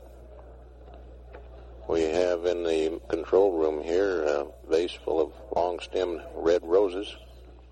we 1.89 2.01
have 2.03 2.45
in 2.45 2.61
the 2.61 3.01
control 3.09 3.57
room 3.57 3.81
here 3.81 4.21
a 4.25 4.45
vase 4.69 4.93
full 5.03 5.19
of 5.19 5.31
long 5.55 5.79
stemmed 5.79 6.21
red 6.35 6.63
roses 6.63 7.15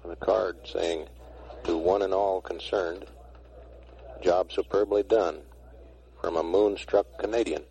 and 0.04 0.12
a 0.12 0.16
card 0.16 0.58
saying, 0.66 1.06
To 1.66 1.78
one 1.78 2.02
and 2.02 2.16
all 2.16 2.42
concerned, 2.42 3.06
job 4.24 4.52
superbly 4.52 5.04
done 5.04 5.42
from 6.20 6.38
a 6.38 6.42
moonstruck 6.42 7.06
Canadian. 7.20 7.62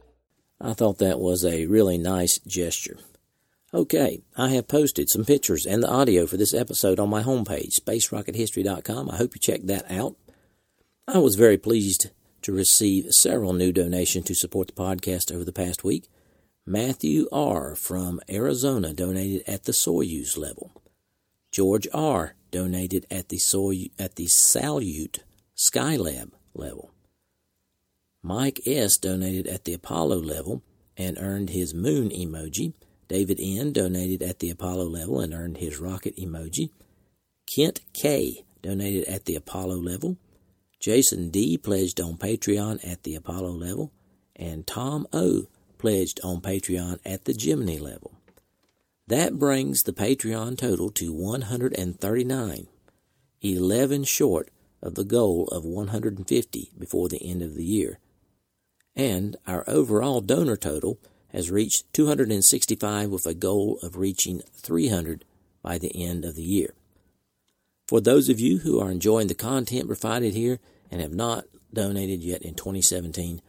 I 0.61 0.73
thought 0.75 0.99
that 0.99 1.19
was 1.19 1.45
a 1.45 1.67
really 1.67 1.99
nice 1.99 2.39
gesture. 2.47 2.99
Okay, 3.75 4.21
I 4.37 4.51
have 4.51 4.69
posted 4.69 5.09
some 5.09 5.25
pictures 5.25 5.65
and 5.65 5.83
the 5.83 5.89
audio 5.89 6.27
for 6.27 6.37
this 6.37 6.53
episode 6.53 7.01
on 7.01 7.09
my 7.09 7.23
homepage, 7.23 7.81
spacerockethistory.com. 7.81 9.11
I 9.11 9.17
hope 9.17 9.35
you 9.35 9.41
check 9.41 9.63
that 9.63 9.91
out. 9.91 10.15
I 11.09 11.17
was 11.17 11.37
very 11.37 11.57
pleased 11.57 12.11
to 12.43 12.53
receive 12.53 13.07
several 13.13 13.55
new 13.55 13.73
donations 13.73 14.27
to 14.27 14.35
support 14.35 14.69
the 14.69 14.75
podcast 14.75 15.33
over 15.33 15.43
the 15.43 15.55
past 15.55 15.85
week. 15.85 16.11
Matthew 16.67 17.27
R. 17.33 17.75
from 17.75 18.21
Arizona 18.29 18.93
donated 18.93 19.43
at 19.47 19.65
the 19.65 19.73
Soyuz 19.73 20.37
level. 20.37 20.73
George 21.51 21.89
R. 21.95 22.35
donated 22.51 23.07
at 23.11 23.31
the 23.31 23.39
Soy 23.39 23.89
at 23.99 24.17
the 24.17 24.27
Salyut 24.27 25.21
Skylab 25.57 26.33
level. 26.53 26.91
Mike 28.23 28.61
S. 28.67 28.99
donated 28.99 29.47
at 29.47 29.65
the 29.65 29.73
Apollo 29.73 30.19
level 30.19 30.63
and 30.95 31.17
earned 31.19 31.51
his 31.51 31.73
moon 31.73 32.11
emoji. 32.11 32.75
David 33.13 33.41
N. 33.43 33.75
donated 33.75 34.23
at 34.23 34.39
the 34.39 34.49
Apollo 34.49 34.87
level 34.87 35.21
and 35.21 35.35
earned 35.35 35.59
his 35.59 35.79
rocket 35.79 36.17
emoji. 36.17 36.71
Kent 37.45 37.83
K. 37.93 38.43
donated 38.63 39.05
at 39.05 39.27
the 39.27 39.37
Apollo 39.37 39.77
level. 39.77 40.17
Jason 40.81 41.29
D. 41.29 41.59
pledged 41.59 42.01
on 42.01 42.17
Patreon 42.17 42.81
at 42.91 43.03
the 43.03 43.15
Apollo 43.15 43.51
level. 43.51 43.93
And 44.35 44.67
Tom 44.67 45.07
O. 45.13 45.43
pledged 45.77 46.21
on 46.25 46.41
Patreon 46.41 47.01
at 47.05 47.27
the 47.27 47.35
Gemini 47.35 47.77
level. 47.77 48.15
That 49.09 49.39
brings 49.39 49.83
the 49.83 49.93
Patreon 49.93 50.57
total 50.57 50.89
to 50.93 51.13
139, 51.13 52.67
11 53.43 54.05
short 54.05 54.49
of 54.81 54.95
the 54.95 55.05
goal 55.05 55.49
of 55.49 55.67
150 55.67 56.73
before 56.79 57.11
the 57.11 57.23
end 57.23 57.43
of 57.43 57.57
the 57.57 57.65
year. 57.65 57.99
And 58.97 59.37
our 59.47 59.65
overall 59.67 60.23
donor 60.23 60.57
total 60.57 60.99
has 61.33 61.51
reached 61.51 61.93
265 61.93 63.11
with 63.11 63.27
a 63.27 63.35
goal 63.35 63.79
of 63.83 63.97
reaching 63.97 64.43
300 64.55 65.25
by 65.63 65.79
the 65.79 65.93
end 65.95 66.25
of 66.25 66.37
the 66.37 66.43
year. 66.43 66.75
For 67.89 68.01
those 68.01 68.29
of 68.29 68.41
you 68.41 68.59
who 68.59 68.81
are 68.81 68.91
enjoying 68.91 69.29
the 69.29 69.35
content 69.35 69.87
provided 69.87 70.35
here 70.35 70.61
and 70.91 71.01
have 71.01 71.15
not 71.15 71.45
donated 71.73 72.23
yet 72.23 72.43
in 72.43 72.55
2017, 72.55 73.41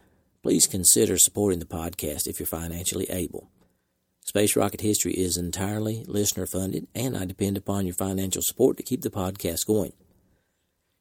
please 0.42 0.66
consider 0.66 1.18
supporting 1.18 1.58
the 1.58 1.64
podcast 1.64 2.26
if 2.26 2.38
you're 2.38 2.46
financially 2.46 3.06
able. 3.10 3.50
Space 4.22 4.56
Rocket 4.56 4.80
History 4.80 5.12
is 5.12 5.36
entirely 5.36 6.04
listener 6.06 6.46
funded, 6.46 6.86
and 6.94 7.16
I 7.16 7.26
depend 7.26 7.58
upon 7.58 7.86
your 7.86 7.94
financial 7.94 8.40
support 8.40 8.78
to 8.78 8.82
keep 8.82 9.02
the 9.02 9.10
podcast 9.10 9.66
going. 9.66 9.92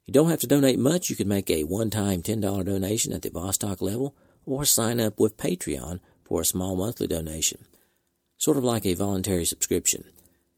You 0.06 0.14
don't 0.14 0.30
have 0.30 0.42
to 0.42 0.48
donate 0.48 0.80
much. 0.80 1.10
You 1.10 1.16
can 1.16 1.30
make 1.30 1.50
a 1.50 1.64
one 1.64 1.90
time 1.90 2.22
$10 2.22 2.66
donation 2.66 3.14
at 3.14 3.22
the 3.22 3.30
Vostok 3.30 3.82
level 3.82 4.14
or 4.46 4.66
sign 4.66 5.00
up 5.00 5.20
with 5.20 5.38
Patreon 5.38 6.02
for 6.24 6.42
a 6.42 6.46
small 6.46 6.76
monthly 6.76 7.08
donation, 7.08 7.66
sort 8.38 8.58
of 8.58 8.64
like 8.64 8.86
a 8.86 8.94
voluntary 8.94 9.46
subscription. 9.46 10.06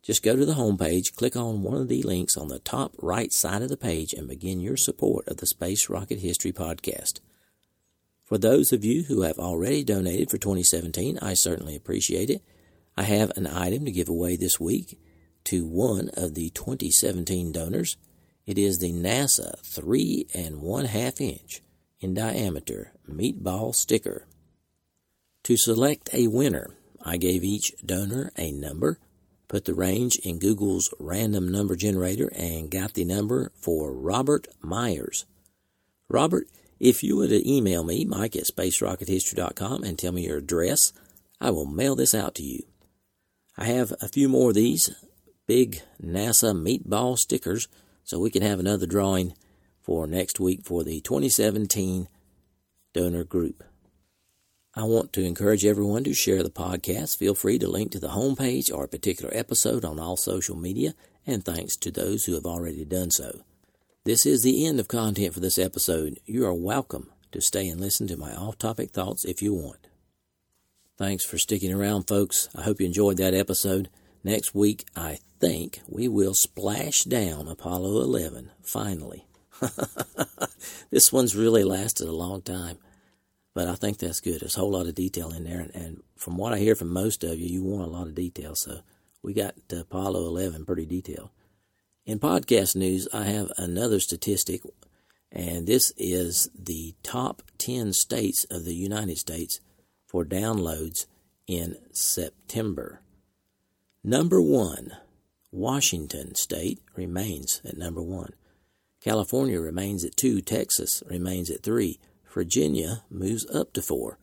Just 0.04 0.22
go 0.22 0.36
to 0.36 0.46
the 0.46 0.54
homepage, 0.54 1.16
click 1.16 1.36
on 1.36 1.64
one 1.64 1.82
of 1.82 1.88
the 1.88 2.04
links 2.04 2.38
on 2.38 2.48
the 2.48 2.60
top 2.60 2.94
right 3.02 3.34
side 3.34 3.64
of 3.64 3.70
the 3.70 3.78
page, 3.78 4.14
and 4.14 4.28
begin 4.28 4.60
your 4.60 4.78
support 4.78 5.28
of 5.28 5.38
the 5.38 5.48
Space 5.48 5.90
Rocket 5.90 6.20
History 6.20 6.52
Podcast. 6.52 7.22
For 8.24 8.38
those 8.38 8.72
of 8.72 8.86
you 8.86 9.04
who 9.04 9.22
have 9.22 9.40
already 9.40 9.84
donated 9.84 10.30
for 10.30 10.38
2017, 10.38 11.20
I 11.22 11.34
certainly 11.34 11.76
appreciate 11.76 12.30
it. 12.30 12.44
I 12.98 13.04
have 13.04 13.32
an 13.36 13.48
item 13.48 13.86
to 13.86 13.92
give 13.92 14.10
away 14.10 14.36
this 14.36 14.60
week 14.60 15.00
to 15.46 15.66
one 15.66 16.10
of 16.16 16.34
the 16.34 16.50
2017 16.52 17.52
donors. 17.52 17.98
It 18.46 18.58
is 18.58 18.78
the 18.78 18.94
NASA 18.94 19.60
three 19.60 20.28
and 20.34 20.62
one 20.62 20.86
half 20.86 21.20
inch 21.20 21.62
in 22.00 22.14
diameter 22.14 22.94
meatball 23.10 23.74
sticker. 23.74 24.28
To 25.46 25.58
select 25.58 26.10
a 26.12 26.26
winner, 26.26 26.72
I 27.04 27.18
gave 27.18 27.44
each 27.44 27.72
donor 27.86 28.32
a 28.36 28.52
number, 28.52 28.98
put 29.48 29.66
the 29.66 29.76
range 29.76 30.18
in 30.24 30.40
Google's 30.40 30.92
random 31.00 31.52
number 31.52 31.76
generator, 31.76 32.32
and 32.36 32.72
got 32.72 32.96
the 32.96 33.06
number 33.06 33.52
for 33.54 33.94
Robert 33.94 34.48
Myers. 34.64 35.28
Robert, 36.10 36.48
if 36.80 37.04
you 37.04 37.18
would 37.18 37.32
email 37.32 37.84
me, 37.84 38.06
Mike 38.06 38.36
at 38.36 38.46
spacerockethistory.com, 38.46 39.84
and 39.84 40.00
tell 40.00 40.12
me 40.12 40.26
your 40.26 40.40
address, 40.40 40.94
I 41.40 41.52
will 41.52 41.68
mail 41.68 41.96
this 41.96 42.16
out 42.16 42.34
to 42.36 42.44
you. 42.44 42.64
I 43.56 43.66
have 43.66 43.94
a 44.02 44.08
few 44.08 44.28
more 44.28 44.50
of 44.50 44.56
these 44.56 44.90
big 45.46 45.84
NASA 46.04 46.56
meatball 46.56 47.20
stickers 47.20 47.68
so 48.04 48.18
we 48.18 48.32
can 48.32 48.42
have 48.42 48.60
another 48.60 48.88
drawing 48.88 49.36
for 49.80 50.08
next 50.08 50.40
week 50.40 50.66
for 50.66 50.84
the 50.84 51.02
2017 51.02 52.08
donor 52.94 53.24
group. 53.24 53.64
I 54.78 54.84
want 54.84 55.14
to 55.14 55.24
encourage 55.24 55.66
everyone 55.66 56.04
to 56.04 56.14
share 56.14 56.44
the 56.44 56.50
podcast. 56.50 57.18
Feel 57.18 57.34
free 57.34 57.58
to 57.60 57.68
link 57.70 57.94
to 57.94 58.00
the 58.00 58.10
homepage 58.10 58.70
or 58.70 58.84
a 58.84 58.90
particular 58.90 59.32
episode 59.34 59.86
on 59.86 60.02
all 60.02 60.18
social 60.18 60.58
media, 60.58 60.96
and 61.26 61.46
thanks 61.46 61.78
to 61.78 61.92
those 61.92 62.26
who 62.26 62.34
have 62.34 62.46
already 62.46 62.84
done 62.84 63.10
so. 63.10 63.40
This 64.04 64.26
is 64.26 64.44
the 64.44 64.68
end 64.68 64.82
of 64.82 64.90
content 64.90 65.34
for 65.34 65.40
this 65.40 65.58
episode. 65.58 66.20
You 66.26 66.46
are 66.46 66.54
welcome 66.54 67.10
to 67.32 67.40
stay 67.40 67.70
and 67.70 67.80
listen 67.80 68.06
to 68.08 68.18
my 68.18 68.36
off 68.36 68.58
topic 68.58 68.92
thoughts 68.92 69.24
if 69.24 69.42
you 69.42 69.54
want. 69.54 69.88
Thanks 70.98 71.24
for 71.24 71.38
sticking 71.38 71.72
around, 71.72 72.10
folks. 72.10 72.50
I 72.54 72.64
hope 72.64 72.82
you 72.82 72.86
enjoyed 72.86 73.16
that 73.16 73.34
episode. 73.34 73.90
Next 74.26 74.54
week, 74.54 74.84
I 74.94 75.20
think 75.40 75.80
we 75.88 76.10
will 76.10 76.34
splash 76.34 77.06
down 77.06 77.48
Apollo 77.48 78.02
11, 78.02 78.52
finally. 78.62 79.26
this 80.92 81.14
one's 81.14 81.34
really 81.34 81.64
lasted 81.64 82.10
a 82.10 82.12
long 82.12 82.42
time, 82.42 82.78
but 83.56 83.70
I 83.70 83.76
think 83.76 83.98
that's 83.98 84.20
good. 84.20 84.42
There's 84.42 84.58
a 84.58 84.60
whole 84.60 84.72
lot 84.72 84.86
of 84.86 84.94
detail 84.94 85.32
in 85.32 85.46
there, 85.46 85.62
and, 85.62 85.74
and 85.74 86.04
from 86.18 86.38
what 86.38 86.54
I 86.54 86.60
hear 86.60 86.76
from 86.76 86.94
most 86.94 87.24
of 87.24 87.40
you, 87.40 87.48
you 87.48 87.64
want 87.64 87.88
a 87.88 87.92
lot 87.92 88.06
of 88.06 88.14
detail, 88.14 88.54
so 88.54 88.82
we 89.24 89.34
got 89.34 89.56
Apollo 89.72 90.28
11 90.28 90.66
pretty 90.66 90.86
detailed. 90.86 91.30
In 92.06 92.20
podcast 92.20 92.76
news, 92.76 93.08
I 93.14 93.24
have 93.24 93.52
another 93.58 94.02
statistic, 94.02 94.62
and 95.32 95.66
this 95.66 95.94
is 95.98 96.50
the 96.54 96.96
top 97.02 97.42
10 97.58 97.94
states 97.94 98.46
of 98.52 98.66
the 98.66 98.76
United 98.76 99.18
States 99.18 99.62
for 100.06 100.26
downloads 100.26 101.06
in 101.48 101.78
September. 101.94 103.02
Number 104.04 104.42
one, 104.42 104.92
Washington 105.52 106.36
State 106.36 106.82
remains 106.96 107.62
at 107.64 107.78
number 107.78 108.04
one. 108.04 108.34
California 109.02 109.62
remains 109.62 110.04
at 110.04 110.18
two. 110.18 110.42
Texas 110.42 111.02
remains 111.08 111.50
at 111.50 111.64
three. 111.64 112.00
Virginia 112.36 113.04
moves 113.10 113.50
up 113.50 113.72
to 113.72 113.82
four. 113.82 114.20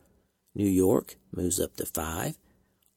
New 0.53 0.69
York 0.69 1.15
moves 1.35 1.59
up 1.59 1.75
to 1.77 1.85
five. 1.85 2.37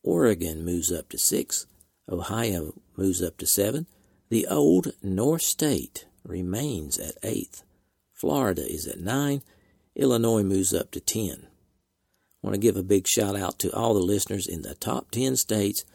Oregon 0.03 0.63
moves 0.63 0.93
up 0.93 1.09
to 1.09 1.17
six. 1.17 1.67
Ohio 2.07 2.75
moves 2.99 3.23
up 3.23 3.39
to 3.39 3.47
seven. 3.47 3.87
The 4.29 4.47
old 4.47 4.93
North 5.03 5.41
State 5.41 6.05
remains 6.23 6.99
at 6.99 7.17
eighth. 7.23 7.63
Florida 8.13 8.71
is 8.71 8.87
at 8.87 9.01
nine. 9.01 9.43
Illinois 9.95 10.43
moves 10.43 10.75
up 10.75 10.91
to 10.91 11.01
ten. 11.01 11.47
I 11.47 12.47
want 12.47 12.55
to 12.55 12.61
give 12.61 12.77
a 12.77 12.83
big 12.83 13.09
shout 13.09 13.37
out 13.37 13.59
to 13.61 13.75
all 13.75 13.95
the 13.95 14.01
listeners 14.01 14.47
in 14.47 14.61
the 14.63 14.75
top 14.75 15.11
10 15.11 15.37
states 15.37 15.87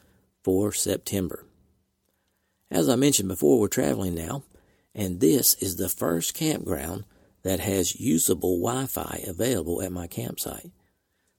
for 0.43 0.71
September. 0.71 1.45
As 2.71 2.89
I 2.89 2.95
mentioned 2.95 3.29
before, 3.29 3.59
we're 3.59 3.67
traveling 3.67 4.15
now, 4.15 4.43
and 4.95 5.19
this 5.19 5.53
is 5.61 5.75
the 5.75 5.89
first 5.89 6.33
campground 6.33 7.05
that 7.43 7.59
has 7.59 7.99
usable 7.99 8.57
Wi 8.59 8.85
Fi 8.85 9.23
available 9.27 9.81
at 9.81 9.91
my 9.91 10.07
campsite. 10.07 10.71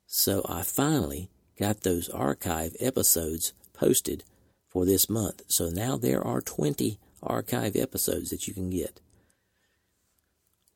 So 0.06 0.44
I 0.48 0.62
finally 0.62 1.30
got 1.58 1.82
those 1.82 2.08
archive 2.08 2.74
episodes 2.80 3.52
posted 3.72 4.24
for 4.68 4.84
this 4.84 5.08
month. 5.08 5.42
So 5.48 5.68
now 5.68 5.96
there 5.96 6.22
are 6.22 6.40
20 6.40 6.98
archive 7.22 7.76
episodes 7.76 8.30
that 8.30 8.48
you 8.48 8.54
can 8.54 8.70
get. 8.70 9.00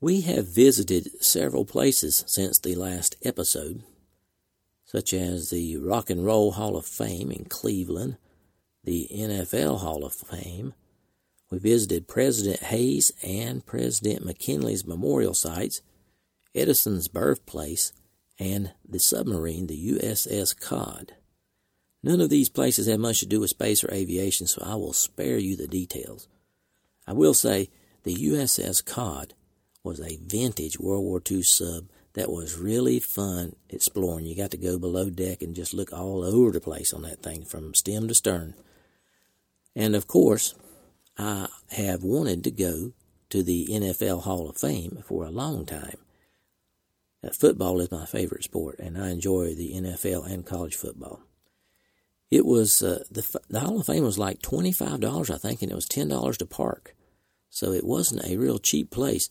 We 0.01 0.21
have 0.23 0.47
visited 0.47 1.23
several 1.23 1.65
places 1.65 2.23
since 2.27 2.59
the 2.59 2.75
last 2.75 3.17
episode. 3.25 3.83
such 4.87 5.13
as 5.13 5.51
the 5.51 5.77
Rock 5.77 6.09
and 6.11 6.25
Roll 6.25 6.53
Hall 6.53 6.77
of 6.77 6.87
Fame 6.87 7.33
in 7.33 7.45
Cleveland, 7.47 8.17
the 8.85 9.09
NFL 9.13 9.81
Hall 9.81 10.05
of 10.05 10.15
Fame. 10.15 10.75
We 11.51 11.59
visited 11.59 12.09
President 12.09 12.61
Hayes 12.65 13.13
and 13.23 13.65
President 13.65 14.25
McKinley's 14.25 14.87
memorial 14.87 15.35
sites, 15.35 15.81
Edison's 16.55 17.09
birthplace, 17.09 17.93
and 18.39 18.73
the 18.89 18.99
submarine, 18.99 19.67
the 19.67 19.93
USS 19.93 20.59
Cod. 20.59 21.13
None 22.03 22.21
of 22.21 22.31
these 22.31 22.49
places 22.49 22.87
have 22.87 23.01
much 23.01 23.21
to 23.21 23.27
do 23.27 23.41
with 23.41 23.51
space 23.51 23.83
or 23.83 23.93
aviation, 23.93 24.47
so 24.47 24.63
I 24.65 24.75
will 24.75 24.93
spare 24.93 25.39
you 25.39 25.57
the 25.57 25.69
details. 25.69 26.29
I 27.07 27.13
will 27.13 27.35
say 27.35 27.71
the 28.03 28.15
USS 28.15 28.85
Cod 28.85 29.35
was 29.83 30.01
a 30.01 30.19
vintage 30.25 30.79
World 30.79 31.05
War 31.05 31.23
II 31.31 31.43
sub 31.43 31.89
that 32.15 32.31
was 32.31 32.59
really 32.59 32.99
fun 32.99 33.55
exploring. 33.69 34.27
You 34.27 34.37
got 34.37 34.51
to 34.51 34.57
go 34.57 34.79
below 34.79 35.11
deck 35.11 35.43
and 35.43 35.55
just 35.55 35.75
look 35.75 35.93
all 35.93 36.25
over 36.25 36.51
the 36.51 36.61
place 36.61 36.93
on 36.93 37.03
that 37.03 37.23
thing 37.23 37.45
from 37.45 37.75
stem 37.75 38.09
to 38.09 38.15
stern. 38.15 38.55
And 39.77 39.95
of 39.95 40.07
course, 40.07 40.55
I 41.19 41.49
have 41.71 42.03
wanted 42.03 42.45
to 42.45 42.51
go 42.51 42.93
to 43.31 43.43
the 43.43 43.67
NFL 43.71 44.23
Hall 44.23 44.49
of 44.49 44.57
Fame 44.57 45.03
for 45.07 45.25
a 45.25 45.31
long 45.31 45.65
time. 45.67 45.99
Uh, 47.25 47.31
football 47.31 47.81
is 47.81 47.91
my 47.91 48.07
favorite 48.07 48.45
sport, 48.45 48.79
and 48.79 48.99
I 48.99 49.11
enjoy 49.11 49.55
the 49.55 49.73
NFL 49.75 50.31
and 50.31 50.47
college 50.47 50.75
football. 50.77 51.23
It 52.31 52.45
was 52.45 52.83
uh, 52.83 53.05
the 53.11 53.41
the 53.49 53.61
Hall 53.61 53.81
of 53.81 53.87
Fame 53.87 54.05
was 54.05 54.19
like 54.19 54.43
twenty 54.43 54.73
five 54.73 55.01
dollars, 55.01 55.31
I 55.31 55.39
think, 55.39 55.63
and 55.63 55.71
it 55.71 55.77
was 55.77 55.87
ten 55.87 56.09
dollars 56.09 56.39
to 56.39 56.47
park, 56.47 56.95
so 57.49 57.73
it 57.73 57.85
wasn't 57.85 58.25
a 58.25 58.37
real 58.37 58.59
cheap 58.59 58.91
place, 58.91 59.29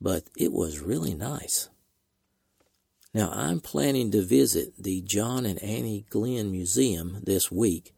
but 0.00 0.24
it 0.36 0.52
was 0.52 0.80
really 0.80 1.14
nice. 1.14 1.68
Now, 3.14 3.30
I'm 3.30 3.60
planning 3.60 4.10
to 4.12 4.22
visit 4.22 4.82
the 4.82 5.02
John 5.02 5.44
and 5.44 5.62
Annie 5.62 6.06
Glenn 6.08 6.50
Museum 6.50 7.18
this 7.22 7.52
week, 7.52 7.92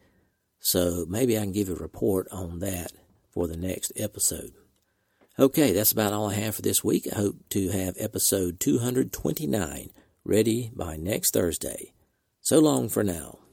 so 0.59 1.05
maybe 1.07 1.37
I 1.37 1.41
can 1.41 1.53
give 1.53 1.69
a 1.69 1.75
report 1.75 2.27
on 2.31 2.59
that 2.59 2.91
for 3.35 3.47
the 3.47 3.57
next 3.57 3.91
episode. 3.97 4.53
Okay, 5.37 5.73
that's 5.73 5.91
about 5.91 6.13
all 6.13 6.29
I 6.29 6.35
have 6.35 6.55
for 6.55 6.61
this 6.61 6.83
week. 6.83 7.07
I 7.11 7.17
hope 7.17 7.35
to 7.49 7.69
have 7.69 7.95
episode 7.99 8.59
229 8.61 9.89
ready 10.23 10.71
by 10.73 10.95
next 10.95 11.33
Thursday. 11.33 11.91
So 12.39 12.59
long 12.59 12.87
for 12.87 13.03
now. 13.03 13.44